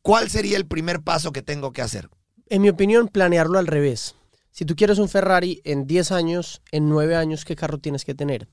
¿cuál 0.00 0.30
sería 0.30 0.56
el 0.56 0.66
primer 0.66 1.02
paso 1.02 1.30
que 1.30 1.42
tengo 1.42 1.74
que 1.74 1.82
hacer? 1.82 2.08
En 2.46 2.62
mi 2.62 2.70
opinión, 2.70 3.08
planearlo 3.08 3.58
al 3.58 3.66
revés. 3.66 4.14
Si 4.50 4.64
tú 4.64 4.74
quieres 4.74 4.98
un 4.98 5.10
Ferrari 5.10 5.60
en 5.64 5.86
10 5.86 6.10
años, 6.12 6.62
en 6.72 6.88
9 6.88 7.16
años, 7.16 7.44
¿qué 7.44 7.54
carro 7.54 7.76
tienes 7.76 8.06
que 8.06 8.14
tener? 8.14 8.48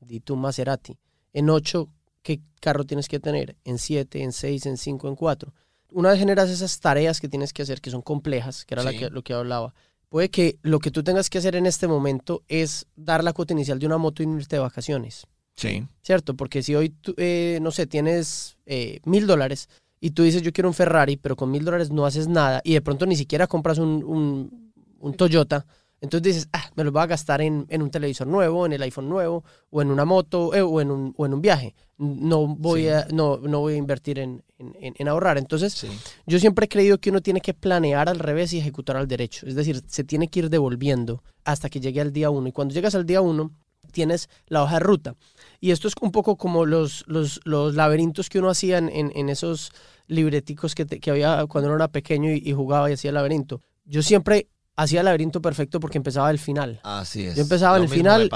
Di 0.00 0.22
Maserati. 0.36 0.98
En 1.32 1.48
8, 1.48 1.88
¿qué 2.20 2.42
carro 2.60 2.84
tienes 2.84 3.08
que 3.08 3.18
tener? 3.18 3.56
En 3.64 3.78
7, 3.78 4.22
en 4.22 4.32
6, 4.32 4.66
en 4.66 4.76
5, 4.76 5.08
en 5.08 5.16
4. 5.16 5.54
Una 5.92 6.10
vez 6.10 6.18
generas 6.18 6.50
esas 6.50 6.78
tareas 6.80 7.20
que 7.20 7.28
tienes 7.28 7.52
que 7.52 7.62
hacer, 7.62 7.80
que 7.80 7.90
son 7.90 8.02
complejas, 8.02 8.64
que 8.64 8.74
era 8.74 8.82
la 8.82 8.90
Sí. 8.92 8.98
que, 8.98 9.10
lo 9.10 9.22
que 9.22 9.32
hablaba, 9.34 9.74
puede 10.08 10.28
que 10.30 10.58
lo 10.62 10.78
que 10.78 10.90
tú 10.90 11.02
tengas 11.02 11.28
que 11.30 11.38
hacer 11.38 11.54
en 11.56 11.66
este 11.66 11.86
momento 11.88 12.42
es 12.48 12.86
dar 12.96 13.22
la 13.24 13.32
cuota 13.32 13.52
inicial 13.54 13.78
de 13.78 13.86
una 13.86 13.98
moto 13.98 14.22
y 14.22 14.26
no 14.26 14.36
irte 14.38 14.56
de 14.56 14.60
vacaciones. 14.60 15.26
Sí. 15.56 15.86
¿cierto? 16.02 16.34
Porque 16.36 16.62
si 16.62 16.74
hoy, 16.76 16.90
tú, 16.90 17.14
eh, 17.16 17.58
no 17.60 17.70
sé, 17.72 17.86
tienes 17.88 18.56
eh, 18.66 19.00
mil 19.04 19.26
dólares 19.26 19.68
y 20.00 20.10
tú 20.10 20.22
dices 20.22 20.42
yo 20.42 20.52
quiero 20.52 20.68
un 20.68 20.74
Ferrari, 20.74 21.16
pero 21.16 21.34
con 21.34 21.50
mil 21.50 21.64
dólares 21.64 21.90
no 21.90 22.06
haces 22.06 22.28
nada 22.28 22.60
y 22.64 22.74
de 22.74 22.80
pronto 22.80 23.06
ni 23.06 23.16
siquiera 23.16 23.48
compras 23.48 23.78
un, 23.78 24.04
un- 24.04 24.72
un 25.00 25.14
Toyota, 25.14 25.66
entonces 26.00 26.22
dices, 26.34 26.48
ah, 26.52 26.70
me 26.76 26.84
lo 26.84 26.92
voy 26.92 27.02
a 27.02 27.06
gastar 27.06 27.40
en, 27.40 27.66
en 27.68 27.82
un 27.82 27.90
televisor 27.90 28.26
nuevo, 28.26 28.64
en 28.66 28.72
el 28.72 28.82
iPhone 28.82 29.08
nuevo, 29.08 29.44
o 29.70 29.82
en 29.82 29.90
una 29.90 30.04
moto, 30.04 30.54
eh, 30.54 30.62
o, 30.62 30.80
en 30.80 30.90
un, 30.90 31.14
o 31.16 31.26
en 31.26 31.34
un 31.34 31.42
viaje. 31.42 31.74
No 31.98 32.46
voy, 32.46 32.82
Sí. 32.82 32.88
a, 32.88 33.06
no, 33.12 33.38
no 33.38 33.60
voy 33.60 33.74
a 33.74 33.76
invertir 33.76 34.18
en, 34.20 34.44
en- 34.58 34.94
en- 34.96 35.08
ahorrar. 35.08 35.38
Entonces, 35.38 35.72
Sí. 35.72 35.88
yo 36.26 36.38
siempre 36.38 36.66
he 36.66 36.68
creído 36.68 36.98
que 36.98 37.10
uno 37.10 37.20
tiene 37.20 37.40
que 37.40 37.52
planear 37.54 38.08
al 38.08 38.20
revés 38.20 38.52
y 38.52 38.58
ejecutar 38.58 38.96
al 38.96 39.08
derecho. 39.08 39.46
Es 39.46 39.56
decir, 39.56 39.82
se 39.88 40.04
tiene 40.04 40.28
que 40.28 40.38
ir 40.40 40.50
devolviendo 40.50 41.22
hasta 41.44 41.68
que 41.68 41.80
llegue 41.80 42.00
al 42.00 42.12
día 42.12 42.30
uno. 42.30 42.46
Y 42.48 42.52
cuando 42.52 42.72
llegas 42.74 42.94
al 42.94 43.04
día 43.04 43.20
uno, 43.20 43.50
tienes 43.90 44.28
la 44.46 44.62
hoja 44.62 44.74
de 44.74 44.80
ruta. 44.80 45.14
Y 45.60 45.70
esto 45.72 45.88
es 45.88 45.94
un 46.00 46.12
poco 46.12 46.36
como 46.36 46.64
los, 46.66 47.04
los, 47.08 47.40
los 47.44 47.74
laberintos 47.74 48.28
que 48.28 48.38
uno 48.38 48.50
hacía 48.50 48.78
en, 48.78 49.28
esos 49.30 49.72
libreticos 50.06 50.74
que, 50.74 50.84
te- 50.84 51.00
que 51.00 51.10
había 51.10 51.44
cuando 51.46 51.68
uno 51.68 51.76
era 51.76 51.88
pequeño 51.88 52.30
y, 52.32 52.42
y 52.44 52.52
jugaba 52.52 52.90
y 52.90 52.94
hacía 52.94 53.10
el 53.10 53.14
laberinto. 53.14 53.60
Yo 53.84 54.02
siempre 54.02 54.48
hacía 54.78 55.00
el 55.00 55.06
laberinto 55.06 55.42
perfecto 55.42 55.80
porque 55.80 55.98
empezaba 55.98 56.28
del 56.28 56.38
final. 56.38 56.80
Así 56.84 57.26
es. 57.26 57.34
Yo 57.34 57.42
empezaba 57.42 57.76
en 57.76 57.82
el 57.82 57.88
final 57.88 58.30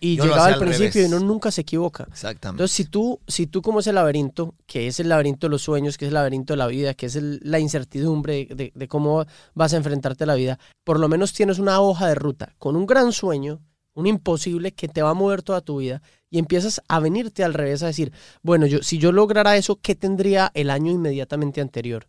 y, 0.00 0.16
llegaba 0.16 0.46
al 0.46 0.58
principio 0.58 1.02
y 1.02 1.04
uno 1.04 1.20
nunca 1.20 1.52
se 1.52 1.60
equivoca. 1.60 2.08
Exactamente. 2.10 2.56
Entonces, 2.62 2.76
si 2.76 2.84
tú, 2.86 3.20
si 3.28 3.46
tú 3.46 3.62
como 3.62 3.78
ese 3.78 3.92
laberinto, 3.92 4.54
que 4.66 4.88
es 4.88 4.98
el 4.98 5.08
laberinto 5.08 5.46
de 5.46 5.52
los 5.52 5.62
sueños, 5.62 5.96
que 5.96 6.06
es 6.06 6.08
el 6.08 6.14
laberinto 6.14 6.54
de 6.54 6.56
la 6.56 6.66
vida, 6.66 6.94
que 6.94 7.06
es 7.06 7.14
el- 7.14 7.40
la 7.42 7.60
incertidumbre 7.60 8.48
de, 8.50 8.72
de 8.74 8.88
cómo 8.88 9.24
vas 9.54 9.74
a 9.74 9.76
enfrentarte 9.76 10.24
a 10.24 10.26
la 10.26 10.34
vida, 10.34 10.58
por 10.82 10.98
lo 10.98 11.08
menos 11.08 11.32
tienes 11.32 11.60
una 11.60 11.80
hoja 11.80 12.08
de 12.08 12.16
ruta 12.16 12.54
con 12.58 12.74
un 12.74 12.84
gran 12.84 13.12
sueño, 13.12 13.60
un 13.94 14.08
imposible 14.08 14.72
que 14.72 14.88
te 14.88 15.02
va 15.02 15.10
a 15.10 15.14
mover 15.14 15.42
toda 15.42 15.60
tu 15.60 15.78
vida 15.78 16.02
y 16.30 16.40
empiezas 16.40 16.82
a 16.88 16.98
venirte 16.98 17.44
al 17.44 17.54
revés 17.54 17.84
a 17.84 17.86
decir, 17.86 18.12
bueno, 18.42 18.66
yo, 18.66 18.82
si 18.82 18.98
yo 18.98 19.12
lograra 19.12 19.56
eso, 19.56 19.76
¿qué 19.80 19.94
tendría 19.94 20.50
el 20.54 20.68
año 20.70 20.90
inmediatamente 20.90 21.60
anterior? 21.60 22.08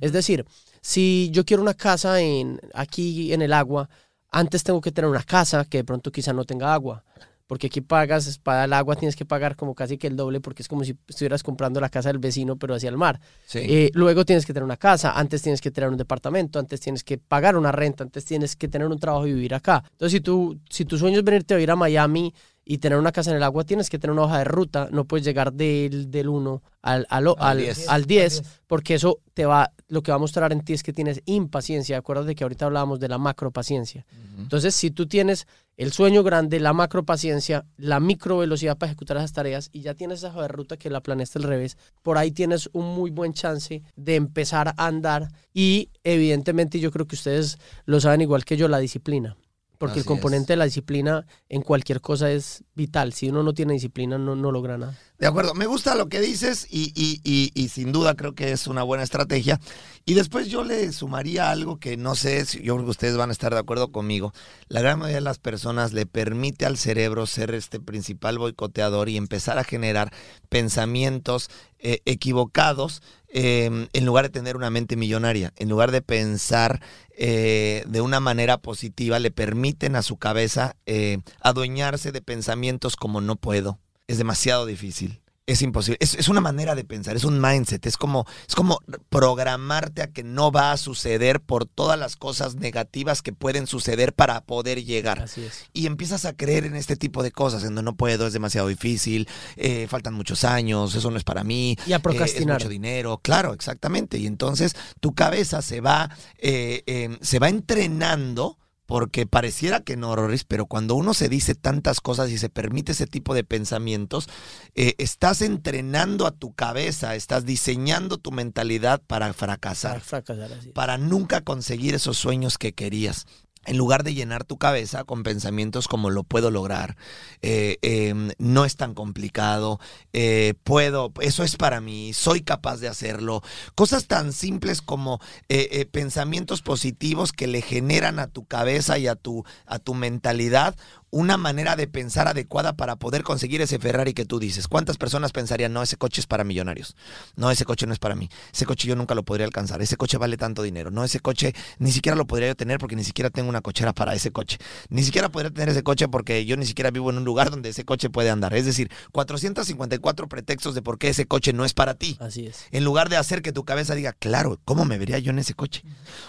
Es 0.00 0.12
decir, 0.12 0.46
si 0.80 1.30
yo 1.32 1.44
quiero 1.44 1.62
una 1.62 1.74
casa 1.74 2.20
en, 2.20 2.60
aquí 2.74 3.32
en 3.32 3.42
el 3.42 3.52
agua, 3.52 3.88
antes 4.30 4.62
tengo 4.62 4.80
que 4.80 4.92
tener 4.92 5.10
una 5.10 5.22
casa 5.22 5.64
que 5.64 5.78
de 5.78 5.84
pronto 5.84 6.10
quizá 6.10 6.32
no 6.32 6.44
tenga 6.44 6.72
agua. 6.72 7.04
Porque 7.46 7.66
aquí 7.66 7.80
pagas, 7.80 8.38
para 8.38 8.62
el 8.62 8.72
agua 8.72 8.94
tienes 8.94 9.16
que 9.16 9.24
pagar 9.24 9.56
como 9.56 9.74
casi 9.74 9.98
que 9.98 10.06
el 10.06 10.14
doble 10.14 10.40
porque 10.40 10.62
es 10.62 10.68
como 10.68 10.84
si 10.84 10.96
estuvieras 11.08 11.42
comprando 11.42 11.80
la 11.80 11.88
casa 11.88 12.08
del 12.08 12.18
vecino 12.18 12.54
pero 12.56 12.76
hacia 12.76 12.88
el 12.88 12.96
mar. 12.96 13.20
Sí. 13.44 13.58
Eh, 13.58 13.90
luego 13.92 14.24
tienes 14.24 14.46
que 14.46 14.52
tener 14.52 14.62
una 14.62 14.76
casa, 14.76 15.18
antes 15.18 15.42
tienes 15.42 15.60
que 15.60 15.72
tener 15.72 15.90
un 15.90 15.96
departamento, 15.96 16.60
antes 16.60 16.78
tienes 16.78 17.02
que 17.02 17.18
pagar 17.18 17.56
una 17.56 17.72
renta, 17.72 18.04
antes 18.04 18.24
tienes 18.24 18.54
que 18.54 18.68
tener 18.68 18.86
un 18.86 19.00
trabajo 19.00 19.26
y 19.26 19.32
vivir 19.32 19.52
acá. 19.52 19.82
Entonces 19.90 20.12
si, 20.12 20.20
tú, 20.20 20.60
si 20.70 20.84
tu 20.84 20.96
sueño 20.96 21.18
es 21.18 21.24
venirte 21.24 21.54
a 21.54 21.56
vivir 21.56 21.72
a 21.72 21.76
Miami 21.76 22.32
y 22.70 22.78
tener 22.78 23.00
una 23.00 23.10
casa 23.10 23.30
en 23.32 23.36
el 23.36 23.42
agua, 23.42 23.64
tienes 23.64 23.90
que 23.90 23.98
tener 23.98 24.12
una 24.12 24.22
hoja 24.22 24.38
de 24.38 24.44
ruta, 24.44 24.88
no 24.92 25.04
puedes 25.04 25.26
llegar 25.26 25.52
del, 25.52 26.08
del 26.08 26.28
1 26.28 26.62
al, 26.82 27.04
al, 27.10 27.26
Al 27.26 27.34
al, 27.36 27.58
10. 27.58 27.88
al 27.88 28.04
10 28.04 28.42
porque 28.68 28.94
eso 28.94 29.18
te 29.34 29.44
va, 29.44 29.72
lo 29.88 30.04
que 30.04 30.12
va 30.12 30.16
a 30.16 30.18
mostrar 30.20 30.52
en 30.52 30.60
ti 30.60 30.74
es 30.74 30.84
que 30.84 30.92
tienes 30.92 31.20
impaciencia. 31.24 31.98
Acuérdate 31.98 32.36
que 32.36 32.44
ahorita 32.44 32.66
hablábamos 32.66 33.00
de 33.00 33.08
la 33.08 33.18
macro 33.18 33.50
paciencia. 33.50 34.06
Ujú. 34.12 34.42
Entonces, 34.42 34.72
si 34.76 34.92
tú 34.92 35.08
tienes 35.08 35.48
el 35.76 35.90
sueño 35.90 36.22
grande, 36.22 36.60
la 36.60 36.72
macro 36.72 37.04
paciencia, 37.04 37.66
la 37.76 37.98
micro 37.98 38.38
velocidad 38.38 38.78
para 38.78 38.92
ejecutar 38.92 39.16
esas 39.16 39.32
tareas 39.32 39.68
y 39.72 39.80
ya 39.80 39.94
tienes 39.94 40.20
esa 40.20 40.28
hoja 40.28 40.42
de 40.42 40.48
ruta 40.48 40.76
que 40.76 40.90
la 40.90 41.00
planeaste 41.00 41.40
al 41.40 41.46
revés, 41.46 41.76
por 42.04 42.18
ahí 42.18 42.30
tienes 42.30 42.70
un 42.72 42.86
muy 42.94 43.10
buen 43.10 43.32
chance 43.32 43.82
de 43.96 44.14
empezar 44.14 44.68
a 44.68 44.86
andar 44.86 45.26
y 45.52 45.88
evidentemente 46.04 46.78
yo 46.78 46.92
creo 46.92 47.08
que 47.08 47.16
ustedes 47.16 47.58
lo 47.84 48.00
saben 48.00 48.20
igual 48.20 48.44
que 48.44 48.56
yo, 48.56 48.68
la 48.68 48.78
disciplina. 48.78 49.36
Porque 49.80 50.00
el 50.00 50.04
componente 50.04 50.52
de 50.52 50.56
la 50.58 50.66
disciplina 50.66 51.24
en 51.48 51.62
cualquier 51.62 52.02
cosa 52.02 52.30
es 52.30 52.64
vital. 52.74 53.14
Si 53.14 53.30
uno 53.30 53.42
no 53.42 53.54
tiene 53.54 53.72
disciplina, 53.72 54.18
no, 54.18 54.36
no 54.36 54.52
logra 54.52 54.76
nada. 54.76 54.98
De 55.18 55.26
acuerdo, 55.26 55.54
me 55.54 55.64
gusta 55.64 55.94
lo 55.94 56.08
que 56.10 56.20
dices 56.20 56.66
y, 56.70 56.92
y- 56.94 57.20
y- 57.24 57.50
y 57.54 57.68
sin 57.68 57.90
duda 57.90 58.14
creo 58.14 58.34
que 58.34 58.52
es 58.52 58.66
una 58.66 58.82
buena 58.82 59.04
estrategia. 59.04 59.58
Y 60.04 60.12
después 60.14 60.48
yo 60.48 60.64
le 60.64 60.92
sumaría 60.92 61.50
algo 61.50 61.78
que 61.78 61.96
no 61.96 62.14
sé, 62.14 62.44
si 62.44 62.62
yo 62.62 62.74
creo 62.74 62.84
que 62.84 62.90
ustedes 62.90 63.16
van 63.16 63.30
a 63.30 63.32
estar 63.32 63.54
de 63.54 63.58
acuerdo 63.60 63.90
conmigo. 63.90 64.32
La 64.68 64.82
gran 64.82 64.98
mayoría 64.98 65.16
de 65.16 65.20
las 65.22 65.38
personas 65.38 65.94
le 65.94 66.04
permite 66.04 66.66
al 66.66 66.76
cerebro 66.76 67.26
ser 67.26 67.54
este 67.54 67.80
principal 67.80 68.36
boicoteador 68.38 69.08
y 69.08 69.16
empezar 69.16 69.56
a 69.58 69.64
generar 69.64 70.12
pensamientos 70.50 71.48
eh, 71.78 72.00
equivocados 72.04 73.02
eh, 73.32 73.88
en 73.92 74.06
lugar 74.06 74.24
de 74.24 74.30
tener 74.30 74.56
una 74.56 74.70
mente 74.70 74.96
millonaria, 74.96 75.52
en 75.56 75.68
lugar 75.68 75.92
de 75.92 76.02
pensar 76.02 76.80
eh, 77.16 77.84
de 77.86 78.00
una 78.00 78.20
manera 78.20 78.58
positiva, 78.58 79.18
le 79.18 79.30
permiten 79.30 79.94
a 79.96 80.02
su 80.02 80.16
cabeza 80.16 80.76
eh, 80.86 81.18
adueñarse 81.40 82.12
de 82.12 82.22
pensamientos 82.22 82.96
como 82.96 83.20
no 83.20 83.36
puedo, 83.36 83.78
es 84.08 84.18
demasiado 84.18 84.66
difícil. 84.66 85.20
Es 85.50 85.62
imposible. 85.62 85.96
Es, 86.00 86.14
es 86.14 86.28
una 86.28 86.40
manera 86.40 86.76
de 86.76 86.84
pensar, 86.84 87.16
es 87.16 87.24
un 87.24 87.40
mindset. 87.40 87.84
Es 87.84 87.96
como, 87.96 88.24
es 88.48 88.54
como 88.54 88.78
programarte 89.08 90.02
a 90.02 90.06
que 90.06 90.22
no 90.22 90.52
va 90.52 90.70
a 90.70 90.76
suceder 90.76 91.40
por 91.40 91.66
todas 91.66 91.98
las 91.98 92.14
cosas 92.14 92.54
negativas 92.54 93.20
que 93.20 93.32
pueden 93.32 93.66
suceder 93.66 94.12
para 94.12 94.42
poder 94.42 94.84
llegar. 94.84 95.22
Así 95.22 95.42
es. 95.42 95.64
Y 95.72 95.86
empiezas 95.86 96.24
a 96.24 96.36
creer 96.36 96.66
en 96.66 96.76
este 96.76 96.94
tipo 96.94 97.24
de 97.24 97.32
cosas, 97.32 97.62
en 97.62 97.74
donde 97.74 97.82
no 97.82 97.96
puedo, 97.96 98.28
es 98.28 98.32
demasiado 98.32 98.68
difícil, 98.68 99.28
eh, 99.56 99.88
faltan 99.90 100.14
muchos 100.14 100.44
años, 100.44 100.94
eso 100.94 101.10
no 101.10 101.16
es 101.16 101.24
para 101.24 101.42
mí. 101.42 101.76
Y 101.84 101.94
a 101.94 101.96
eh, 101.96 101.96
es 101.96 102.02
procrastinar. 102.02 102.60
mucho 102.60 102.68
dinero, 102.68 103.18
claro, 103.20 103.52
exactamente. 103.52 104.18
Y 104.18 104.28
entonces 104.28 104.76
tu 105.00 105.16
cabeza 105.16 105.62
se 105.62 105.80
va, 105.80 106.16
eh, 106.38 106.84
eh, 106.86 107.18
se 107.22 107.40
va 107.40 107.48
entrenando 107.48 108.56
porque 108.90 109.24
pareciera 109.24 109.82
que 109.82 109.96
no, 109.96 110.16
Rorris, 110.16 110.42
pero 110.42 110.66
cuando 110.66 110.96
uno 110.96 111.14
se 111.14 111.28
dice 111.28 111.54
tantas 111.54 112.00
cosas 112.00 112.28
y 112.30 112.38
se 112.38 112.48
permite 112.48 112.90
ese 112.90 113.06
tipo 113.06 113.34
de 113.34 113.44
pensamientos, 113.44 114.28
eh, 114.74 114.96
estás 114.98 115.42
entrenando 115.42 116.26
a 116.26 116.32
tu 116.32 116.54
cabeza, 116.54 117.14
estás 117.14 117.44
diseñando 117.46 118.18
tu 118.18 118.32
mentalidad 118.32 119.00
para 119.06 119.26
Para 119.26 119.32
fracasar, 119.32 120.00
fracasar 120.00 120.52
así. 120.52 120.70
para 120.72 120.98
nunca 120.98 121.40
conseguir 121.42 121.94
esos 121.94 122.18
sueños 122.18 122.58
que 122.58 122.72
querías. 122.72 123.26
En 123.66 123.76
lugar 123.76 124.04
de 124.04 124.14
llenar 124.14 124.44
tu 124.44 124.56
cabeza 124.56 125.04
con 125.04 125.22
pensamientos 125.22 125.86
como 125.86 126.08
lo 126.08 126.24
puedo 126.24 126.50
lograr, 126.50 126.96
eh, 127.42 127.76
eh, 127.82 128.14
no 128.38 128.64
es 128.64 128.76
tan 128.76 128.94
complicado, 128.94 129.78
eh, 130.14 130.54
puedo, 130.64 131.12
eso 131.20 131.44
es 131.44 131.56
para 131.56 131.82
mí, 131.82 132.14
soy 132.14 132.40
capaz 132.40 132.78
de 132.78 132.88
hacerlo. 132.88 133.42
Cosas 133.74 134.06
tan 134.06 134.32
simples 134.32 134.80
como 134.80 135.20
eh, 135.50 135.86
pensamientos 135.92 136.62
positivos 136.62 137.32
que 137.32 137.46
le 137.48 137.60
generan 137.60 138.18
a 138.18 138.28
tu 138.28 138.46
cabeza 138.46 138.96
y 138.98 139.08
a 139.08 139.14
tu, 139.14 139.44
a 139.66 139.78
tu 139.78 139.92
mentalidad 139.92 140.74
una 141.10 141.36
manera 141.36 141.76
de 141.76 141.88
pensar 141.88 142.28
adecuada 142.28 142.76
para 142.76 142.96
poder 142.96 143.22
conseguir 143.22 143.60
ese 143.60 143.78
Ferrari 143.78 144.14
que 144.14 144.24
tú 144.24 144.38
dices. 144.38 144.68
¿Cuántas 144.68 144.96
personas 144.96 145.32
pensarían, 145.32 145.72
no, 145.72 145.82
ese 145.82 145.96
coche 145.96 146.20
es 146.20 146.26
para 146.26 146.44
millonarios? 146.44 146.96
No, 147.36 147.50
ese 147.50 147.64
coche 147.64 147.86
no 147.86 147.92
es 147.92 147.98
para 147.98 148.14
mí. 148.14 148.30
Ese 148.52 148.66
coche 148.66 148.86
yo 148.86 148.94
nunca 148.94 149.14
lo 149.14 149.24
podría 149.24 149.46
alcanzar. 149.46 149.82
Ese 149.82 149.96
coche 149.96 150.18
vale 150.18 150.36
tanto 150.36 150.62
dinero. 150.62 150.90
No, 150.90 151.02
ese 151.02 151.20
coche 151.20 151.54
ni 151.78 151.90
siquiera 151.90 152.16
lo 152.16 152.26
podría 152.26 152.48
yo 152.48 152.54
tener 152.54 152.78
porque 152.78 152.94
ni 152.94 153.04
siquiera 153.04 153.30
tengo 153.30 153.48
una 153.48 153.60
cochera 153.60 153.92
para 153.92 154.14
ese 154.14 154.30
coche. 154.30 154.58
Ni 154.88 155.02
siquiera 155.02 155.28
podría 155.30 155.50
tener 155.50 155.70
ese 155.70 155.82
coche 155.82 156.06
porque 156.08 156.44
yo 156.44 156.56
ni 156.56 156.66
siquiera 156.66 156.90
vivo 156.90 157.10
en 157.10 157.18
un 157.18 157.24
lugar 157.24 157.50
donde 157.50 157.70
ese 157.70 157.84
coche 157.84 158.08
puede 158.08 158.30
andar. 158.30 158.54
Es 158.54 158.66
decir, 158.66 158.90
454 159.12 160.28
pretextos 160.28 160.74
de 160.74 160.82
por 160.82 160.98
qué 160.98 161.08
ese 161.08 161.26
coche 161.26 161.52
no 161.52 161.64
es 161.64 161.74
para 161.74 161.94
ti. 161.94 162.18
Así 162.20 162.46
es. 162.46 162.66
En 162.70 162.84
lugar 162.84 163.08
de 163.08 163.16
hacer 163.16 163.42
que 163.42 163.52
tu 163.52 163.64
cabeza 163.64 163.94
diga, 163.94 164.12
claro, 164.12 164.60
¿cómo 164.64 164.84
me 164.84 164.98
vería 164.98 165.18
yo 165.18 165.30
en 165.30 165.40
ese 165.40 165.54
coche? 165.54 165.82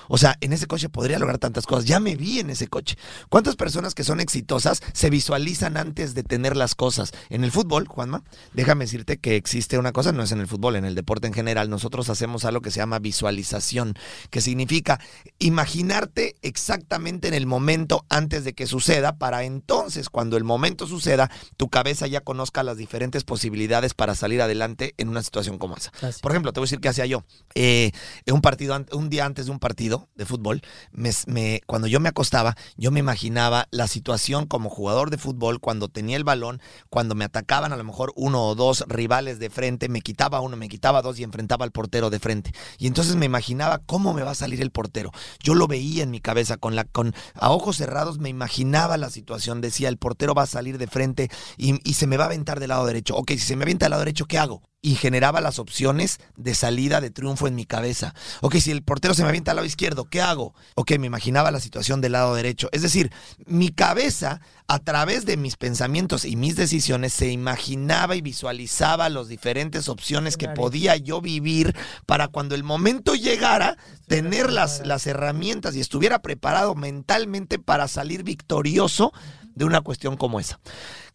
O 0.07 0.17
sea, 0.17 0.37
en 0.41 0.53
ese 0.53 0.65
coche 0.65 0.89
podría 0.89 1.19
lograr 1.19 1.37
tantas 1.37 1.67
cosas. 1.67 1.85
Ya 1.85 1.99
me 1.99 2.15
vi 2.15 2.39
en 2.39 2.49
ese 2.49 2.67
coche. 2.67 2.97
¿Cuántas 3.29 3.55
personas 3.55 3.93
que 3.93 4.03
son 4.03 4.19
exitosas 4.19 4.70
se 4.93 5.09
visualizan 5.09 5.77
antes 5.77 6.13
de 6.13 6.23
tener 6.23 6.55
las 6.55 6.75
cosas? 6.75 7.11
En 7.29 7.43
el 7.43 7.51
fútbol, 7.51 7.87
Juanma, 7.87 8.23
déjame 8.53 8.85
decirte 8.85 9.17
que 9.17 9.35
existe 9.35 9.77
una 9.77 9.91
cosa, 9.91 10.11
no 10.11 10.23
es 10.23 10.31
en 10.31 10.39
el 10.39 10.47
fútbol, 10.47 10.75
en 10.75 10.85
el 10.85 10.95
deporte 10.95 11.27
en 11.27 11.33
general, 11.33 11.69
nosotros 11.69 12.09
hacemos 12.09 12.45
algo 12.45 12.61
que 12.61 12.71
se 12.71 12.79
llama 12.79 12.99
visualización, 12.99 13.95
que 14.29 14.41
significa 14.41 14.99
imaginarte 15.39 16.35
exactamente 16.41 17.27
en 17.27 17.33
el 17.33 17.45
momento 17.45 18.05
antes 18.09 18.43
de 18.43 18.53
que 18.53 18.67
suceda, 18.67 19.17
para 19.17 19.43
entonces, 19.43 20.09
cuando 20.09 20.37
el 20.37 20.43
momento 20.43 20.87
suceda, 20.87 21.29
tu 21.57 21.69
cabeza 21.69 22.07
ya 22.07 22.21
conozca 22.21 22.63
las 22.63 22.77
diferentes 22.77 23.23
posibilidades 23.23 23.93
para 23.93 24.15
salir 24.15 24.41
adelante 24.41 24.93
en 24.97 25.09
una 25.09 25.23
situación 25.23 25.57
como 25.57 25.75
esa. 25.75 25.91
Así. 26.01 26.21
Por 26.21 26.31
ejemplo, 26.31 26.53
te 26.53 26.59
voy 26.59 26.65
a 26.65 26.67
decir 26.67 26.79
qué 26.79 26.89
hacía 26.89 27.05
yo. 27.05 27.23
Eh, 27.55 27.91
un 28.31 28.41
partido, 28.41 28.77
un 28.93 29.09
día 29.09 29.25
antes 29.25 29.47
de 29.47 29.51
un 29.51 29.59
partido 29.59 30.07
de 30.15 30.25
fútbol, 30.25 30.61
me- 30.91 31.11
me- 31.25 31.61
cuando 31.65 31.87
yo 31.87 31.99
me 31.99 32.09
acostaba, 32.09 32.55
yo 32.77 32.91
me 32.91 32.99
imaginaba 32.99 33.67
la 33.71 33.87
situación 33.87 34.45
como 34.45 34.60
jugador 34.69 35.09
de 35.09 35.17
fútbol, 35.17 35.59
cuando 35.59 35.87
tenía 35.87 36.17
el 36.17 36.23
balón, 36.23 36.61
cuando 36.89 37.15
me 37.15 37.25
atacaban 37.25 37.73
a 37.73 37.77
lo 37.77 37.83
mejor 37.83 38.13
uno 38.15 38.47
o 38.47 38.55
dos 38.55 38.83
rivales 38.87 39.39
de 39.39 39.49
frente, 39.49 39.89
me 39.89 40.01
quitaba 40.01 40.41
uno, 40.41 40.57
me 40.57 40.69
quitaba 40.69 41.01
dos 41.01 41.19
y 41.19 41.23
enfrentaba 41.23 41.65
al 41.65 41.71
portero 41.71 42.09
de 42.09 42.19
frente. 42.19 42.51
Y 42.77 42.87
entonces 42.87 43.15
me 43.15 43.25
imaginaba 43.25 43.79
cómo 43.79 44.13
me 44.13 44.23
va 44.23 44.31
a 44.31 44.35
salir 44.35 44.61
el 44.61 44.71
portero. 44.71 45.11
Yo 45.41 45.55
lo 45.55 45.67
veía 45.67 46.03
en 46.03 46.11
mi 46.11 46.19
cabeza, 46.19 46.57
con 46.57 46.75
la, 46.75 46.83
con, 46.85 47.13
a 47.33 47.51
ojos 47.51 47.77
cerrados 47.77 48.19
me 48.19 48.29
imaginaba 48.29 48.97
la 48.97 49.09
situación. 49.09 49.61
Decía, 49.61 49.89
el 49.89 49.97
portero 49.97 50.33
va 50.33 50.43
a 50.43 50.47
salir 50.47 50.77
de 50.77 50.87
frente 50.87 51.29
y, 51.57 51.79
y 51.89 51.93
se 51.95 52.07
me 52.07 52.17
va 52.17 52.25
a 52.25 52.27
aventar 52.27 52.59
del 52.59 52.69
lado 52.69 52.85
derecho. 52.85 53.15
Ok, 53.15 53.31
si 53.31 53.39
se 53.39 53.55
me 53.55 53.63
avienta 53.63 53.85
del 53.85 53.91
lado 53.91 54.01
derecho, 54.01 54.25
¿qué 54.25 54.37
hago? 54.37 54.61
Y 54.81 54.95
generaba 54.95 55.41
las 55.41 55.59
opciones 55.59 56.19
de 56.35 56.55
salida 56.55 57.01
de 57.01 57.11
triunfo 57.11 57.47
en 57.47 57.55
mi 57.55 57.65
cabeza. 57.65 58.15
Ok, 58.41 58.55
si 58.55 58.71
el 58.71 58.81
portero 58.81 59.13
se 59.13 59.21
me 59.21 59.29
avienta 59.29 59.51
al 59.51 59.57
lado 59.57 59.67
izquierdo, 59.67 60.05
¿qué 60.05 60.21
hago? 60.21 60.55
Ok, 60.75 60.93
me 60.97 61.07
imaginaba 61.07 61.51
la 61.51 61.59
situación 61.59 62.01
del 62.01 62.13
lado 62.13 62.33
derecho. 62.33 62.67
Es 62.71 62.81
decir, 62.81 63.11
mi 63.45 63.69
cabeza, 63.69 64.41
a 64.67 64.79
través 64.79 65.25
de 65.25 65.37
mis 65.37 65.55
pensamientos 65.55 66.25
y 66.25 66.35
mis 66.35 66.55
decisiones, 66.55 67.13
se 67.13 67.31
imaginaba 67.31 68.15
y 68.15 68.21
visualizaba 68.21 69.09
las 69.09 69.27
diferentes 69.27 69.87
opciones 69.87 70.35
que 70.35 70.49
podía 70.49 70.97
yo 70.97 71.21
vivir 71.21 71.75
para 72.07 72.27
cuando 72.27 72.55
el 72.55 72.63
momento 72.63 73.13
llegara, 73.13 73.77
tener 74.07 74.51
las, 74.51 74.85
las 74.85 75.05
herramientas 75.05 75.75
y 75.75 75.79
estuviera 75.79 76.23
preparado 76.23 76.73
mentalmente 76.73 77.59
para 77.59 77.87
salir 77.87 78.23
victorioso 78.23 79.13
de 79.53 79.65
una 79.65 79.81
cuestión 79.81 80.17
como 80.17 80.39
esa. 80.39 80.59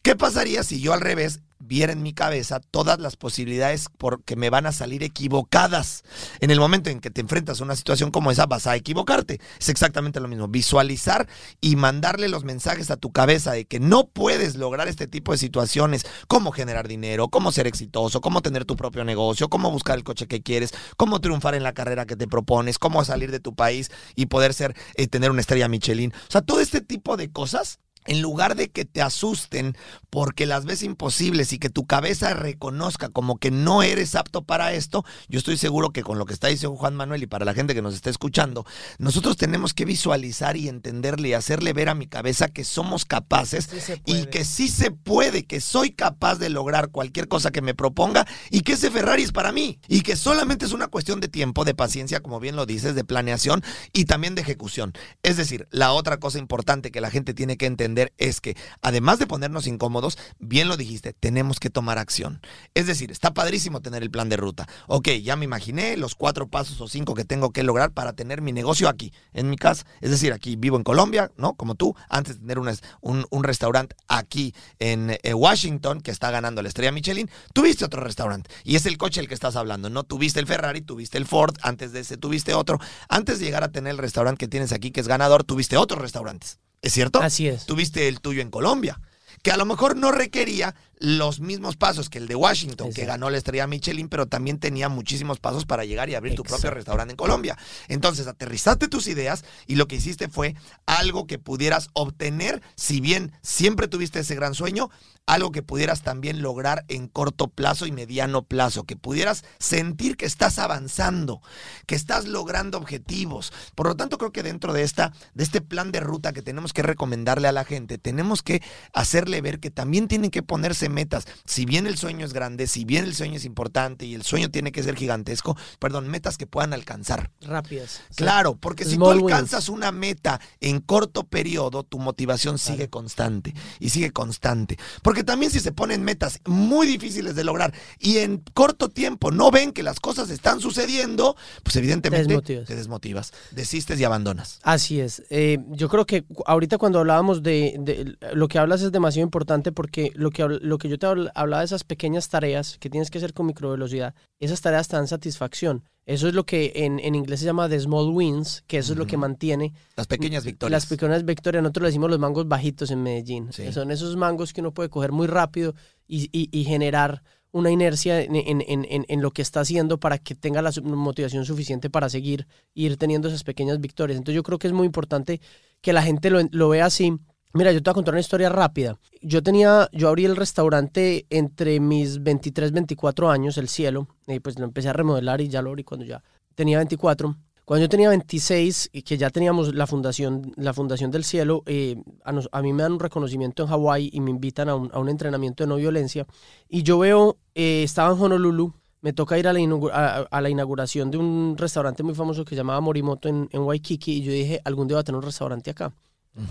¿Qué 0.02 0.14
pasaría 0.14 0.62
si 0.62 0.80
yo 0.80 0.92
al 0.92 1.00
revés 1.00 1.40
viera 1.66 1.92
en 1.92 2.02
mi 2.02 2.12
cabeza 2.12 2.60
todas 2.60 2.98
las 2.98 3.16
posibilidades 3.16 3.88
porque 3.98 4.36
me 4.36 4.50
van 4.50 4.66
a 4.66 4.72
salir 4.72 5.02
equivocadas. 5.02 6.04
En 6.40 6.50
el 6.50 6.60
momento 6.60 6.90
en 6.90 7.00
que 7.00 7.10
te 7.10 7.20
enfrentas 7.20 7.60
a 7.60 7.64
una 7.64 7.76
situación 7.76 8.10
como 8.10 8.30
esa, 8.30 8.46
vas 8.46 8.66
a 8.66 8.76
equivocarte. 8.76 9.40
Es 9.58 9.68
exactamente 9.68 10.20
lo 10.20 10.28
mismo. 10.28 10.48
Visualizar 10.48 11.28
y 11.60 11.76
mandarle 11.76 12.28
los 12.28 12.44
mensajes 12.44 12.90
a 12.90 12.96
tu 12.96 13.12
cabeza 13.12 13.52
de 13.52 13.64
que 13.66 13.80
no 13.80 14.06
puedes 14.08 14.56
lograr 14.56 14.88
este 14.88 15.06
tipo 15.06 15.32
de 15.32 15.38
situaciones, 15.38 16.06
cómo 16.28 16.52
generar 16.52 16.88
dinero, 16.88 17.28
cómo 17.28 17.52
ser 17.52 17.66
exitoso, 17.66 18.20
cómo 18.20 18.42
tener 18.42 18.64
tu 18.64 18.76
propio 18.76 19.04
negocio, 19.04 19.48
cómo 19.48 19.70
buscar 19.70 19.96
el 19.96 20.04
coche 20.04 20.26
que 20.26 20.42
quieres, 20.42 20.72
cómo 20.96 21.20
triunfar 21.20 21.54
en 21.54 21.62
la 21.62 21.74
carrera 21.74 22.06
que 22.06 22.16
te 22.16 22.28
propones, 22.28 22.78
cómo 22.78 23.04
salir 23.04 23.30
de 23.30 23.40
tu 23.40 23.54
país 23.54 23.90
y 24.14 24.26
poder 24.26 24.54
ser, 24.54 24.74
eh, 24.94 25.06
tener 25.06 25.30
una 25.30 25.40
estrella 25.40 25.68
Michelin. 25.68 26.12
O 26.12 26.30
sea, 26.30 26.42
todo 26.42 26.60
este 26.60 26.80
tipo 26.80 27.16
de 27.16 27.30
cosas 27.30 27.80
en 28.06 28.22
lugar 28.22 28.56
de 28.56 28.70
que 28.70 28.84
te 28.84 29.02
asusten 29.02 29.76
porque 30.10 30.46
las 30.46 30.64
ves 30.64 30.82
imposibles 30.82 31.52
y 31.52 31.58
que 31.58 31.70
tu 31.70 31.86
cabeza 31.86 32.34
reconozca 32.34 33.08
como 33.08 33.38
que 33.38 33.50
no 33.50 33.82
eres 33.82 34.14
apto 34.14 34.44
para 34.44 34.72
esto, 34.72 35.04
yo 35.28 35.38
estoy 35.38 35.56
seguro 35.56 35.90
que 35.90 36.02
con 36.02 36.18
lo 36.18 36.26
que 36.26 36.32
está 36.32 36.48
diciendo 36.48 36.76
Juan 36.76 36.94
Manuel 36.94 37.22
y 37.22 37.26
para 37.26 37.44
la 37.44 37.54
gente 37.54 37.74
que 37.74 37.82
nos 37.82 37.94
está 37.94 38.10
escuchando, 38.10 38.64
nosotros 38.98 39.36
tenemos 39.36 39.74
que 39.74 39.84
visualizar 39.84 40.56
y 40.56 40.68
entenderle 40.68 41.28
y 41.28 41.32
hacerle 41.34 41.72
ver 41.72 41.88
a 41.88 41.94
mi 41.94 42.06
cabeza 42.06 42.48
que 42.48 42.64
somos 42.64 43.04
capaces 43.04 43.68
y 44.04 44.26
que 44.26 44.44
sí 44.44 44.68
se 44.68 44.90
puede, 44.90 45.44
que 45.44 45.60
soy 45.60 45.90
capaz 45.90 46.36
de 46.36 46.50
lograr 46.50 46.90
cualquier 46.90 47.28
cosa 47.28 47.50
que 47.50 47.62
me 47.62 47.74
proponga 47.74 48.26
y 48.50 48.60
que 48.60 48.72
ese 48.72 48.90
Ferrari 48.90 49.22
es 49.22 49.32
para 49.32 49.52
mí 49.52 49.80
y 49.88 50.02
que 50.02 50.16
solamente 50.16 50.64
es 50.64 50.72
una 50.72 50.88
cuestión 50.88 51.20
de 51.20 51.28
tiempo, 51.28 51.64
de 51.64 51.74
paciencia, 51.74 52.20
como 52.20 52.40
bien 52.40 52.56
lo 52.56 52.66
dices, 52.66 52.94
de 52.94 53.04
planeación 53.04 53.62
y 53.92 54.04
también 54.04 54.34
de 54.34 54.42
ejecución. 54.42 54.92
Es 55.22 55.36
decir, 55.36 55.68
la 55.70 55.92
otra 55.92 56.18
cosa 56.18 56.38
importante 56.38 56.90
que 56.90 57.00
la 57.00 57.10
gente 57.10 57.34
tiene 57.34 57.56
que 57.56 57.66
entender 57.66 57.95
es 58.18 58.40
que, 58.40 58.56
además 58.82 59.18
de 59.18 59.26
ponernos 59.26 59.66
incómodos, 59.66 60.18
bien 60.38 60.68
lo 60.68 60.76
dijiste, 60.76 61.12
tenemos 61.12 61.60
que 61.60 61.70
tomar 61.70 61.98
acción. 61.98 62.40
Es 62.74 62.86
decir, 62.86 63.10
está 63.10 63.34
padrísimo 63.34 63.80
tener 63.80 64.02
el 64.02 64.10
plan 64.10 64.28
de 64.28 64.36
ruta. 64.36 64.66
Ok, 64.86 65.08
ya 65.22 65.36
me 65.36 65.44
imaginé 65.44 65.96
los 65.96 66.14
cuatro 66.14 66.48
pasos 66.48 66.80
o 66.80 66.88
cinco 66.88 67.14
que 67.14 67.24
tengo 67.24 67.52
que 67.52 67.62
lograr 67.62 67.92
para 67.92 68.12
tener 68.12 68.42
mi 68.42 68.52
negocio 68.52 68.88
aquí, 68.88 69.12
en 69.32 69.50
mi 69.50 69.56
casa. 69.56 69.86
Es 70.00 70.10
decir, 70.10 70.32
aquí 70.32 70.56
vivo 70.56 70.76
en 70.76 70.84
Colombia, 70.84 71.30
¿no? 71.36 71.54
Como 71.54 71.74
tú, 71.74 71.94
antes 72.08 72.34
de 72.34 72.40
tener 72.40 72.58
un, 72.58 73.26
un, 73.30 73.44
restaurante 73.44 73.96
aquí 74.08 74.54
en 74.78 75.18
eh, 75.22 75.34
Washington, 75.34 76.00
que 76.00 76.10
está 76.10 76.30
ganando 76.30 76.62
la 76.62 76.68
estrella 76.68 76.92
Michelin, 76.92 77.30
tuviste 77.52 77.84
otro 77.84 78.02
restaurante. 78.02 78.50
Y 78.64 78.76
es 78.76 78.86
el 78.86 78.98
coche 78.98 79.20
el 79.20 79.28
que 79.28 79.34
estás 79.34 79.56
hablando. 79.56 79.90
No 79.90 80.02
tuviste 80.02 80.40
el 80.40 80.46
Ferrari, 80.46 80.80
tuviste 80.80 81.18
el 81.18 81.26
Ford, 81.26 81.56
antes 81.62 81.92
de 81.92 82.00
ese 82.00 82.16
tuviste 82.16 82.54
otro. 82.54 82.78
Antes 83.08 83.38
de 83.38 83.46
llegar 83.46 83.64
a 83.64 83.72
tener 83.72 83.92
el 83.92 83.98
restaurante 83.98 84.38
que 84.38 84.48
tienes 84.48 84.72
aquí, 84.72 84.90
que 84.90 85.00
es 85.00 85.08
ganador, 85.08 85.44
tuviste 85.44 85.76
otros 85.76 86.00
restaurantes. 86.00 86.58
¿Es 86.82 86.92
cierto? 86.92 87.20
Así 87.20 87.48
es. 87.48 87.66
Tuviste 87.66 88.08
el 88.08 88.20
tuyo 88.20 88.42
en 88.42 88.50
Colombia, 88.50 89.00
que 89.42 89.50
a 89.50 89.56
lo 89.56 89.64
mejor 89.64 89.96
no 89.96 90.12
requería 90.12 90.74
los 90.98 91.40
mismos 91.40 91.76
pasos 91.76 92.08
que 92.08 92.18
el 92.18 92.26
de 92.26 92.34
Washington, 92.34 92.92
que 92.92 93.04
ganó 93.04 93.30
la 93.30 93.38
estrella 93.38 93.66
Michelin, 93.66 94.08
pero 94.08 94.26
también 94.26 94.58
tenía 94.58 94.88
muchísimos 94.88 95.38
pasos 95.38 95.66
para 95.66 95.84
llegar 95.84 96.08
y 96.08 96.14
abrir 96.14 96.34
tu 96.34 96.42
propio 96.42 96.70
restaurante 96.70 97.12
en 97.12 97.16
Colombia. 97.16 97.56
Entonces, 97.88 98.26
aterrizaste 98.26 98.88
tus 98.88 99.06
ideas 99.06 99.44
y 99.66 99.76
lo 99.76 99.88
que 99.88 99.96
hiciste 99.96 100.28
fue 100.28 100.54
algo 100.86 101.26
que 101.26 101.38
pudieras 101.38 101.90
obtener, 101.92 102.62
si 102.76 103.00
bien 103.00 103.32
siempre 103.42 103.88
tuviste 103.88 104.20
ese 104.20 104.34
gran 104.34 104.54
sueño, 104.54 104.90
algo 105.26 105.50
que 105.50 105.62
pudieras 105.62 106.02
también 106.02 106.40
lograr 106.40 106.84
en 106.88 107.08
corto 107.08 107.48
plazo 107.48 107.86
y 107.86 107.92
mediano 107.92 108.42
plazo, 108.42 108.84
que 108.84 108.96
pudieras 108.96 109.44
sentir 109.58 110.16
que 110.16 110.24
estás 110.24 110.58
avanzando, 110.60 111.42
que 111.86 111.96
estás 111.96 112.26
logrando 112.26 112.78
objetivos. 112.78 113.52
Por 113.74 113.88
lo 113.88 113.96
tanto, 113.96 114.18
creo 114.18 114.32
que 114.32 114.44
dentro 114.44 114.72
de 114.72 114.82
esta 114.82 115.12
de 115.34 115.42
este 115.42 115.60
plan 115.60 115.90
de 115.90 116.00
ruta 116.00 116.32
que 116.32 116.42
tenemos 116.42 116.72
que 116.72 116.82
recomendarle 116.82 117.48
a 117.48 117.52
la 117.52 117.64
gente, 117.64 117.98
tenemos 117.98 118.42
que 118.42 118.62
hacerle 118.92 119.40
ver 119.40 119.58
que 119.58 119.70
también 119.70 120.06
tienen 120.06 120.30
que 120.30 120.42
ponerse 120.42 120.85
metas. 120.88 121.26
Si 121.44 121.64
bien 121.64 121.86
el 121.86 121.96
sueño 121.96 122.24
es 122.24 122.32
grande, 122.32 122.66
si 122.66 122.84
bien 122.84 123.04
el 123.04 123.14
sueño 123.14 123.36
es 123.36 123.44
importante 123.44 124.06
y 124.06 124.14
el 124.14 124.22
sueño 124.22 124.50
tiene 124.50 124.72
que 124.72 124.82
ser 124.82 124.96
gigantesco, 124.96 125.56
perdón, 125.78 126.08
metas 126.08 126.38
que 126.38 126.46
puedan 126.46 126.72
alcanzar. 126.72 127.30
Rápidas. 127.40 128.00
Claro, 128.14 128.56
porque 128.56 128.84
si 128.84 128.96
tú 128.96 129.10
alcanzas 129.10 129.68
una 129.68 129.92
meta 129.92 130.40
en 130.60 130.80
corto 130.80 131.24
periodo, 131.24 131.82
tu 131.82 131.98
motivación 131.98 132.58
sigue 132.58 132.88
constante 132.88 133.54
y 133.80 133.90
sigue 133.90 134.10
constante. 134.12 134.78
Porque 135.02 135.24
también 135.24 135.50
si 135.50 135.60
se 135.60 135.72
ponen 135.72 136.02
metas 136.02 136.40
muy 136.44 136.86
difíciles 136.86 137.34
de 137.34 137.44
lograr 137.44 137.72
y 137.98 138.18
en 138.18 138.42
corto 138.54 138.88
tiempo 138.88 139.30
no 139.30 139.50
ven 139.50 139.72
que 139.72 139.82
las 139.82 140.00
cosas 140.00 140.30
están 140.30 140.60
sucediendo, 140.60 141.36
pues 141.62 141.76
evidentemente 141.76 142.40
te 142.40 142.74
desmotivas, 142.74 143.32
desistes 143.50 143.98
y 144.00 144.04
abandonas. 144.04 144.60
Así 144.62 145.00
es. 145.00 145.22
Eh, 145.30 145.58
yo 145.70 145.88
creo 145.88 146.06
que 146.06 146.24
ahorita 146.46 146.78
cuando 146.78 147.00
hablábamos 147.00 147.42
de, 147.42 148.16
lo 148.32 148.48
que 148.48 148.58
hablas 148.58 148.82
es 148.82 148.92
demasiado 148.92 149.24
importante 149.24 149.72
porque 149.72 150.12
lo 150.14 150.30
que, 150.30 150.46
lo 150.48 150.75
que 150.78 150.88
yo 150.88 150.98
te 150.98 151.06
hablaba 151.06 151.60
de 151.60 151.64
esas 151.64 151.84
pequeñas 151.84 152.28
tareas 152.28 152.78
que 152.78 152.90
tienes 152.90 153.10
que 153.10 153.18
hacer 153.18 153.32
con 153.32 153.46
microvelocidad, 153.46 154.14
esas 154.38 154.60
tareas 154.60 154.88
te 154.88 154.96
dan 154.96 155.08
satisfacción. 155.08 155.84
Eso 156.06 156.28
es 156.28 156.34
lo 156.34 156.46
que 156.46 156.72
en, 156.76 157.00
en 157.00 157.16
inglés 157.16 157.40
se 157.40 157.46
llama 157.46 157.68
the 157.68 157.80
small 157.80 158.10
wins, 158.10 158.62
que 158.68 158.78
eso 158.78 158.92
es 158.92 158.98
lo 158.98 159.08
que 159.08 159.16
mantiene. 159.16 159.72
Las 159.96 160.06
pequeñas 160.06 160.44
victorias. 160.44 160.70
Las 160.70 160.86
pequeñas 160.86 161.24
victorias. 161.24 161.62
Nosotros 161.62 161.82
le 161.82 161.88
decimos 161.88 162.10
los 162.10 162.20
mangos 162.20 162.46
bajitos 162.46 162.92
en 162.92 163.02
Medellín. 163.02 163.52
Son 163.72 163.90
esos 163.90 164.16
mangos 164.16 164.52
que 164.52 164.60
uno 164.60 164.72
puede 164.72 164.88
coger 164.88 165.10
muy 165.10 165.26
rápido 165.26 165.74
y, 166.06 166.28
y, 166.32 166.64
generar 166.64 167.24
una 167.50 167.72
inercia 167.72 168.22
en, 168.22 168.36
en, 168.36 168.62
en, 168.68 169.04
en, 169.08 169.20
lo 169.20 169.32
que 169.32 169.42
está 169.42 169.60
haciendo 169.60 169.98
para 169.98 170.18
que 170.18 170.36
tenga 170.36 170.62
la 170.62 170.70
motivación 170.84 171.44
suficiente 171.44 171.90
para 171.90 172.08
seguir 172.08 172.46
ir 172.74 172.96
teniendo 172.98 173.26
esas 173.26 173.42
pequeñas 173.42 173.80
victorias. 173.80 174.16
Entonces 174.16 174.36
yo 174.36 174.44
creo 174.44 174.60
que 174.60 174.68
es 174.68 174.72
muy 174.72 174.86
importante 174.86 175.40
que 175.80 175.92
la 175.92 176.02
gente 176.02 176.30
lo, 176.30 176.38
lo 176.52 176.68
vea 176.68 176.86
así 176.86 177.18
Mira, 177.56 177.72
yo 177.72 177.82
te 177.82 177.88
voy 177.88 177.92
a 177.92 177.94
contar 177.94 178.12
una 178.12 178.20
historia 178.20 178.50
rápida. 178.50 178.98
Yo 179.22 179.42
tenía, 179.42 179.88
yo 179.90 180.08
abrí 180.08 180.26
el 180.26 180.36
restaurante 180.36 181.24
entre 181.30 181.80
mis 181.80 182.22
23, 182.22 182.70
24 182.70 183.30
años, 183.30 183.56
El 183.56 183.68
Cielo, 183.70 184.08
y 184.26 184.40
pues 184.40 184.58
lo 184.58 184.66
empecé 184.66 184.90
a 184.90 184.92
remodelar 184.92 185.40
y 185.40 185.48
ya 185.48 185.62
lo 185.62 185.70
abrí 185.70 185.82
cuando 185.82 186.04
ya 186.04 186.22
tenía 186.54 186.76
24. 186.76 187.34
Cuando 187.64 187.86
yo 187.86 187.88
tenía 187.88 188.10
26 188.10 188.90
y 188.92 189.00
que 189.00 189.16
ya 189.16 189.30
teníamos 189.30 189.74
la 189.74 189.86
fundación, 189.86 190.52
la 190.56 190.74
fundación 190.74 191.10
del 191.10 191.24
Cielo, 191.24 191.62
eh, 191.64 191.96
a, 192.24 192.60
mí 192.60 192.74
me 192.74 192.82
dan 192.82 192.92
un 192.92 193.00
reconocimiento 193.00 193.62
en 193.62 193.70
Hawái 193.70 194.10
y 194.12 194.20
me 194.20 194.30
invitan 194.30 194.68
a 194.68 194.74
un, 194.74 195.08
entrenamiento 195.08 195.64
de 195.64 195.68
no 195.68 195.76
violencia. 195.76 196.26
Y 196.68 196.82
yo 196.82 196.98
veo, 196.98 197.38
eh, 197.54 197.84
estaba 197.84 198.14
en 198.14 198.20
Honolulu, 198.20 198.74
me 199.00 199.14
toca 199.14 199.38
ir 199.38 199.48
a 199.48 199.54
la, 199.54 200.28
a, 200.30 200.50
inauguración 200.50 201.10
de 201.10 201.16
un 201.16 201.56
restaurante 201.56 202.02
muy 202.02 202.14
famoso 202.14 202.44
que 202.44 202.50
se 202.50 202.56
llamaba 202.56 202.82
Morimoto 202.82 203.30
en, 203.30 203.48
en 203.50 203.62
Waikiki 203.62 204.12
y 204.12 204.22
yo 204.22 204.32
dije, 204.32 204.60
algún 204.62 204.88
día 204.88 204.96
va 204.96 205.00
a 205.00 205.04
tener 205.04 205.16
un 205.16 205.24
restaurante 205.24 205.70
acá. 205.70 205.94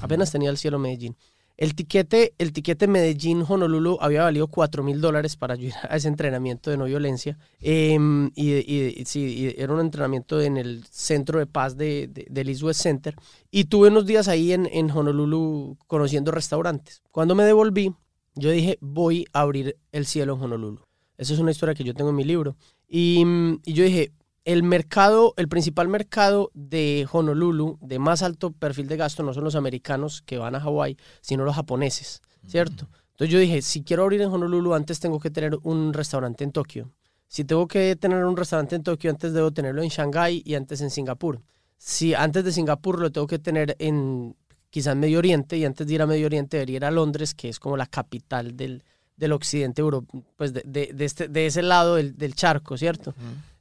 Apenas 0.02 0.32
tenía 0.32 0.50
el 0.50 0.58
cielo 0.58 0.80
Medellín. 0.80 1.16
El 1.58 1.74
tiquete, 1.74 2.34
el 2.38 2.52
tiquete 2.52 2.86
Medellín-Honolulu 2.88 3.98
había 4.02 4.24
valido 4.24 4.48
4 4.48 4.84
mil 4.84 5.00
dólares 5.00 5.38
para 5.38 5.56
ir 5.56 5.74
a 5.90 5.96
ese 5.96 6.10
entrenamiento 6.10 6.70
de 6.70 6.78
no 6.78 6.86
violencia. 6.86 7.38
Em, 7.62 8.30
y, 8.36 9.06
sí, 9.06 9.54
era 9.58 9.74
un 9.74 9.80
entrenamiento 9.80 10.42
en 10.42 10.58
el 10.58 10.86
centro 10.90 11.40
de 11.40 11.48
paz 11.48 11.78
de, 11.78 12.10
del 12.30 12.50
East 12.50 12.64
West 12.64 12.82
Center. 12.82 13.16
Y 13.52 13.66
tuve 13.66 13.88
unos 13.88 14.06
días 14.06 14.28
ahí 14.28 14.52
en, 14.52 14.68
en 14.72 14.92
Honolulu 14.92 15.78
conociendo 15.88 16.32
restaurantes. 16.32 17.02
Cuando 17.12 17.36
me 17.36 17.46
devolví, 17.46 17.94
yo 18.36 18.52
dije, 18.52 18.78
voy 18.82 19.26
a 19.32 19.42
abrir 19.42 19.78
el 19.94 20.06
cielo 20.06 20.36
en 20.36 20.42
Honolulu. 20.42 20.82
Esa 21.18 21.34
es 21.34 21.40
una 21.40 21.52
historia 21.52 21.74
que 21.74 21.86
yo 21.86 21.94
tengo 21.94 22.10
en 22.10 22.18
mi 22.18 22.26
libro. 22.26 22.58
Y, 22.90 23.24
y 23.64 23.74
yo 23.74 23.86
dije, 23.86 24.12
el 24.46 24.62
mercado, 24.62 25.34
el 25.38 25.48
principal 25.48 25.88
mercado 25.88 26.52
de 26.54 27.08
Honolulu, 27.12 27.80
de 27.82 27.98
más 28.00 28.22
alto 28.22 28.52
perfil 28.52 28.88
de 28.88 28.96
gasto, 28.96 29.24
no 29.24 29.34
son 29.34 29.44
los 29.44 29.56
americanos 29.56 30.22
que 30.22 30.38
van 30.38 30.56
a 30.56 30.60
Hawái, 30.60 30.98
sino 31.22 31.44
los 31.44 31.56
japoneses, 31.56 32.22
¿cierto? 32.48 32.88
Entonces 33.12 33.34
yo 33.34 33.40
dije, 33.40 33.62
si 33.64 33.84
quiero 33.84 34.04
abrir 34.04 34.22
en 34.22 34.30
Honolulu, 34.30 34.76
antes 34.76 35.00
tengo 35.00 35.20
que 35.20 35.32
tener 35.32 35.58
un 35.64 35.94
restaurante 35.94 36.44
en 36.44 36.52
Tokio. 36.52 36.92
Si 37.28 37.44
tengo 37.44 37.68
que 37.68 37.96
tener 37.96 38.24
un 38.24 38.38
restaurante 38.38 38.76
en 38.76 38.84
Tokio, 38.84 39.10
antes 39.10 39.34
debo 39.34 39.52
tenerlo 39.52 39.82
en 39.82 39.90
Shanghái 39.90 40.44
y 40.46 40.54
antes 40.54 40.80
en 40.82 40.92
Singapur. 40.92 41.42
Si 41.78 42.14
antes 42.14 42.44
de 42.44 42.52
Singapur 42.52 43.00
lo 43.00 43.12
tengo 43.12 43.26
que 43.26 43.40
tener 43.40 43.76
en 43.80 44.36
quizás 44.70 44.96
Medio 44.96 45.18
Oriente 45.18 45.58
y 45.58 45.66
antes 45.66 45.88
de 45.88 45.94
ir 45.94 46.02
a 46.04 46.06
Medio 46.06 46.28
Oriente 46.28 46.58
debería 46.58 46.78
ir 46.78 46.86
a 46.86 46.92
Londres, 46.92 47.34
que 47.34 47.50
es 47.50 47.60
como 47.60 47.78
la 47.78 47.88
capital 47.88 48.56
del, 48.56 48.84
del 49.18 49.32
occidente 49.32 49.82
europeo, 49.82 50.24
pues 50.36 50.54
de, 50.54 50.92
de, 50.94 51.06
este, 51.06 51.30
de 51.30 51.48
ese 51.48 51.64
lado 51.64 51.96
del, 51.96 52.16
del 52.16 52.36
charco, 52.36 52.78
¿cierto? 52.78 53.16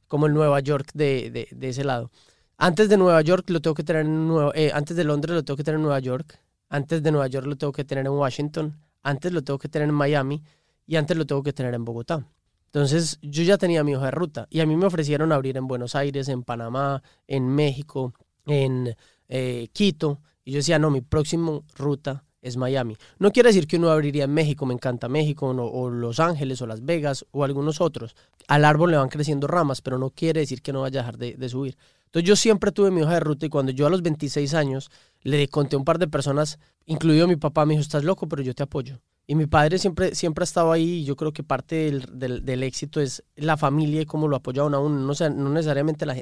Como 0.07 0.27
el 0.27 0.33
Nueva 0.33 0.59
York 0.59 0.91
de, 0.93 1.47
ese 1.61 1.83
lado. 1.83 2.11
Antes 2.57 2.89
de 2.89 2.97
Nueva 2.97 3.21
York 3.21 3.49
lo 3.49 3.61
tengo 3.61 3.73
que 3.73 3.83
tener 3.83 4.05
en 4.05 4.27
Nueva, 4.27 4.51
eh, 4.55 4.71
antes 4.73 4.95
de 4.95 5.03
Londres 5.03 5.35
lo 5.35 5.43
tengo 5.43 5.57
que 5.57 5.63
tener 5.63 5.77
en 5.77 5.83
Nueva 5.83 5.99
York, 5.99 6.39
antes 6.69 7.03
de 7.03 7.11
Nueva 7.11 7.27
York 7.27 7.45
lo 7.47 7.55
tengo 7.57 7.73
que 7.73 7.83
tener 7.83 8.05
en 8.05 8.13
Washington, 8.13 8.79
antes 9.03 9.31
lo 9.31 9.43
tengo 9.43 9.59
que 9.59 9.69
tener 9.69 9.89
en 9.89 9.95
Miami 9.95 10.43
y 10.87 10.95
antes 10.95 11.17
lo 11.17 11.25
tengo 11.25 11.43
que 11.43 11.53
tener 11.53 11.73
en 11.73 11.85
Bogotá. 11.85 12.25
Entonces 12.67 13.19
yo 13.21 13.43
ya 13.43 13.57
tenía 13.57 13.83
mi 13.83 13.95
hoja 13.95 14.05
de 14.05 14.11
ruta 14.11 14.47
y 14.49 14.59
a 14.59 14.65
mí 14.65 14.75
me 14.75 14.85
ofrecieron 14.85 15.31
abrir 15.31 15.55
en 15.57 15.67
Buenos 15.67 15.95
Aires, 15.95 16.27
en 16.27 16.43
Panamá, 16.43 17.01
en 17.27 17.47
México, 17.47 18.13
en 18.45 18.95
eh, 19.29 19.69
Quito. 19.71 20.19
Y 20.43 20.51
yo 20.51 20.57
decía, 20.57 20.77
no, 20.77 20.91
mi 20.91 21.01
próxima 21.01 21.61
ruta 21.75 22.25
es 22.45 22.57
Miami. 22.57 22.95
No 23.17 23.31
quiere 23.31 23.49
decir 23.49 23.67
que 23.67 23.77
uno 23.77 23.89
abriría 23.89 24.25
en 24.25 24.33
México, 24.33 24.65
me 24.65 24.73
encanta 24.73 25.09
México, 25.09 25.47
o 25.47 25.89
Los 25.89 26.19
Ángeles, 26.19 26.61
o 26.61 26.67
Las 26.67 26.85
Vegas, 26.85 27.25
o 27.31 27.43
algunos 27.43 27.81
otros. 27.81 28.15
Al 28.47 28.65
árbol 28.65 28.91
le 28.91 28.97
van 28.97 29.09
creciendo 29.09 29.47
ramas, 29.47 29.81
pero 29.81 29.97
no 29.97 30.11
quiere 30.11 30.41
decir 30.41 30.61
que 30.61 30.71
no 30.71 30.81
vaya 30.81 30.99
a 30.99 31.03
dejar 31.03 31.17
de, 31.17 31.33
de 31.33 31.49
subir. 31.49 31.75
Entonces 32.05 32.27
yo 32.27 32.35
siempre 32.35 32.71
tuve 32.71 32.91
mi 32.91 33.01
hoja 33.01 33.15
de 33.15 33.19
ruta 33.19 33.45
y 33.47 33.49
cuando 33.49 33.71
yo 33.71 33.87
a 33.87 33.89
los 33.89 34.03
26 34.03 34.53
años 34.53 34.91
le 35.23 35.47
conté 35.47 35.75
a 35.75 35.79
un 35.79 35.85
par 35.85 35.97
de 35.97 36.07
personas, 36.07 36.59
incluido 36.85 37.27
mi 37.27 37.35
papá, 37.35 37.65
me 37.65 37.73
dijo, 37.73 37.81
estás 37.81 38.03
loco, 38.03 38.27
pero 38.29 38.43
yo 38.43 38.53
te 38.53 38.63
apoyo. 38.63 39.01
Y 39.27 39.35
mi 39.35 39.47
padre 39.47 39.79
siempre, 39.79 40.13
siempre 40.13 40.43
ha 40.43 40.45
estado 40.45 40.71
ahí 40.71 40.99
y 40.99 41.03
yo 41.03 41.15
creo 41.15 41.33
que 41.33 41.41
parte 41.41 41.75
del, 42.11 42.45
del, 42.45 42.63
éxito 42.63 43.01
es 43.01 43.23
la 43.35 43.57
familia 43.57 44.01
y 44.01 44.05
cómo 44.05 44.27
lo 44.27 44.35
apoyaron 44.35 44.75
a 44.75 44.79
uno, 44.79 44.99
no, 44.99 45.29
no 45.29 45.49
necesariamente 45.49 46.05
la, 46.05 46.15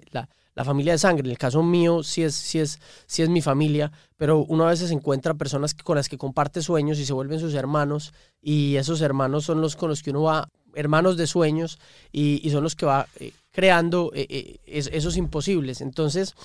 la, 0.56 0.64
familia 0.64 0.94
de 0.94 1.00
sangre. 1.00 1.26
En 1.26 1.32
el 1.32 1.38
caso 1.38 1.64
mío 1.64 2.02
sí 2.04 2.24
es, 2.24 2.34
sí, 2.34 2.60
es, 2.60 2.80
sí 3.06 3.22
es 3.22 3.28
mi 3.28 3.42
familia, 3.42 3.92
pero 4.16 4.46
uno 4.46 4.66
a 4.66 4.70
veces 4.70 4.90
encuentra 4.92 5.34
personas 5.34 5.74
con 5.74 5.98
las 5.98 6.08
que 6.08 6.18
comparte 6.18 6.62
sueños 6.62 6.98
y 6.98 7.06
se 7.06 7.12
vuelven 7.12 7.42
sus 7.42 7.54
hermanos 7.56 8.14
y 8.42 8.78
esos 8.78 9.02
hermanos 9.02 9.44
son 9.44 9.60
los 9.60 9.76
con 9.76 9.90
los 9.90 10.02
que 10.02 10.12
uno 10.12 10.24
va, 10.24 10.48
hermanos 10.74 11.18
de 11.18 11.28
sueños 11.28 11.80
y, 12.12 12.40
y 12.48 12.52
son 12.52 12.64
los 12.64 12.76
que 12.76 12.86
va 12.86 13.08
eh, 13.20 13.34
creando 13.52 14.12
eh, 14.14 14.28
eh, 14.30 14.60
esos 14.66 15.18
imposibles. 15.18 15.82
Entonces, 15.82 16.36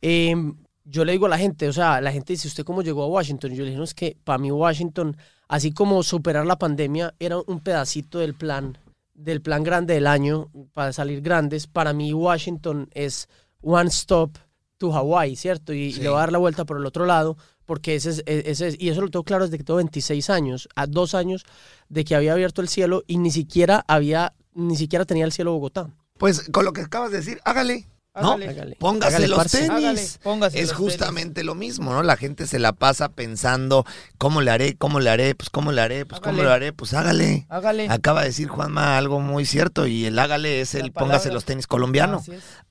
em, 0.00 0.56
yo 0.84 1.04
le 1.04 1.12
digo 1.12 1.26
a 1.26 1.28
la 1.30 1.38
gente, 1.38 1.68
o 1.68 1.72
sea, 1.72 2.00
la 2.00 2.12
gente 2.12 2.32
dice, 2.32 2.48
¿usted 2.48 2.64
cómo 2.64 2.82
llegó 2.82 3.02
a 3.02 3.08
Washington? 3.08 3.52
Yo 3.52 3.64
le 3.64 3.70
digo, 3.70 3.78
no, 3.78 3.84
es 3.84 3.94
que 3.94 4.16
para 4.24 4.38
mí 4.38 4.50
Washington 4.50 5.16
así 5.52 5.70
como 5.70 6.02
superar 6.02 6.46
la 6.46 6.58
pandemia 6.58 7.14
era 7.20 7.36
un 7.38 7.60
pedacito 7.60 8.20
del 8.20 8.32
plan, 8.32 8.78
del 9.12 9.42
plan 9.42 9.62
grande 9.62 9.92
del 9.92 10.06
año 10.06 10.48
para 10.72 10.94
salir 10.94 11.20
grandes, 11.20 11.66
para 11.66 11.92
mí 11.92 12.14
Washington 12.14 12.88
es 12.94 13.28
one 13.60 13.90
stop 13.90 14.38
to 14.78 14.94
Hawaii, 14.94 15.36
¿cierto? 15.36 15.74
Y, 15.74 15.92
le 15.92 16.08
voy 16.08 16.16
a 16.16 16.20
dar 16.20 16.32
la 16.32 16.38
vuelta 16.38 16.64
por 16.64 16.78
el 16.78 16.86
otro 16.86 17.04
lado, 17.04 17.36
porque 17.66 17.94
ese 17.96 18.10
es, 18.10 18.22
e, 18.24 18.50
ese 18.50 18.74
y 18.78 18.88
eso 18.88 19.02
lo 19.02 19.10
tengo 19.10 19.24
claro 19.24 19.44
desde 19.44 19.58
que 19.58 19.64
tengo 19.64 19.76
26 19.76 20.30
años, 20.30 20.70
a 20.74 20.86
dos 20.86 21.14
años 21.14 21.44
de 21.90 22.06
que 22.06 22.14
había 22.14 22.32
abierto 22.32 22.62
el 22.62 22.68
cielo 22.68 23.04
y 23.06 23.18
ni 23.18 23.30
siquiera 23.30 23.84
había, 23.86 24.32
ni 24.54 24.76
siquiera 24.76 25.04
tenía 25.04 25.26
el 25.26 25.32
cielo 25.32 25.52
Bogotá. 25.52 25.90
Pues 26.16 26.48
con 26.50 26.64
lo 26.64 26.72
que 26.72 26.80
acabas 26.80 27.10
de 27.10 27.18
decir, 27.18 27.42
hágale. 27.44 27.86
¿No? 28.20 28.38
Póngase 28.78 29.26
los 29.26 29.46
tenis. 29.50 30.18
es 30.52 30.72
justamente 30.72 31.44
lo 31.44 31.54
mismo, 31.54 31.92
¿no? 31.92 32.02
La 32.02 32.16
gente 32.16 32.46
se 32.46 32.58
la 32.58 32.72
pasa 32.72 33.08
pensando, 33.08 33.86
¿cómo 34.18 34.42
le 34.42 34.50
haré? 34.50 34.76
¿Cómo 34.76 35.00
le 35.00 35.08
haré? 35.08 35.34
Pues 35.34 35.48
¿cómo 35.48 35.72
le 35.72 35.80
haré? 35.80 36.04
Pues 36.04 36.20
¿cómo 36.20 36.42
le 36.42 36.50
haré? 36.50 36.72
Pues 36.72 36.92
hágale. 36.94 37.46
Hágale. 37.48 37.86
Acaba 37.88 38.20
de 38.20 38.28
decir 38.28 38.48
Juanma 38.48 38.98
algo 38.98 39.20
muy 39.20 39.46
cierto 39.46 39.86
y 39.86 40.04
el 40.04 40.18
hágale 40.18 40.60
es 40.60 40.74
el 40.74 40.92
póngase 40.92 41.32
los 41.32 41.44
tenis 41.44 41.66
colombiano. 41.66 42.22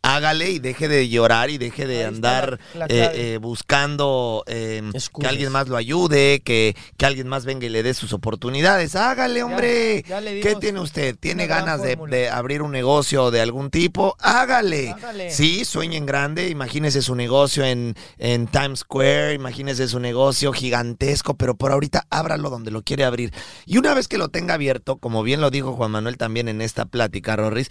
Hágale 0.03 0.51
y 0.51 0.59
deje 0.59 0.87
de 0.87 1.09
llorar 1.09 1.49
y 1.49 1.57
deje 1.57 1.87
de 1.87 2.05
andar 2.05 2.59
eh, 2.75 3.11
eh, 3.13 3.39
buscando 3.41 4.43
em, 4.47 4.91
que 4.91 5.27
alguien 5.27 5.51
más 5.51 5.67
lo 5.67 5.77
ayude, 5.77 6.41
que, 6.41 6.75
que 6.97 7.05
alguien 7.05 7.27
más 7.27 7.45
venga 7.45 7.65
y 7.65 7.69
le 7.69 7.83
dé 7.83 7.93
sus 7.93 8.13
oportunidades. 8.13 8.95
Hágale, 8.95 9.43
hombre. 9.43 10.03
¿Qué 10.03 10.55
tiene 10.59 10.79
usted? 10.79 11.15
¿Tiene 11.19 11.47
ganas 11.47 11.81
de, 11.81 11.97
de, 12.09 12.29
abrir 12.29 12.61
un 12.61 12.71
negocio 12.71 13.31
de 13.31 13.41
algún 13.41 13.69
tipo? 13.69 14.15
Hágale. 14.19 14.91
Hágale. 14.91 15.30
Sí, 15.33 15.65
sueñen 15.65 16.05
grande, 16.05 16.49
imagínese 16.49 17.01
su 17.01 17.15
negocio 17.15 17.63
en, 17.65 17.95
en 18.17 18.47
Times 18.47 18.79
Square, 18.79 19.33
imagínese 19.33 19.87
su 19.87 19.99
negocio 19.99 20.51
gigantesco, 20.53 21.35
pero 21.35 21.55
por 21.55 21.71
ahorita 21.71 22.05
ábralo 22.09 22.49
donde 22.49 22.71
lo 22.71 22.83
quiere 22.83 23.03
abrir. 23.03 23.33
Y 23.65 23.77
una 23.77 23.93
vez 23.93 24.07
que 24.07 24.17
lo 24.17 24.29
tenga 24.29 24.55
abierto, 24.55 24.97
como 24.97 25.23
bien 25.23 25.41
lo 25.41 25.49
dijo 25.49 25.73
Juan 25.73 25.91
Manuel 25.91 26.17
también 26.17 26.47
en 26.47 26.61
esta 26.61 26.85
plática, 26.85 27.35
Rorris, 27.35 27.69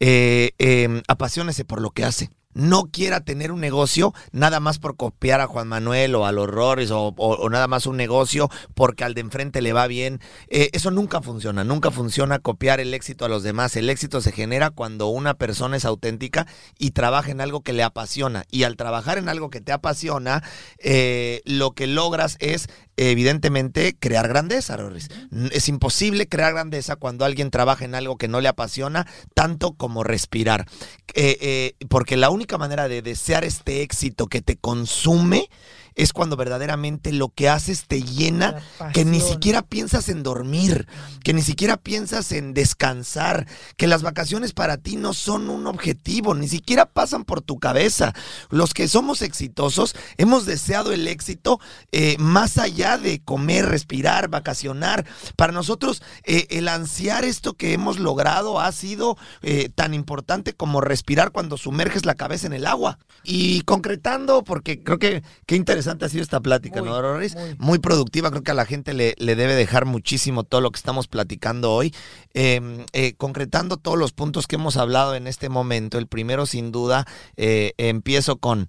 eh, 0.00 0.52
eh, 0.58 1.02
apasionese 1.08 1.64
por 1.64 1.80
lo 1.80 1.90
que 1.90 2.04
hace 2.04 2.30
no 2.54 2.84
quiera 2.84 3.20
tener 3.20 3.52
un 3.52 3.60
negocio 3.60 4.12
nada 4.32 4.60
más 4.60 4.78
por 4.78 4.96
copiar 4.96 5.40
a 5.40 5.46
Juan 5.46 5.68
Manuel 5.68 6.14
o 6.14 6.26
a 6.26 6.32
los 6.32 6.48
Rorris 6.48 6.90
o, 6.92 7.14
nada 7.50 7.68
más 7.68 7.86
un 7.86 7.96
negocio 7.96 8.50
porque 8.74 9.04
al 9.04 9.14
de 9.14 9.22
enfrente 9.22 9.62
le 9.62 9.72
va 9.72 9.86
bien. 9.86 10.20
Eh, 10.48 10.70
eso 10.72 10.90
nunca 10.90 11.22
funciona, 11.22 11.64
nunca 11.64 11.90
funciona 11.90 12.38
copiar 12.38 12.80
el 12.80 12.94
éxito 12.94 13.24
a 13.24 13.28
los 13.28 13.42
demás. 13.42 13.76
El 13.76 13.90
éxito 13.90 14.20
se 14.20 14.32
genera 14.32 14.70
cuando 14.70 15.08
una 15.08 15.34
persona 15.34 15.76
es 15.76 15.84
auténtica 15.84 16.46
y 16.78 16.90
trabaja 16.90 17.30
en 17.30 17.40
algo 17.40 17.62
que 17.62 17.72
le 17.72 17.82
apasiona. 17.82 18.44
Y 18.50 18.64
al 18.64 18.76
trabajar 18.76 19.18
en 19.18 19.28
algo 19.28 19.50
que 19.50 19.60
te 19.60 19.72
apasiona, 19.72 20.42
eh, 20.78 21.42
lo 21.44 21.72
que 21.72 21.86
logras 21.86 22.36
es 22.40 22.68
evidentemente 22.96 23.96
crear 23.98 24.28
grandeza, 24.28 24.76
Rorris. 24.76 25.08
Es 25.50 25.68
imposible 25.68 26.28
crear 26.28 26.52
grandeza 26.52 26.96
cuando 26.96 27.24
alguien 27.24 27.50
trabaja 27.50 27.84
en 27.84 27.94
algo 27.94 28.16
que 28.16 28.28
no 28.28 28.40
le 28.40 28.48
apasiona 28.48 29.06
tanto 29.34 29.72
como 29.72 30.04
respirar. 30.04 30.66
Eh, 31.14 31.74
porque 31.88 32.16
la 32.16 32.30
única 32.30 32.58
manera 32.58 32.88
de 32.88 33.02
desear 33.02 33.44
este 33.44 33.82
éxito 33.82 34.26
que 34.26 34.42
te 34.42 34.56
consume 34.56 35.48
es 35.94 36.12
cuando 36.12 36.36
verdaderamente 36.36 37.12
lo 37.12 37.28
que 37.28 37.48
haces 37.48 37.86
te 37.86 38.02
llena, 38.02 38.62
que 38.92 39.04
ni 39.04 39.20
siquiera 39.20 39.62
piensas 39.62 40.08
en 40.08 40.22
dormir, 40.22 40.86
que 41.22 41.32
ni 41.32 41.42
siquiera 41.42 41.76
piensas 41.76 42.32
en 42.32 42.54
descansar, 42.54 43.46
que 43.76 43.86
las 43.86 44.02
vacaciones 44.02 44.52
para 44.52 44.78
ti 44.78 44.96
no 44.96 45.12
son 45.12 45.50
un 45.50 45.66
objetivo, 45.66 46.34
ni 46.34 46.48
siquiera 46.48 46.86
pasan 46.86 47.24
por 47.24 47.42
tu 47.42 47.58
cabeza. 47.58 48.14
Los 48.50 48.74
que 48.74 48.88
somos 48.88 49.22
exitosos 49.22 49.94
hemos 50.16 50.46
deseado 50.46 50.92
el 50.92 51.06
éxito 51.08 51.60
eh, 51.90 52.16
más 52.18 52.58
allá 52.58 52.98
de 52.98 53.22
comer, 53.22 53.66
respirar, 53.66 54.28
vacacionar. 54.28 55.06
Para 55.36 55.52
nosotros 55.52 56.02
eh, 56.24 56.46
el 56.50 56.68
ansiar 56.68 57.24
esto 57.24 57.54
que 57.54 57.72
hemos 57.72 57.98
logrado 57.98 58.60
ha 58.60 58.72
sido 58.72 59.16
eh, 59.42 59.68
tan 59.74 59.94
importante 59.94 60.54
como 60.54 60.80
respirar 60.80 61.32
cuando 61.32 61.56
sumerges 61.56 62.06
la 62.06 62.14
cabeza 62.14 62.46
en 62.46 62.52
el 62.52 62.66
agua. 62.66 62.98
Y 63.24 63.62
concretando, 63.62 64.42
porque 64.42 64.82
creo 64.82 64.98
que 64.98 65.22
qué 65.46 65.56
interesante 65.56 65.81
interesante 65.82 66.04
ha 66.04 66.08
sido 66.08 66.22
esta 66.22 66.40
plática, 66.40 66.80
¿no, 66.80 67.00
Doris? 67.00 67.36
Muy. 67.58 67.78
productiva, 67.78 68.30
creo 68.30 68.42
que 68.42 68.52
a 68.52 68.54
la 68.54 68.64
gente 68.64 68.94
le, 68.94 69.14
debe 69.16 69.54
dejar 69.54 69.86
muchísimo 69.86 70.44
todo 70.44 70.60
lo 70.60 70.70
que 70.70 70.76
estamos 70.76 71.08
platicando 71.08 71.72
hoy. 71.72 71.92
Em, 72.34 72.84
eh, 72.92 73.14
concretando 73.14 73.76
todos 73.76 73.98
los 73.98 74.12
puntos 74.12 74.46
que 74.46 74.56
hemos 74.56 74.76
hablado 74.76 75.14
en 75.14 75.26
este 75.26 75.48
momento, 75.48 75.98
el 75.98 76.06
primero 76.06 76.46
sin 76.46 76.70
duda, 76.70 77.06
eh, 77.36 77.72
empiezo 77.78 78.36
con, 78.36 78.68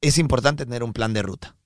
es 0.00 0.18
importante 0.18 0.64
tener 0.64 0.82
un 0.82 0.92
plan 0.92 1.12
de 1.12 1.22
ruta 1.22 1.56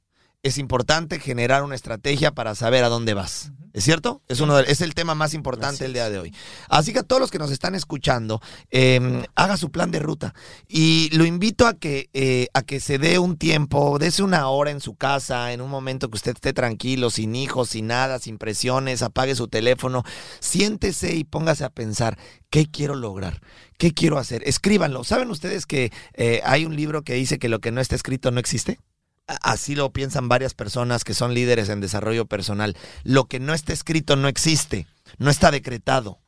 es 0.45 0.59
importante 0.59 1.19
generar 1.19 1.65
una 1.65 1.75
estrategia 1.75 2.31
para 2.31 2.55
saber 2.55 2.85
a 2.85 2.91
dónde 2.91 3.15
vas. 3.15 3.51
¿Es 3.73 3.83
cierto? 3.83 4.23
Es, 4.29 4.41
uno 4.41 4.61
es 4.61 4.83
el 4.83 4.95
tema 4.95 5.17
más 5.17 5.35
importante 5.35 5.85
el 5.85 5.95
día 5.95 6.09
de 6.09 6.19
hoy. 6.19 6.35
Así 6.69 6.93
que 6.93 7.01
a 7.01 7.03
todos 7.03 7.19
los 7.19 7.31
que 7.33 7.41
nos 7.41 7.51
están 7.51 7.75
escuchando, 7.75 8.41
em, 8.71 9.25
haga 9.35 9.57
su 9.57 9.73
plan 9.73 9.91
de 9.91 9.99
ruta. 9.99 10.33
Y 10.69 11.09
lo 11.17 11.25
invito 11.25 11.67
a 11.67 11.75
que, 11.75 12.09
eh, 12.13 12.47
a 12.55 12.63
que 12.63 12.79
se 12.79 12.99
dé 12.99 13.19
un 13.19 13.37
tiempo, 13.37 13.99
dése 13.99 14.23
una 14.23 14.47
hora 14.49 14.71
en 14.71 14.81
su 14.81 14.95
casa, 14.95 15.53
en 15.53 15.61
un 15.61 15.71
momento 15.71 16.09
que 16.09 16.17
usted 16.17 16.35
esté 16.35 16.53
tranquilo, 16.53 17.11
sin 17.11 17.35
hijos, 17.35 17.71
sin 17.71 17.89
nada, 17.89 18.21
sin 18.21 18.39
presiones, 18.39 19.03
apague 19.03 19.35
su 19.35 19.49
teléfono, 19.49 20.05
siéntese 20.39 21.17
y 21.17 21.25
póngase 21.25 21.65
a 21.65 21.71
pensar, 21.71 22.17
¿qué 22.51 22.67
quiero 22.67 22.95
lograr? 22.95 23.41
¿Qué 23.79 23.93
quiero 23.93 24.19
hacer? 24.19 24.43
Escríbanlo. 24.47 25.03
¿Saben 25.03 25.31
ustedes 25.31 25.67
que 25.67 25.91
eh, 26.13 26.43
hay 26.45 26.65
un 26.65 26.77
libro 26.77 27.03
que 27.03 27.15
dice 27.15 27.39
que 27.41 27.49
lo 27.49 27.61
que 27.61 27.73
no 27.73 27.81
está 27.81 27.97
escrito 27.97 28.31
no 28.31 28.39
existe? 28.39 28.79
Así 29.27 29.75
lo 29.75 29.93
piensan 29.93 30.29
varias 30.29 30.55
personas 30.55 31.05
que 31.05 31.15
son 31.15 31.33
líderes 31.33 31.69
en 31.69 31.81
desarrollo 31.81 32.27
personal. 32.27 32.77
Lo 33.05 33.25
que 33.25 33.41
no 33.41 33.55
está 33.55 33.73
escrito 33.73 34.17
no 34.17 34.29
existe, 34.29 34.87
no 35.19 35.31
está 35.31 35.51
decretado. 35.51 36.19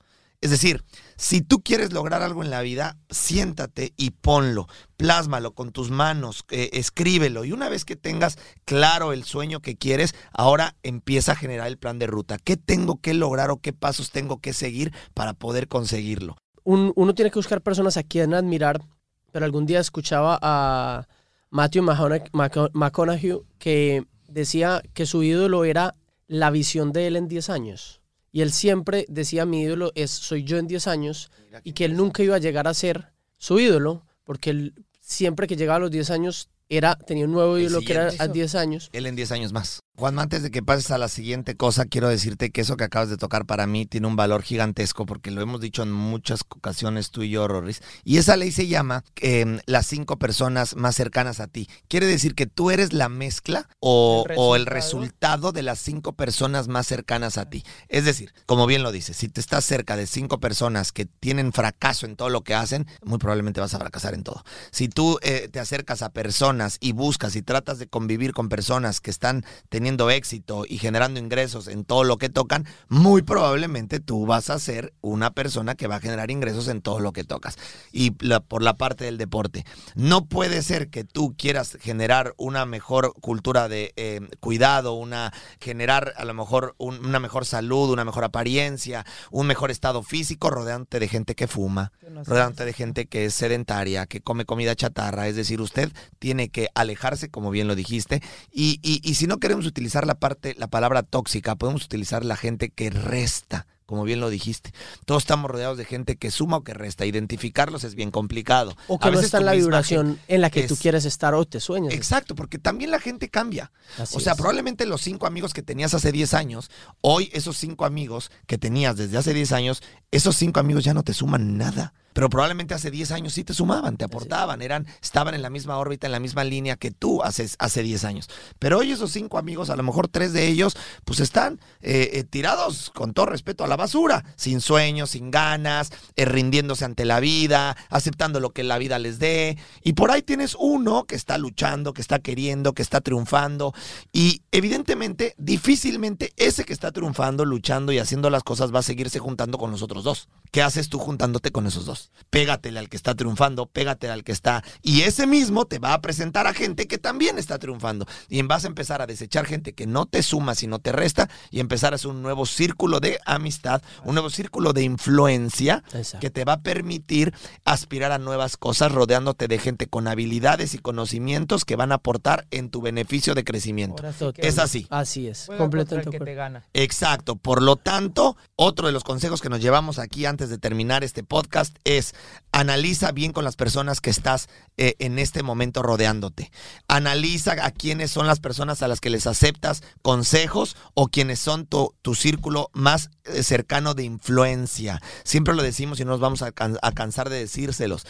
Es 0.40 0.50
decir, 0.50 0.84
si 1.16 1.40
tú 1.40 1.62
quieres 1.62 1.92
lograr 1.92 2.22
algo 2.22 2.42
en 2.42 2.50
la 2.50 2.60
vida, 2.60 2.98
siéntate 3.08 3.94
y 3.96 4.10
ponlo, 4.10 4.68
plásmalo 4.96 5.54
con 5.54 5.72
tus 5.72 5.90
manos, 5.90 6.44
eh, 6.50 6.70
escríbelo 6.74 7.44
y 7.44 7.52
una 7.52 7.68
vez 7.68 7.84
que 7.84 7.96
tengas 7.96 8.38
claro 8.64 9.12
el 9.12 9.24
sueño 9.24 9.60
que 9.60 9.76
quieres, 9.76 10.14
ahora 10.32 10.76
empieza 10.82 11.32
a 11.32 11.36
generar 11.36 11.68
el 11.68 11.78
plan 11.78 11.98
de 11.98 12.06
ruta. 12.06 12.36
¿Qué 12.38 12.56
tengo 12.56 13.00
que 13.00 13.14
lograr 13.14 13.50
o 13.50 13.60
qué 13.60 13.72
pasos 13.72 14.10
tengo 14.10 14.40
que 14.40 14.52
seguir 14.52 14.92
para 15.14 15.32
poder 15.32 15.68
conseguirlo? 15.68 16.36
uno 16.68 17.14
tiene 17.14 17.30
que 17.30 17.38
buscar 17.38 17.60
personas 17.60 17.96
a 17.96 18.02
quien 18.02 18.34
admirar, 18.34 18.82
pero 19.30 19.44
algún 19.44 19.66
día 19.66 19.78
escuchaba 19.78 20.36
a 20.42 21.06
Matthew 21.50 21.82
McConaughey, 21.82 23.38
que 23.58 24.04
decía 24.28 24.82
que 24.94 25.06
su 25.06 25.22
ídolo 25.22 25.64
era 25.64 25.94
la 26.26 26.50
visión 26.50 26.92
de 26.92 27.06
él 27.06 27.16
en 27.16 27.28
10 27.28 27.50
años. 27.50 28.00
Y 28.32 28.42
él 28.42 28.52
siempre 28.52 29.06
decía, 29.08 29.46
mi 29.46 29.62
ídolo 29.62 29.92
es 29.94 30.10
soy 30.10 30.44
yo 30.44 30.58
en 30.58 30.66
10 30.66 30.86
años, 30.88 31.30
y 31.64 31.72
que 31.72 31.84
él 31.84 31.96
nunca 31.96 32.22
iba 32.22 32.36
a 32.36 32.40
llegar 32.40 32.68
a 32.68 32.74
ser 32.74 33.12
su 33.38 33.58
ídolo, 33.58 34.04
porque 34.24 34.50
él 34.50 34.74
siempre 35.00 35.46
que 35.46 35.56
llegaba 35.56 35.76
a 35.76 35.80
los 35.80 35.90
10 35.90 36.10
años 36.10 36.50
era, 36.68 36.96
tenía 36.96 37.24
un 37.26 37.32
nuevo 37.32 37.58
ídolo 37.58 37.80
que 37.80 37.92
era 37.92 38.06
a 38.06 38.10
siguiente. 38.10 38.34
10 38.34 38.54
años. 38.56 38.90
Él 38.92 39.06
en 39.06 39.16
10 39.16 39.32
años 39.32 39.52
más. 39.52 39.80
Juanma, 39.96 40.22
antes 40.22 40.42
de 40.42 40.50
que 40.50 40.62
pases 40.62 40.90
a 40.90 40.98
la 40.98 41.08
siguiente 41.08 41.56
cosa, 41.56 41.86
quiero 41.86 42.08
decirte 42.08 42.50
que 42.50 42.60
eso 42.60 42.76
que 42.76 42.84
acabas 42.84 43.08
de 43.08 43.16
tocar 43.16 43.46
para 43.46 43.66
mí 43.66 43.86
tiene 43.86 44.06
un 44.06 44.16
valor 44.16 44.42
gigantesco 44.42 45.06
porque 45.06 45.30
lo 45.30 45.40
hemos 45.40 45.62
dicho 45.62 45.82
en 45.82 45.90
muchas 45.90 46.40
ocasiones 46.40 47.10
tú 47.10 47.22
y 47.22 47.30
yo, 47.30 47.48
Rorris. 47.48 47.80
Y 48.04 48.18
esa 48.18 48.36
ley 48.36 48.52
se 48.52 48.66
llama 48.66 49.04
eh, 49.22 49.58
las 49.64 49.86
cinco 49.86 50.18
personas 50.18 50.76
más 50.76 50.96
cercanas 50.96 51.40
a 51.40 51.46
ti. 51.46 51.68
¿Quiere 51.88 52.06
decir 52.06 52.34
que 52.34 52.46
tú 52.46 52.70
eres 52.70 52.92
la 52.92 53.08
mezcla 53.08 53.68
o, 53.80 54.26
El 54.28 54.34
o 54.36 54.56
el 54.56 54.66
resultado. 54.66 55.06
resultado 55.06 55.52
de 55.52 55.62
las 55.62 55.78
cinco 55.78 56.12
personas 56.12 56.68
más 56.68 56.86
cercanas 56.86 57.38
a 57.38 57.48
ti? 57.48 57.64
Es 57.88 58.04
decir, 58.04 58.34
como 58.44 58.66
bien 58.66 58.82
lo 58.82 58.92
dices, 58.92 59.16
si 59.16 59.28
te 59.28 59.40
estás 59.40 59.64
cerca 59.64 59.96
de 59.96 60.06
cinco 60.06 60.40
personas 60.40 60.92
que 60.92 61.06
tienen 61.06 61.54
fracaso 61.54 62.04
en 62.04 62.16
todo 62.16 62.28
lo 62.28 62.42
que 62.42 62.54
hacen, 62.54 62.86
muy 63.02 63.16
probablemente 63.16 63.60
vas 63.60 63.72
a 63.72 63.78
fracasar 63.78 64.12
en 64.12 64.24
todo. 64.24 64.44
Si 64.72 64.88
tú 64.88 65.18
eh, 65.22 65.48
te 65.50 65.58
acercas 65.58 66.02
a 66.02 66.10
personas 66.10 66.55
y 66.80 66.92
buscas 66.92 67.36
y 67.36 67.42
tratas 67.42 67.78
de 67.78 67.86
convivir 67.86 68.32
con 68.32 68.48
personas 68.48 69.00
que 69.00 69.10
están 69.10 69.44
teniendo 69.68 70.10
éxito 70.10 70.64
y 70.68 70.78
generando 70.78 71.20
ingresos 71.20 71.68
en 71.68 71.84
todo 71.84 72.04
lo 72.04 72.16
que 72.18 72.28
tocan, 72.28 72.66
muy 72.88 73.22
probablemente 73.22 74.00
tú 74.00 74.26
vas 74.26 74.50
a 74.50 74.58
ser 74.58 74.92
una 75.00 75.30
persona 75.30 75.74
que 75.74 75.86
va 75.86 75.96
a 75.96 76.00
generar 76.00 76.30
ingresos 76.30 76.68
en 76.68 76.80
todo 76.82 77.00
lo 77.00 77.12
que 77.12 77.24
tocas. 77.24 77.56
Y 77.92 78.12
la- 78.24 78.40
por 78.40 78.62
la 78.62 78.76
parte 78.76 79.04
del 79.04 79.18
deporte, 79.18 79.64
no 79.94 80.26
puede 80.26 80.62
ser 80.62 80.88
que 80.88 81.04
tú 81.04 81.34
quieras 81.36 81.76
generar 81.80 82.34
una 82.36 82.66
mejor 82.66 83.12
cultura 83.20 83.68
de 83.68 83.92
eh, 83.96 84.20
cuidado, 84.40 84.94
una 84.94 85.32
generar 85.60 86.12
a 86.16 86.24
lo 86.24 86.34
mejor 86.34 86.74
un- 86.78 87.04
una 87.04 87.20
mejor 87.20 87.44
salud, 87.46 87.90
una 87.90 88.04
mejor 88.04 88.24
apariencia, 88.24 89.04
un 89.30 89.46
mejor 89.46 89.70
estado 89.70 90.02
físico 90.02 90.50
rodeante 90.50 90.98
de 91.00 91.08
gente 91.08 91.34
que 91.34 91.46
fuma, 91.46 91.92
no 92.10 92.24
rodeante 92.24 92.64
de 92.64 92.72
gente 92.72 93.06
que 93.06 93.24
es 93.26 93.34
sedentaria, 93.34 94.06
que 94.06 94.20
come 94.20 94.44
comida 94.44 94.74
chatarra. 94.74 95.28
Es 95.28 95.36
decir, 95.36 95.60
usted 95.60 95.92
tiene 96.18 96.45
que 96.48 96.68
alejarse, 96.74 97.30
como 97.30 97.50
bien 97.50 97.68
lo 97.68 97.74
dijiste. 97.74 98.22
Y, 98.52 98.78
y- 98.82 99.00
y 99.08 99.14
si 99.14 99.26
no 99.26 99.38
queremos 99.38 99.66
utilizar 99.66 100.06
la 100.06 100.14
parte, 100.16 100.54
la 100.58 100.68
palabra 100.68 101.02
tóxica, 101.02 101.56
podemos 101.56 101.84
utilizar 101.84 102.24
la 102.24 102.36
gente 102.36 102.70
que 102.70 102.90
resta. 102.90 103.66
Como 103.86 104.02
bien 104.02 104.18
lo 104.18 104.30
dijiste, 104.30 104.72
todos 105.04 105.22
estamos 105.22 105.48
rodeados 105.48 105.78
de 105.78 105.84
gente 105.84 106.16
que 106.16 106.32
suma 106.32 106.56
o 106.56 106.64
que 106.64 106.74
resta. 106.74 107.06
Identificarlos 107.06 107.84
es 107.84 107.94
bien 107.94 108.10
complicado. 108.10 108.74
O 108.88 108.96
A 108.96 108.98
que 108.98 109.04
no 109.06 109.10
veces 109.12 109.26
está 109.26 109.38
en 109.38 109.44
la 109.46 109.52
vibración 109.52 110.18
en 110.26 110.40
la 110.40 110.50
que 110.50 110.66
tú 110.66 110.74
es- 110.74 110.80
quieres 110.80 111.04
estar 111.04 111.34
o 111.34 111.44
te 111.44 111.60
sueñas. 111.60 111.94
Exacto, 111.94 112.34
porque 112.34 112.58
también 112.58 112.90
la 112.90 112.98
gente 112.98 113.28
cambia. 113.28 113.70
Así 113.96 114.16
o 114.16 114.18
sea, 114.20 114.32
es. 114.32 114.38
probablemente 114.38 114.86
los 114.86 115.02
cinco 115.02 115.28
amigos 115.28 115.54
que 115.54 115.62
tenías 115.62 115.94
hace 115.94 116.10
10 116.10 116.34
años, 116.34 116.68
hoy 117.00 117.30
esos 117.32 117.56
cinco 117.58 117.84
amigos 117.84 118.32
que 118.48 118.58
tenías 118.58 118.96
desde 118.96 119.18
hace 119.18 119.32
10 119.32 119.52
años, 119.52 119.80
esos 120.10 120.34
cinco 120.34 120.58
amigos 120.58 120.82
ya 120.82 120.92
no 120.92 121.04
te 121.04 121.14
suman 121.14 121.56
nada. 121.56 121.94
Pero 122.16 122.30
probablemente 122.30 122.72
hace 122.72 122.90
10 122.90 123.10
años 123.10 123.34
sí 123.34 123.44
te 123.44 123.52
sumaban, 123.52 123.98
te 123.98 124.06
aportaban, 124.06 124.62
eran, 124.62 124.86
estaban 125.02 125.34
en 125.34 125.42
la 125.42 125.50
misma 125.50 125.76
órbita, 125.76 126.06
en 126.06 126.12
la 126.12 126.18
misma 126.18 126.44
línea 126.44 126.76
que 126.76 126.90
tú 126.90 127.22
hace, 127.22 127.46
hace 127.58 127.82
10 127.82 128.04
años. 128.04 128.30
Pero 128.58 128.78
hoy 128.78 128.90
esos 128.90 129.12
cinco 129.12 129.36
amigos, 129.36 129.68
a 129.68 129.76
lo 129.76 129.82
mejor 129.82 130.08
tres 130.08 130.32
de 130.32 130.48
ellos, 130.48 130.78
pues 131.04 131.20
están 131.20 131.60
eh, 131.82 132.12
eh, 132.14 132.24
tirados, 132.24 132.90
con 132.94 133.12
todo 133.12 133.26
respeto, 133.26 133.64
a 133.64 133.66
la 133.68 133.76
basura, 133.76 134.24
sin 134.36 134.62
sueños, 134.62 135.10
sin 135.10 135.30
ganas, 135.30 135.90
eh, 136.14 136.24
rindiéndose 136.24 136.86
ante 136.86 137.04
la 137.04 137.20
vida, 137.20 137.76
aceptando 137.90 138.40
lo 138.40 138.48
que 138.48 138.64
la 138.64 138.78
vida 138.78 138.98
les 138.98 139.18
dé. 139.18 139.58
Y 139.82 139.92
por 139.92 140.10
ahí 140.10 140.22
tienes 140.22 140.56
uno 140.58 141.04
que 141.04 141.16
está 141.16 141.36
luchando, 141.36 141.92
que 141.92 142.00
está 142.00 142.20
queriendo, 142.20 142.72
que 142.72 142.80
está 142.80 143.02
triunfando. 143.02 143.74
Y 144.10 144.40
evidentemente, 144.52 145.34
difícilmente 145.36 146.32
ese 146.38 146.64
que 146.64 146.72
está 146.72 146.92
triunfando, 146.92 147.44
luchando 147.44 147.92
y 147.92 147.98
haciendo 147.98 148.30
las 148.30 148.42
cosas 148.42 148.74
va 148.74 148.78
a 148.78 148.82
seguirse 148.82 149.18
juntando 149.18 149.58
con 149.58 149.70
los 149.70 149.82
otros 149.82 150.02
dos. 150.02 150.30
¿Qué 150.50 150.62
haces 150.62 150.88
tú 150.88 150.98
juntándote 150.98 151.50
con 151.52 151.66
esos 151.66 151.84
dos? 151.84 152.05
Pégatele 152.30 152.78
al 152.78 152.88
que 152.88 152.96
está 152.96 153.14
triunfando, 153.14 153.66
pégatele 153.66 154.12
al 154.12 154.24
que 154.24 154.32
está. 154.32 154.62
Y 154.82 155.02
ese 155.02 155.26
mismo 155.26 155.64
te 155.64 155.78
va 155.78 155.94
a 155.94 156.00
presentar 156.00 156.46
a 156.46 156.54
gente 156.54 156.86
que 156.86 156.98
también 156.98 157.38
está 157.38 157.58
triunfando. 157.58 158.06
Y 158.28 158.42
vas 158.42 158.64
a 158.64 158.68
empezar 158.68 159.02
a 159.02 159.06
desechar 159.06 159.46
gente 159.46 159.72
que 159.72 159.86
no 159.86 160.06
te 160.06 160.22
suma, 160.22 160.54
sino 160.54 160.78
te 160.78 160.92
resta. 160.92 161.28
Y 161.50 161.60
empezar 161.60 161.92
a 161.92 161.96
hacer 161.96 162.10
un 162.10 162.22
nuevo 162.22 162.46
círculo 162.46 163.00
de 163.00 163.18
amistad, 163.26 163.82
un 164.04 164.14
nuevo 164.14 164.30
círculo 164.30 164.72
de 164.72 164.82
influencia 164.82 165.82
Exacto. 165.92 166.20
que 166.20 166.30
te 166.30 166.44
va 166.44 166.54
a 166.54 166.60
permitir 166.62 167.32
aspirar 167.64 168.12
a 168.12 168.18
nuevas 168.18 168.56
cosas 168.56 168.92
rodeándote 168.92 169.48
de 169.48 169.58
gente 169.58 169.86
con 169.86 170.08
habilidades 170.08 170.74
y 170.74 170.78
conocimientos 170.78 171.64
que 171.64 171.76
van 171.76 171.92
a 171.92 171.96
aportar 171.96 172.46
en 172.50 172.70
tu 172.70 172.80
beneficio 172.80 173.34
de 173.34 173.44
crecimiento. 173.44 174.02
Sí 174.18 174.26
Es 174.36 174.58
así. 174.58 174.86
Así 174.90 175.28
es. 175.28 175.46
Completamente 175.58 176.06
de 176.06 176.10
que 176.10 176.16
acuerdo. 176.16 176.24
te 176.24 176.34
gana. 176.34 176.64
Exacto. 176.74 177.36
Por 177.36 177.62
lo 177.62 177.76
tanto, 177.76 178.36
otro 178.56 178.86
de 178.86 178.92
los 178.92 179.04
consejos 179.04 179.40
que 179.40 179.48
nos 179.48 179.60
llevamos 179.60 179.98
aquí 179.98 180.26
antes 180.26 180.48
de 180.50 180.58
terminar 180.58 181.04
este 181.04 181.22
podcast 181.22 181.76
es 181.86 182.14
analiza 182.52 183.12
bien 183.12 183.32
con 183.32 183.44
las 183.44 183.54
personas 183.54 184.00
que 184.00 184.10
estás 184.10 184.48
eh, 184.76 184.94
en 184.98 185.18
este 185.18 185.42
momento 185.42 185.82
rodeándote. 185.82 186.50
Analiza 186.88 187.52
a 187.64 187.70
quiénes 187.70 188.10
son 188.10 188.26
las 188.26 188.40
personas 188.40 188.82
a 188.82 188.88
las 188.88 189.00
que 189.00 189.10
les 189.10 189.26
aceptas 189.26 189.82
consejos 190.02 190.76
o 190.94 191.08
quienes 191.08 191.38
son 191.38 191.66
tu, 191.66 191.94
círculo 192.14 192.70
más 192.72 193.10
eh, 193.24 193.42
cercano 193.42 193.94
de 193.94 194.04
influencia. 194.04 195.00
Siempre 195.22 195.54
lo 195.54 195.62
decimos 195.62 196.00
y 196.00 196.04
no 196.04 196.12
nos 196.12 196.20
vamos 196.20 196.42
a 196.42 196.52
cansar 196.52 197.28
de 197.28 197.38
decírselos. 197.38 198.06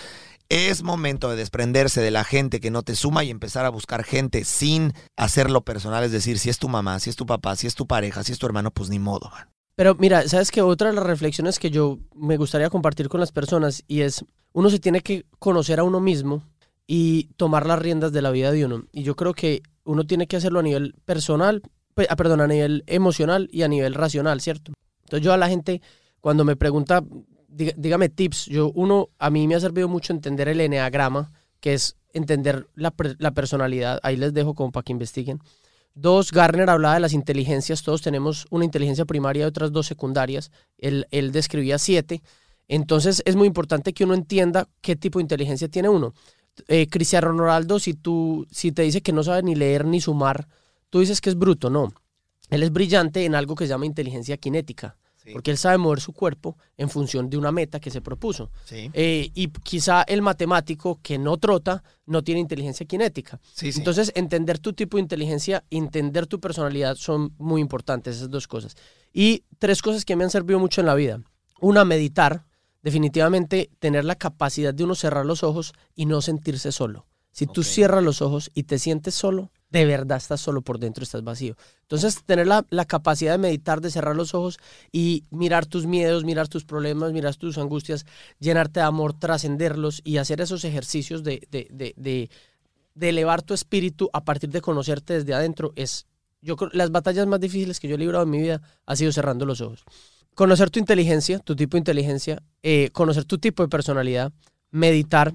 Es 0.48 0.84
momento 0.84 1.28
de 1.28 1.36
desprenderse 1.36 2.00
de 2.00 2.12
la 2.12 2.22
gente 2.22 2.60
que 2.60 2.70
no 2.70 2.82
te 2.82 2.94
suma 2.94 3.24
y 3.24 3.30
empezar 3.30 3.66
a 3.66 3.70
buscar 3.70 4.04
gente 4.04 4.44
sin 4.44 4.94
hacerlo 5.16 5.64
personal. 5.64 6.04
Es 6.04 6.12
decir, 6.12 6.38
si 6.38 6.50
es 6.50 6.58
tu 6.58 6.68
mamá, 6.68 7.00
si 7.00 7.10
es 7.10 7.16
tu 7.16 7.26
papá, 7.26 7.56
si 7.56 7.66
es 7.66 7.74
tu 7.74 7.88
pareja, 7.88 8.22
si 8.22 8.30
es 8.30 8.38
tu 8.38 8.46
hermano, 8.46 8.70
pues 8.70 8.88
ni 8.88 9.00
modo. 9.00 9.28
man. 9.30 9.55
Pero 9.76 9.94
mira, 9.94 10.26
sabes 10.26 10.50
que 10.50 10.62
otra 10.62 10.88
de 10.88 10.94
las 10.94 11.04
reflexiones 11.04 11.58
que 11.58 11.70
yo 11.70 11.98
me 12.14 12.38
gustaría 12.38 12.70
compartir 12.70 13.08
con 13.08 13.20
las 13.20 13.30
personas 13.30 13.84
y 13.86 14.00
es, 14.00 14.24
uno 14.52 14.70
se 14.70 14.78
tiene 14.78 15.02
que 15.02 15.26
conocer 15.38 15.78
a 15.80 15.84
uno 15.84 16.00
mismo 16.00 16.42
y 16.86 17.24
tomar 17.36 17.66
las 17.66 17.78
riendas 17.78 18.12
de 18.12 18.22
la 18.22 18.30
vida 18.30 18.52
de 18.52 18.64
uno. 18.64 18.84
Y 18.90 19.02
yo 19.02 19.16
creo 19.16 19.34
que 19.34 19.62
uno 19.84 20.06
tiene 20.06 20.26
que 20.26 20.36
hacerlo 20.36 20.60
a 20.60 20.62
nivel 20.62 20.94
personal, 21.04 21.62
pe- 21.94 22.06
ah, 22.08 22.16
perdón, 22.16 22.40
a 22.40 22.46
nivel 22.46 22.84
emocional 22.86 23.48
y 23.52 23.62
a 23.62 23.68
nivel 23.68 23.94
racional, 23.94 24.40
¿cierto? 24.40 24.72
Entonces 25.04 25.24
yo 25.24 25.32
a 25.32 25.36
la 25.36 25.48
gente, 25.48 25.82
cuando 26.20 26.44
me 26.44 26.56
pregunta, 26.56 27.04
dígame 27.48 28.08
tips, 28.08 28.46
yo 28.46 28.72
uno, 28.74 29.10
a 29.18 29.28
mí 29.28 29.46
me 29.46 29.56
ha 29.56 29.60
servido 29.60 29.88
mucho 29.88 30.12
entender 30.14 30.48
el 30.48 30.60
eneagrama, 30.60 31.32
que 31.60 31.74
es 31.74 31.96
entender 32.14 32.66
la, 32.74 32.94
la 33.18 33.32
personalidad, 33.32 34.00
ahí 34.02 34.16
les 34.16 34.32
dejo 34.32 34.54
como 34.54 34.72
para 34.72 34.84
que 34.84 34.92
investiguen. 34.92 35.40
Dos, 35.98 36.30
Garner 36.30 36.68
hablaba 36.68 36.92
de 36.92 37.00
las 37.00 37.14
inteligencias, 37.14 37.82
todos 37.82 38.02
tenemos 38.02 38.46
una 38.50 38.66
inteligencia 38.66 39.06
primaria 39.06 39.44
y 39.44 39.46
otras 39.46 39.72
dos 39.72 39.86
secundarias, 39.86 40.50
él, 40.76 41.06
describía 41.32 41.78
siete, 41.78 42.22
entonces 42.68 43.22
es 43.24 43.34
muy 43.34 43.46
importante 43.46 43.94
que 43.94 44.04
uno 44.04 44.12
entienda 44.12 44.68
qué 44.82 44.94
tipo 44.94 45.18
de 45.18 45.22
inteligencia 45.22 45.68
tiene 45.68 45.88
uno. 45.88 46.12
Eh, 46.68 46.86
Cristiano 46.88 47.28
Ronaldo, 47.28 47.78
si, 47.78 47.94
tú, 47.94 48.46
si 48.50 48.72
te 48.72 48.82
dice 48.82 49.00
que 49.00 49.14
no 49.14 49.22
sabe 49.22 49.42
ni 49.42 49.54
leer 49.54 49.86
ni 49.86 50.02
sumar, 50.02 50.48
tú 50.90 51.00
dices 51.00 51.22
que 51.22 51.30
es 51.30 51.38
bruto, 51.38 51.70
no. 51.70 51.94
Él 52.50 52.62
es 52.62 52.72
brillante 52.72 53.24
en 53.24 53.34
algo 53.34 53.54
que 53.54 53.64
se 53.64 53.70
llama 53.70 53.86
inteligencia 53.86 54.36
cinética, 54.38 54.98
porque 55.32 55.50
él 55.50 55.58
sabe 55.58 55.78
mover 55.78 56.00
su 56.00 56.12
cuerpo 56.12 56.56
en 56.76 56.88
función 56.88 57.28
de 57.30 57.36
una 57.36 57.52
meta 57.52 57.80
que 57.80 57.90
se 57.90 58.00
propuso. 58.00 58.50
Sí, 58.64 58.90
Eh, 58.92 59.30
y 59.34 59.48
quizá 59.48 60.02
el 60.02 60.22
matemático 60.22 60.98
que 61.02 61.18
no 61.18 61.36
trota 61.36 61.82
no 62.06 62.22
tiene 62.22 62.40
inteligencia 62.40 62.86
cinética. 62.88 63.40
sí. 63.54 63.70
Entonces, 63.74 64.12
entender 64.14 64.58
tu 64.58 64.72
tipo 64.72 64.96
de 64.96 65.02
inteligencia, 65.02 65.64
entender 65.70 66.26
tu 66.26 66.40
personalidad 66.40 66.96
son 66.96 67.32
muy 67.38 67.60
importantes, 67.60 68.16
esas 68.16 68.30
dos 68.30 68.46
cosas. 68.46 68.76
Y 69.12 69.44
tres 69.58 69.82
cosas 69.82 70.04
que 70.04 70.16
me 70.16 70.24
han 70.24 70.30
servido 70.30 70.58
mucho 70.58 70.80
en 70.80 70.86
la 70.86 70.94
vida. 70.94 71.20
Una, 71.60 71.84
meditar. 71.84 72.44
Definitivamente, 72.82 73.70
tener 73.80 74.04
la 74.04 74.14
capacidad 74.14 74.72
de 74.72 74.84
uno 74.84 74.94
cerrar 74.94 75.26
los 75.26 75.42
ojos 75.42 75.72
y 75.94 76.06
no 76.06 76.22
sentirse 76.22 76.70
solo. 76.70 77.06
Si 77.32 77.46
tú 77.46 77.64
cierras 77.64 78.02
los 78.04 78.22
ojos 78.22 78.50
y 78.54 78.62
te 78.62 78.78
sientes 78.78 79.14
solo, 79.14 79.50
de 79.70 79.84
verdad 79.84 80.18
estás 80.18 80.40
solo 80.40 80.62
por 80.62 80.78
dentro, 80.78 81.02
estás 81.02 81.22
vacío. 81.24 81.56
Entonces, 81.82 82.22
tener 82.24 82.46
la, 82.46 82.84
capacidad 82.86 83.32
de 83.32 83.38
meditar, 83.38 83.80
de 83.80 83.90
cerrar 83.90 84.16
los 84.16 84.34
ojos 84.34 84.58
y 84.92 85.24
mirar 85.30 85.66
tus 85.66 85.86
miedos, 85.86 86.24
mirar 86.24 86.48
tus 86.48 86.64
problemas, 86.64 87.12
mirar 87.12 87.34
tus 87.36 87.58
angustias, 87.58 88.06
llenarte 88.38 88.80
de 88.80 88.86
amor, 88.86 89.12
trascenderlos 89.12 90.00
y 90.04 90.18
hacer 90.18 90.40
esos 90.40 90.64
ejercicios 90.64 91.22
de 91.24 92.30
elevar 93.00 93.42
tu 93.42 93.54
espíritu 93.54 94.08
a 94.12 94.24
partir 94.24 94.50
de 94.50 94.60
conocerte 94.60 95.14
desde 95.14 95.34
adentro 95.34 95.72
es, 95.76 96.06
yo 96.40 96.56
creo, 96.56 96.70
las 96.72 96.90
batallas 96.90 97.26
más 97.26 97.40
difíciles 97.40 97.80
que 97.80 97.88
yo 97.88 97.96
he 97.96 97.98
librado 97.98 98.24
en 98.24 98.30
mi 98.30 98.38
vida 98.38 98.62
ha 98.86 98.96
sido 98.96 99.12
cerrando 99.12 99.46
los 99.46 99.60
ojos. 99.60 99.84
Conocer 100.34 100.70
tu 100.70 100.78
inteligencia, 100.78 101.38
tu 101.38 101.56
tipo 101.56 101.76
de 101.76 101.80
inteligencia, 101.80 102.42
eh, 102.62 102.90
conocer 102.92 103.24
tu 103.24 103.38
tipo 103.38 103.62
de 103.62 103.68
personalidad, 103.68 104.32
meditar. 104.70 105.32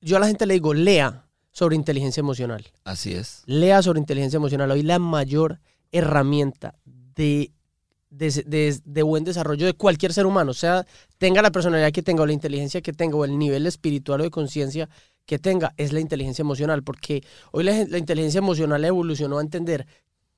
Yo 0.00 0.18
a 0.18 0.20
la 0.20 0.26
gente 0.26 0.46
le 0.46 0.54
digo, 0.54 0.74
lea 0.74 1.24
sobre 1.54 1.76
inteligencia 1.76 2.20
emocional. 2.20 2.66
Así 2.82 3.14
es. 3.14 3.42
Lea 3.46 3.80
sobre 3.80 4.00
inteligencia 4.00 4.36
emocional. 4.38 4.70
Hoy 4.72 4.82
la 4.82 4.98
mayor 4.98 5.60
herramienta 5.92 6.74
de, 6.84 7.52
de, 8.10 8.30
de- 8.46 8.80
de 8.84 9.02
buen 9.04 9.22
desarrollo 9.22 9.64
de 9.64 9.72
cualquier 9.74 10.12
ser 10.12 10.26
humano, 10.26 10.50
o 10.50 10.54
sea, 10.54 10.84
tenga 11.16 11.40
la 11.42 11.52
personalidad 11.52 11.92
que 11.92 12.02
tenga 12.02 12.24
o 12.24 12.26
la 12.26 12.32
inteligencia 12.32 12.82
que 12.82 12.92
tenga 12.92 13.16
o 13.16 13.24
el 13.24 13.38
nivel 13.38 13.66
espiritual 13.68 14.20
o 14.20 14.24
de 14.24 14.30
conciencia 14.30 14.88
que 15.26 15.38
tenga, 15.38 15.72
es 15.76 15.92
la 15.92 16.00
inteligencia 16.00 16.42
emocional, 16.42 16.82
porque 16.82 17.22
hoy 17.52 17.62
la, 17.64 17.84
la 17.88 17.98
inteligencia 17.98 18.38
emocional 18.38 18.84
evolucionó 18.84 19.38
a 19.38 19.42
entender 19.42 19.86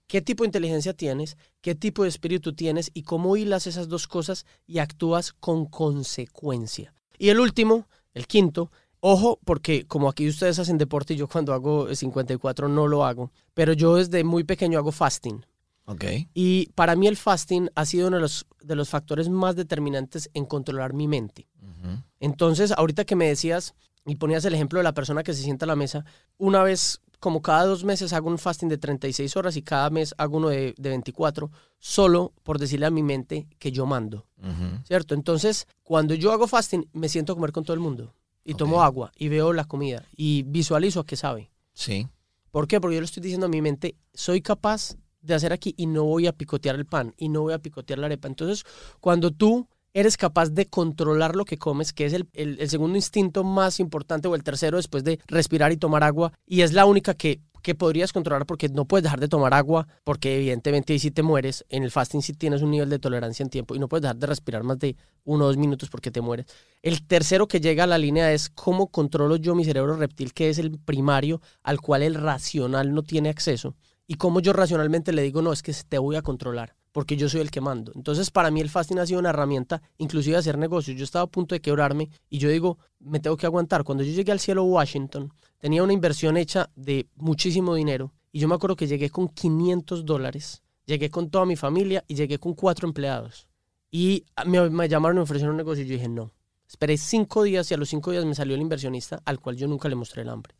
qué 0.07 0.21
tipo 0.21 0.45
de 0.45 0.49
inteligencia 0.49 0.93
tienes, 0.93 1.39
qué 1.62 1.75
tipo 1.75 2.03
de 2.03 2.11
espíritu 2.11 2.53
tienes 2.55 2.91
y 2.93 3.03
cómo 3.05 3.37
hilas 3.39 3.67
esas 3.67 3.89
dos 3.89 4.07
cosas 4.07 4.45
y 4.67 4.79
actúas 4.79 5.33
con 5.33 5.64
consecuencia. 5.67 6.93
Y 7.19 7.31
el 7.31 7.41
último, 7.41 7.89
el 8.14 8.27
quinto, 8.27 8.71
Ojo, 9.09 9.38
porque 9.44 9.86
como 9.86 10.09
aquí 10.09 10.28
ustedes 10.28 10.59
hacen 10.59 10.78
deporte 10.78 11.14
y 11.14 11.16
yo 11.16 11.28
cuando 11.28 11.52
hago 11.54 11.94
54 11.94 12.66
no 12.66 12.88
lo 12.88 13.04
hago, 13.04 13.30
pero 13.54 13.72
yo 13.72 13.94
desde 13.94 14.24
muy 14.24 14.42
pequeño 14.42 14.80
hago 14.80 14.90
fasting. 14.90 15.46
Ok. 15.84 16.04
Y 16.34 16.70
para 16.74 16.96
mí 16.96 17.07
el 17.07 17.16
fasting 17.16 17.70
ha 17.76 17.84
sido 17.84 18.09
uno 18.09 18.16
de 18.16 18.22
los, 18.22 18.48
de 18.64 18.74
los 18.74 18.88
factores 18.88 19.28
más 19.28 19.54
determinantes 19.54 20.28
en 20.34 20.44
controlar 20.44 20.92
mi 20.92 21.07
mente. 21.07 21.46
Ujú. 21.62 22.02
Entonces, 22.18 22.72
ahorita 22.72 23.04
que 23.04 23.14
me 23.14 23.28
decías 23.28 23.76
y 24.07 24.16
ponías 24.16 24.44
el 24.44 24.54
ejemplo 24.54 24.80
de 24.80 24.82
la 24.82 24.92
persona 24.92 25.22
que 25.22 25.34
se 25.34 25.42
sienta 25.44 25.66
a 25.66 25.68
la 25.68 25.76
mesa, 25.76 26.04
una 26.36 26.64
vez, 26.64 27.00
como 27.20 27.42
cada 27.42 27.64
dos 27.64 27.84
meses 27.84 28.12
hago 28.12 28.28
un 28.28 28.38
fasting 28.38 28.66
de 28.66 28.78
36 28.78 29.36
horas 29.36 29.57
y 29.57 29.62
cada 29.62 29.88
mes 29.88 30.16
hago 30.18 30.38
uno 30.38 30.48
de, 30.48 30.74
de 30.76 30.88
24, 30.88 31.52
solo 31.78 32.32
por 32.42 32.59
decirle 32.59 32.86
a 32.86 32.90
mi 32.90 33.04
mente 33.04 33.46
que 33.61 33.70
yo 33.70 33.86
mando, 33.86 34.26
Ujú. 34.42 34.82
¿cierto? 34.82 35.14
Entonces, 35.14 35.68
cuando 35.84 36.12
yo 36.14 36.32
hago 36.32 36.48
fasting, 36.48 36.88
me 36.92 37.09
siento 37.09 37.34
a 37.34 37.36
comer 37.36 37.52
con 37.52 37.62
todo 37.62 37.74
el 37.74 37.80
mundo 37.80 38.12
y 38.47 38.55
tomo 38.55 38.82
agua 38.82 39.12
y 39.16 39.28
veo 39.28 39.53
la 39.53 39.64
comida 39.64 40.05
y 40.16 40.42
visualizo 40.44 41.01
a 41.01 41.07
qué 41.07 41.16
sabe. 41.16 41.51
Sí. 41.74 42.07
¿Por 42.51 42.66
qué? 42.68 42.80
Porque 42.80 42.94
yo 42.97 43.01
le 43.01 43.05
estoy 43.07 43.22
diciendo 43.22 43.47
a 43.47 43.51
mi 43.51 43.61
mente, 43.61 43.97
soy 44.14 44.40
capaz 44.40 44.97
de 45.20 45.34
hacer 45.34 45.53
aquí 45.53 45.74
y 45.76 45.86
no 45.86 46.05
voy 46.05 46.26
a 46.26 46.32
picotear 46.32 46.76
el 46.76 46.86
pan 46.86 47.12
y 47.18 47.28
no 47.28 47.42
voy 47.42 47.53
a 47.53 47.59
picotear 47.59 47.99
la 47.99 48.07
arepa. 48.07 48.28
Entonces, 48.28 48.64
cuando 49.01 49.30
tú 49.32 49.68
eres 49.92 50.16
capaz 50.16 50.51
de 50.51 50.66
controlar 50.66 51.34
lo 51.36 51.44
que 51.44 51.57
comes, 51.59 51.92
que 51.92 52.05
es 52.07 52.12
el, 52.12 52.28
el- 52.34 52.61
el 52.61 52.68
segundo 52.70 52.97
instinto 52.97 53.42
más 53.44 53.80
importante 53.80 54.28
o 54.28 54.34
el 54.34 54.42
tercero 54.44 54.76
después 54.76 55.05
de 55.05 55.18
respirar 55.26 55.72
y 55.72 55.76
tomar 55.78 56.05
agua, 56.05 56.32
y 56.47 56.61
es 56.61 56.72
la 56.72 56.86
única 56.86 57.14
que, 57.14 57.40
que 57.67 57.75
podrías 57.75 58.12
controlar 58.12 58.47
porque 58.47 58.69
no 58.69 58.85
puedes 58.85 59.03
dejar 59.03 59.19
de 59.19 59.27
tomar 59.27 59.53
agua, 59.53 59.89
porque 60.05 60.37
evidentemente 60.37 60.93
ahí 60.93 61.01
sí 61.01 61.11
te 61.11 61.25
mueres, 61.25 61.64
en 61.69 61.83
el 61.83 61.91
fasting 61.91 62.23
sí 62.23 62.33
tienes 62.33 62.62
un 62.62 62.71
nivel 62.71 62.89
de 62.89 63.01
tolerancia 63.01 63.43
en 63.43 63.51
tiempo 63.51 63.75
y 63.75 63.81
no 63.81 63.89
puedes 63.89 64.03
dejar 64.03 64.19
de 64.19 64.29
respirar 64.29 64.62
más 64.62 64.79
de 64.79 64.95
uno 65.25 65.43
o 65.43 65.47
dos 65.49 65.57
minutos 65.57 65.91
porque 65.91 66.12
te 66.12 66.21
mueres. 66.21 66.47
El 66.81 67.05
tercero 67.05 67.49
que 67.49 67.61
llega 67.61 67.83
a 67.83 67.89
la 67.89 67.99
línea 67.99 68.33
es 68.33 68.51
cómo 68.51 68.87
controlo 68.87 69.35
yo 69.35 69.57
mi 69.57 69.64
cerebro 69.64 69.97
reptil, 69.97 70.33
que 70.33 70.49
es 70.49 70.59
el 70.59 70.79
primario 70.79 71.43
al 71.64 71.81
cual 71.81 72.05
el 72.05 72.14
racional 72.14 72.95
no 72.95 73.03
tiene 73.03 73.31
acceso. 73.31 73.75
Y 74.07 74.14
cómo 74.14 74.39
yo 74.39 74.53
racionalmente 74.53 75.12
le 75.12 75.23
digo, 75.23 75.43
no, 75.43 75.53
es 75.53 75.64
que 75.64 75.75
te 75.89 75.99
voy 75.99 76.14
a 76.14 76.23
controlar, 76.23 76.77
porque 76.97 77.18
yo 77.18 77.28
soy 77.28 77.42
el 77.42 77.51
que 77.51 77.61
mando. 77.61 77.92
Entonces, 77.94 78.30
para 78.30 78.51
mí 78.51 78.62
el 78.62 78.70
fasting 78.70 78.99
ha 78.99 79.05
sido 79.05 79.20
una 79.20 79.28
herramienta, 79.28 79.82
inclusive 79.99 80.32
de 80.32 80.38
hacer 80.38 80.57
negocios. 80.57 80.97
Yo 80.97 81.05
estaba 81.05 81.24
a 81.24 81.26
punto 81.26 81.55
de 81.55 81.61
quebrarme 81.61 82.09
y 82.30 82.38
yo 82.38 82.49
digo, 82.49 82.78
me 83.01 83.20
tengo 83.20 83.36
que 83.36 83.44
aguantar. 83.44 83.84
Cuando 83.84 84.03
yo 84.03 84.14
llegué 84.14 84.32
al 84.32 84.40
cielo 84.40 84.64
Washington, 84.64 85.30
tenía 85.59 85.82
una 85.82 85.92
inversión 85.92 86.38
hecha 86.38 86.70
de 86.74 87.07
muchísimo 87.16 87.74
dinero. 87.74 88.14
Y 88.32 88.38
yo 88.38 88.49
me 88.49 88.55
acuerdo 88.55 88.76
que 88.76 88.86
llegué 88.86 89.11
con 89.11 89.28
500 89.28 90.07
dólares, 90.07 90.62
llegué 90.86 91.11
con 91.11 91.28
toda 91.28 91.44
mi 91.44 91.55
familia 91.55 92.03
y 92.09 92.14
llegué 92.14 92.38
con 92.38 92.55
cuatro 92.55 92.88
empleados. 92.88 93.47
Y 93.90 94.24
me, 94.47 94.70
me 94.70 94.88
llamaron 94.88 95.16
y 95.16 95.18
me 95.18 95.24
ofrecieron 95.24 95.51
un 95.51 95.59
negocio 95.59 95.84
y 95.84 95.88
yo 95.88 95.92
dije, 95.97 96.09
no. 96.09 96.32
Esperé 96.66 96.97
cinco 96.97 97.42
días 97.42 97.70
y 97.70 97.74
a 97.74 97.76
los 97.76 97.90
cinco 97.90 98.11
días 98.11 98.24
me 98.24 98.34
salió 98.34 98.55
el 98.55 98.62
inversionista 98.62 99.20
al 99.26 99.38
cual 99.38 99.59
yo 99.59 99.68
nunca 99.68 99.90
le 99.90 99.97
mostré 99.97 100.22
el 100.22 100.30
hambre. 100.30 100.55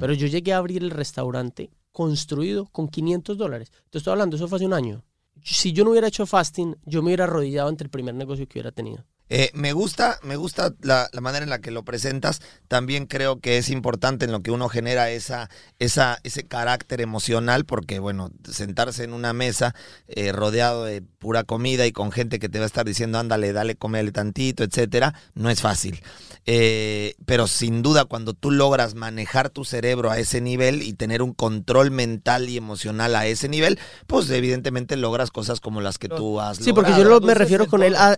Pero 0.00 0.14
yo 0.14 0.26
llegué 0.26 0.52
a 0.52 0.56
abrir 0.56 0.82
el 0.82 0.90
restaurante 0.90 1.70
construido 1.92 2.66
con 2.72 2.88
500 2.88 3.38
dólares. 3.38 3.70
Te 3.90 3.98
estoy 3.98 4.10
hablando, 4.10 4.34
eso 4.34 4.48
fue 4.48 4.56
hace 4.56 4.66
un 4.66 4.72
año. 4.72 5.04
Si 5.48 5.72
yo 5.72 5.84
no 5.84 5.92
hubiera 5.92 6.08
hecho 6.08 6.26
fasting, 6.26 6.74
yo 6.84 7.02
me 7.02 7.06
hubiera 7.06 7.24
arrodillado 7.24 7.68
ante 7.68 7.84
el 7.84 7.90
primer 7.90 8.16
negocio 8.16 8.48
que 8.48 8.58
hubiera 8.58 8.72
tenido. 8.72 9.04
Eh, 9.28 9.50
me 9.54 9.72
gusta, 9.72 10.18
me 10.22 10.36
gusta 10.36 10.72
la, 10.82 11.08
la 11.12 11.20
manera 11.20 11.42
en 11.42 11.50
la 11.50 11.60
que 11.60 11.70
lo 11.72 11.82
presentas. 11.84 12.40
También 12.68 13.06
creo 13.06 13.40
que 13.40 13.58
es 13.58 13.70
importante 13.70 14.24
en 14.24 14.32
lo 14.32 14.40
que 14.40 14.50
uno 14.52 14.68
genera 14.68 15.10
esa, 15.10 15.50
esa, 15.78 16.18
ese 16.22 16.44
carácter 16.44 17.00
emocional, 17.00 17.64
porque 17.64 17.98
bueno, 17.98 18.30
sentarse 18.50 19.04
en 19.04 19.12
una 19.12 19.32
mesa 19.32 19.74
eh, 20.08 20.30
rodeado 20.32 20.84
de 20.84 21.02
pura 21.02 21.42
comida 21.44 21.86
y 21.86 21.92
con 21.92 22.12
gente 22.12 22.38
que 22.38 22.48
te 22.48 22.58
va 22.58 22.64
a 22.64 22.66
estar 22.66 22.86
diciendo, 22.86 23.18
ándale, 23.18 23.52
dale, 23.52 23.74
comele 23.74 24.12
tantito, 24.12 24.62
etcétera, 24.62 25.14
no 25.34 25.50
es 25.50 25.60
fácil. 25.60 26.00
Eh, 26.48 27.14
pero 27.26 27.48
sin 27.48 27.82
duda, 27.82 28.04
cuando 28.04 28.32
tú 28.32 28.52
logras 28.52 28.94
manejar 28.94 29.50
tu 29.50 29.64
cerebro 29.64 30.12
a 30.12 30.18
ese 30.18 30.40
nivel 30.40 30.82
y 30.82 30.92
tener 30.92 31.20
un 31.22 31.32
control 31.34 31.90
mental 31.90 32.48
y 32.48 32.56
emocional 32.56 33.16
a 33.16 33.26
ese 33.26 33.48
nivel, 33.48 33.78
pues 34.06 34.30
evidentemente 34.30 34.96
logras 34.96 35.32
cosas 35.32 35.58
como 35.58 35.80
las 35.80 35.98
que 35.98 36.08
tú 36.08 36.40
has 36.40 36.58
Sí, 36.58 36.72
porque 36.72 36.90
logrado. 36.90 37.02
yo 37.02 37.08
lo- 37.10 37.16
me 37.26 37.32
Entonces, 37.32 37.38
refiero 37.38 37.66
con 37.66 37.82
él 37.82 37.96
a- 37.96 38.16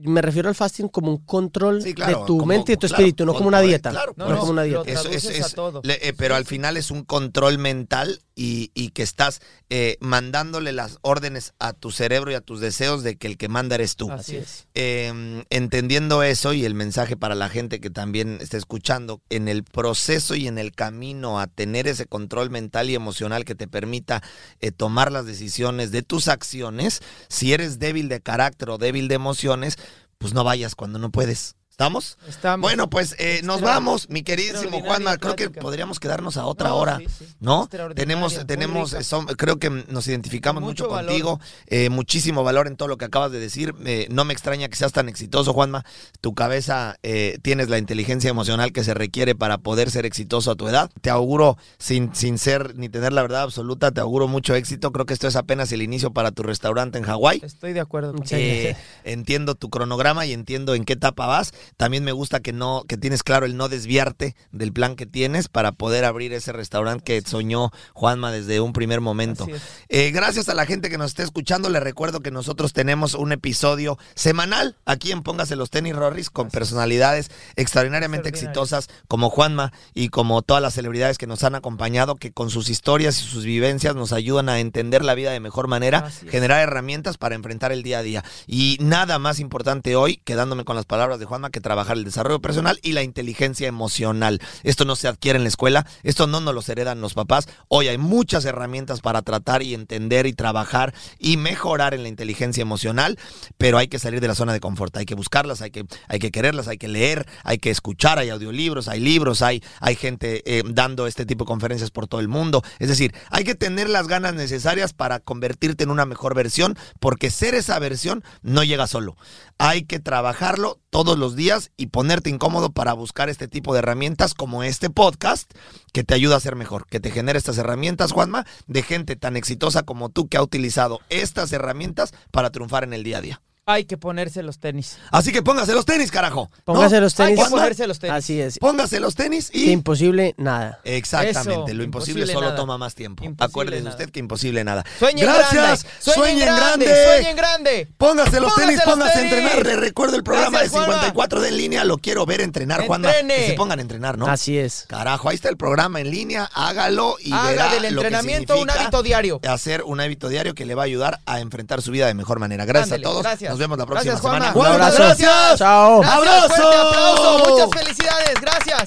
me 0.00 0.20
refiero 0.20 0.45
al 0.48 0.54
fasting 0.54 0.88
como 0.88 1.10
un 1.10 1.18
control 1.18 1.82
Sí, 1.82 1.94
claro, 1.94 2.20
de 2.20 2.26
tu 2.26 2.38
como- 2.38 2.46
mente 2.46 2.72
y 2.72 2.76
tu 2.76 2.86
claro, 2.86 2.94
espíritu, 2.96 3.26
no 3.26 3.34
como 3.34 3.48
una 3.48 3.60
dieta. 3.60 3.90
claro, 3.90 4.12
no, 4.16 4.38
como 4.38 4.52
una 4.52 4.62
dieta. 4.62 4.82
Eso 4.82 5.08
es- 5.10 5.22
traduces 5.22 5.38
es- 5.38 5.52
a 5.52 5.54
todo. 5.54 5.80
le- 5.84 6.08
eh, 6.08 6.12
pero 6.16 6.34
al 6.34 6.44
final 6.44 6.76
es 6.76 6.90
un 6.90 7.04
control 7.04 7.58
mental 7.58 8.20
y, 8.34 8.70
y 8.74 8.90
que 8.90 9.02
estás 9.02 9.40
eh, 9.70 9.96
mandándole 10.00 10.72
las 10.72 10.98
órdenes 11.02 11.52
a 11.58 11.72
tu 11.72 11.90
cerebro 11.90 12.30
y 12.30 12.34
a 12.34 12.40
tus 12.40 12.60
deseos 12.60 13.02
de 13.02 13.16
que 13.16 13.26
el 13.26 13.36
que 13.36 13.48
manda 13.48 13.74
eres 13.74 13.96
tú. 13.96 14.10
Así 14.12 14.36
es. 14.36 14.66
Eh, 14.74 15.42
entendiendo 15.50 16.22
eso 16.22 16.52
y 16.52 16.64
el 16.64 16.74
mensaje 16.74 17.16
para 17.16 17.34
la 17.34 17.48
gente 17.48 17.80
que 17.80 17.90
también 17.90 18.38
está 18.40 18.56
escuchando, 18.56 19.20
en 19.30 19.48
el 19.48 19.64
proceso 19.64 20.34
y 20.34 20.46
en 20.46 20.58
el 20.58 20.72
camino 20.72 21.40
a 21.40 21.46
tener 21.46 21.88
ese 21.88 22.06
control 22.06 22.50
mental 22.50 22.90
y 22.90 22.94
emocional 22.94 23.44
que 23.44 23.54
te 23.54 23.66
permita 23.66 24.22
eh, 24.60 24.70
tomar 24.70 25.10
las 25.10 25.26
decisiones 25.26 25.90
de 25.90 26.02
tus 26.02 26.28
acciones, 26.28 27.00
si 27.28 27.52
eres 27.52 27.78
débil 27.78 28.08
de 28.08 28.20
carácter 28.20 28.70
o 28.70 28.78
débil 28.78 29.08
de 29.08 29.14
emociones, 29.16 29.78
pues 30.18 30.34
no 30.34 30.44
vayas 30.44 30.74
cuando 30.74 30.98
no 30.98 31.10
puedes. 31.10 31.56
¿Estamos? 31.78 32.16
Estamos. 32.26 32.62
Bueno, 32.62 32.88
pues 32.88 33.14
eh, 33.18 33.42
nos 33.44 33.60
vamos, 33.60 34.08
mi 34.08 34.22
queridísimo 34.22 34.80
Juanma. 34.80 35.18
Creo 35.18 35.36
que 35.36 35.50
podríamos 35.50 36.00
quedarnos 36.00 36.38
a 36.38 36.46
otra 36.46 36.70
No, 36.70 36.76
hora. 36.76 36.96
sí, 36.96 37.06
sí. 37.18 37.26
¿no? 37.38 37.68
Tenemos, 37.94 38.46
tenemos, 38.46 38.96
son- 39.02 39.26
creo 39.26 39.58
que 39.58 39.68
nos 39.68 40.08
identificamos 40.08 40.62
mucho, 40.62 40.88
contigo, 40.88 41.38
eh, 41.66 41.90
muchísimo 41.90 42.42
valor 42.42 42.66
en 42.66 42.76
todo 42.76 42.88
lo 42.88 42.96
que 42.96 43.04
acabas 43.04 43.30
de 43.30 43.40
decir. 43.40 43.74
Eh, 43.84 44.06
no 44.08 44.24
me 44.24 44.32
extraña 44.32 44.68
que 44.70 44.76
seas 44.76 44.92
tan 44.94 45.10
exitoso, 45.10 45.52
Juanma. 45.52 45.84
Tu 46.22 46.34
cabeza 46.34 46.96
eh, 47.02 47.36
tienes 47.42 47.68
la 47.68 47.76
inteligencia 47.76 48.30
emocional 48.30 48.72
que 48.72 48.82
se 48.82 48.94
requiere 48.94 49.34
para 49.34 49.58
poder 49.58 49.90
ser 49.90 50.06
exitoso 50.06 50.52
a 50.52 50.56
tu 50.56 50.68
edad. 50.68 50.90
Te 51.02 51.10
auguro, 51.10 51.58
sin, 51.78 52.14
sin 52.14 52.38
ser 52.38 52.74
ni 52.78 52.88
tener 52.88 53.12
la 53.12 53.20
verdad 53.20 53.42
absoluta, 53.42 53.90
te 53.92 54.00
auguro 54.00 54.28
mucho 54.28 54.54
éxito. 54.54 54.92
Creo 54.92 55.04
que 55.04 55.12
esto 55.12 55.28
es 55.28 55.36
apenas 55.36 55.70
el 55.72 55.82
inicio 55.82 56.10
para 56.14 56.30
tu 56.32 56.42
restaurante 56.42 56.96
en 56.96 57.04
Hawái. 57.04 57.42
Estoy 57.44 57.74
de 57.74 57.80
acuerdo 57.80 58.14
con. 58.14 58.24
Eh, 58.30 58.74
entiendo 59.04 59.56
tu 59.56 59.68
cronograma 59.68 60.24
y 60.24 60.32
entiendo 60.32 60.74
en 60.74 60.86
qué 60.86 60.94
etapa 60.94 61.26
vas. 61.26 61.52
También 61.76 62.04
me 62.04 62.12
gusta 62.12 62.40
que 62.40 62.52
no, 62.52 62.84
que 62.88 62.96
tienes 62.96 63.22
claro 63.22 63.46
el 63.46 63.56
no 63.56 63.68
desviarte 63.68 64.36
del 64.52 64.72
plan 64.72 64.96
que 64.96 65.06
tienes 65.06 65.48
para 65.48 65.72
poder 65.72 66.04
abrir 66.04 66.32
ese 66.32 66.52
restaurante 66.52 67.04
que 67.04 67.20
soñó 67.22 67.70
Juanma 67.92 68.32
desde 68.32 68.60
un 68.60 68.72
primer 68.72 69.00
momento. 69.00 69.46
Eh, 69.88 70.10
gracias 70.10 70.48
a 70.48 70.54
la 70.54 70.66
gente 70.66 70.90
que 70.90 70.98
nos 70.98 71.08
esté 71.08 71.22
escuchando. 71.22 71.68
Les 71.68 71.82
recuerdo 71.82 72.20
que 72.20 72.30
nosotros 72.30 72.72
tenemos 72.72 73.14
un 73.14 73.32
episodio 73.32 73.98
semanal 74.14 74.76
aquí 74.84 75.12
en 75.12 75.22
Póngase 75.22 75.56
los 75.56 75.70
tenis 75.70 75.94
Rorris 75.96 76.30
con 76.30 76.50
personalidades 76.50 77.30
extraordinariamente 77.56 78.28
exitosas 78.28 78.88
como 79.08 79.30
Juanma 79.30 79.72
y 79.94 80.08
como 80.08 80.42
todas 80.42 80.62
las 80.62 80.74
celebridades 80.74 81.18
que 81.18 81.26
nos 81.26 81.44
han 81.44 81.54
acompañado, 81.54 82.16
que 82.16 82.32
con 82.32 82.50
sus 82.50 82.68
historias 82.68 83.20
y 83.20 83.24
sus 83.24 83.44
vivencias 83.44 83.94
nos 83.94 84.12
ayudan 84.12 84.48
a 84.48 84.60
entender 84.60 85.04
la 85.04 85.14
vida 85.14 85.32
de 85.32 85.40
mejor 85.40 85.68
manera, 85.68 86.10
generar 86.30 86.60
herramientas 86.60 87.18
para 87.18 87.34
enfrentar 87.34 87.72
el 87.72 87.82
día 87.82 87.98
a 87.98 88.02
día. 88.02 88.24
Y 88.46 88.78
nada 88.80 89.18
más 89.18 89.40
importante 89.40 89.96
hoy, 89.96 90.18
quedándome 90.24 90.64
con 90.64 90.76
las 90.76 90.84
palabras 90.84 91.18
de 91.18 91.26
Juanma, 91.26 91.50
que 91.56 91.60
trabajar 91.62 91.96
el 91.96 92.04
desarrollo 92.04 92.38
personal 92.42 92.78
y 92.82 92.92
la 92.92 93.02
inteligencia 93.02 93.66
emocional. 93.66 94.42
Esto 94.62 94.84
no 94.84 94.94
se 94.94 95.08
adquiere 95.08 95.38
en 95.38 95.44
la 95.44 95.48
escuela, 95.48 95.86
esto 96.02 96.26
no 96.26 96.42
nos 96.42 96.54
lo 96.54 96.60
heredan 96.68 97.00
los 97.00 97.14
papás. 97.14 97.48
Hoy 97.68 97.88
hay 97.88 97.96
muchas 97.96 98.44
herramientas 98.44 99.00
para 99.00 99.22
tratar 99.22 99.62
y 99.62 99.72
entender 99.72 100.26
y 100.26 100.34
trabajar 100.34 100.92
y 101.18 101.38
mejorar 101.38 101.94
en 101.94 102.02
la 102.02 102.10
inteligencia 102.10 102.60
emocional, 102.60 103.18
pero 103.56 103.78
hay 103.78 103.88
que 103.88 103.98
salir 103.98 104.20
de 104.20 104.28
la 104.28 104.34
zona 104.34 104.52
de 104.52 104.60
confort, 104.60 104.94
hay 104.98 105.06
que 105.06 105.14
buscarlas, 105.14 105.62
hay 105.62 105.70
que, 105.70 105.86
hay 106.08 106.18
que 106.18 106.30
quererlas, 106.30 106.68
hay 106.68 106.76
que 106.76 106.88
leer, 106.88 107.26
hay 107.42 107.56
que 107.56 107.70
escuchar, 107.70 108.18
hay 108.18 108.28
audiolibros, 108.28 108.88
hay 108.88 109.00
libros, 109.00 109.40
hay, 109.40 109.62
hay 109.80 109.96
gente 109.96 110.42
eh, 110.44 110.62
dando 110.66 111.06
este 111.06 111.24
tipo 111.24 111.44
de 111.44 111.48
conferencias 111.48 111.90
por 111.90 112.06
todo 112.06 112.20
el 112.20 112.28
mundo. 112.28 112.62
Es 112.80 112.88
decir, 112.88 113.14
hay 113.30 113.44
que 113.44 113.54
tener 113.54 113.88
las 113.88 114.08
ganas 114.08 114.34
necesarias 114.34 114.92
para 114.92 115.20
convertirte 115.20 115.84
en 115.84 115.90
una 115.90 116.04
mejor 116.04 116.34
versión, 116.34 116.76
porque 117.00 117.30
ser 117.30 117.54
esa 117.54 117.78
versión 117.78 118.22
no 118.42 118.62
llega 118.62 118.86
solo. 118.86 119.16
Hay 119.56 119.84
que 119.84 120.00
trabajarlo 120.00 120.80
todos 120.96 121.18
los 121.18 121.36
días 121.36 121.72
y 121.76 121.88
ponerte 121.88 122.30
incómodo 122.30 122.72
para 122.72 122.94
buscar 122.94 123.28
este 123.28 123.48
tipo 123.48 123.74
de 123.74 123.80
herramientas 123.80 124.32
como 124.32 124.62
este 124.62 124.88
podcast 124.88 125.52
que 125.92 126.04
te 126.04 126.14
ayuda 126.14 126.36
a 126.36 126.40
ser 126.40 126.56
mejor, 126.56 126.86
que 126.86 127.00
te 127.00 127.10
genera 127.10 127.38
estas 127.38 127.58
herramientas, 127.58 128.12
Juanma, 128.12 128.46
de 128.66 128.82
gente 128.82 129.14
tan 129.14 129.36
exitosa 129.36 129.82
como 129.82 130.08
tú 130.08 130.26
que 130.28 130.38
ha 130.38 130.42
utilizado 130.42 131.00
estas 131.10 131.52
herramientas 131.52 132.14
para 132.30 132.48
triunfar 132.48 132.82
en 132.82 132.94
el 132.94 133.04
día 133.04 133.18
a 133.18 133.20
día. 133.20 133.42
Hay 133.68 133.84
que 133.84 133.96
ponerse 133.96 134.44
los 134.44 134.60
tenis. 134.60 134.96
Así 135.10 135.32
que 135.32 135.42
póngase 135.42 135.72
los 135.72 135.84
tenis, 135.84 136.12
carajo. 136.12 136.48
¿no? 136.58 136.62
Póngase 136.74 137.00
los 137.00 137.18
Hay 137.18 137.34
tenis. 137.34 137.44
que 137.46 137.50
ponerse 137.50 137.86
los 137.88 137.98
tenis. 137.98 138.14
Así 138.14 138.40
es. 138.40 138.58
Póngase 138.60 139.00
los 139.00 139.16
tenis 139.16 139.50
Que 139.50 139.58
y... 139.58 139.70
imposible, 139.72 140.36
nada. 140.38 140.78
Exactamente, 140.84 141.40
Eso, 141.72 141.74
lo 141.74 141.82
imposible, 141.82 142.20
imposible 142.20 142.26
solo 142.32 142.46
nada. 142.46 142.56
toma 142.56 142.78
más 142.78 142.94
tiempo. 142.94 143.24
Imposible 143.24 143.44
Acuérdese 143.50 143.82
nada. 143.82 143.96
usted 143.96 144.10
que 144.12 144.20
imposible 144.20 144.62
nada. 144.62 144.84
Sueñen 145.00 145.24
Gracias, 145.26 145.52
grande. 145.52 145.80
Sueñen, 145.98 146.46
grande. 146.46 146.86
Sueñen 147.06 147.36
grande. 147.36 147.88
Póngase 147.98 148.38
los 148.40 148.52
Póngase 148.52 148.60
tenis, 148.68 148.76
los 148.86 148.94
póngase 148.94 149.18
a 149.18 149.22
entrenar. 149.22 149.66
Le 149.66 149.76
recuerdo 149.76 150.14
el 150.16 150.22
programa 150.22 150.50
Gracias, 150.60 150.70
de 150.72 150.78
Juanma. 150.78 150.92
54 150.94 151.40
de 151.40 151.48
en 151.48 151.56
línea. 151.56 151.84
Lo 151.84 151.98
quiero 151.98 152.24
ver 152.24 152.42
entrenar, 152.42 152.86
Juanma. 152.86 153.08
Entrene. 153.10 153.34
Que 153.34 153.46
se 153.48 153.54
pongan 153.54 153.80
a 153.80 153.82
entrenar, 153.82 154.16
¿no? 154.16 154.28
Así 154.28 154.56
es. 154.56 154.84
Carajo, 154.86 155.28
ahí 155.28 155.34
está 155.34 155.48
el 155.48 155.56
programa 155.56 156.00
en 156.00 156.12
línea. 156.12 156.48
Hágalo 156.54 157.16
y 157.18 157.32
Haga 157.32 157.48
verá 157.50 157.68
del 157.80 157.96
lo 157.96 158.02
que 158.02 158.06
entrenamiento 158.06 158.60
un 158.60 158.70
hábito 158.70 159.02
diario. 159.02 159.40
Hacer 159.48 159.82
un 159.82 159.98
hábito 160.00 160.28
diario 160.28 160.54
que 160.54 160.64
le 160.66 160.76
va 160.76 160.82
a 160.82 160.84
ayudar 160.84 161.18
a 161.26 161.40
enfrentar 161.40 161.82
su 161.82 161.90
vida 161.90 162.06
de 162.06 162.14
mejor 162.14 162.38
manera. 162.38 162.64
Gracias 162.64 162.92
Ándele, 162.92 163.06
a 163.06 163.10
todos. 163.10 163.22
gracias. 163.24 163.55
Nos 163.56 163.60
vemos 163.60 163.78
la 163.78 163.86
próxima 163.86 164.12
Gracias, 164.12 164.20
semana. 164.20 164.52
Un 164.54 164.66
abrazo. 164.66 165.02
Gracias. 165.02 165.58
Chao. 165.58 166.02
¡Abrazo! 166.04 166.48
fuerte 166.48 166.76
aplauso. 166.76 167.38
Muchas 167.48 167.70
felicidades. 167.82 168.34
Gracias. 168.38 168.84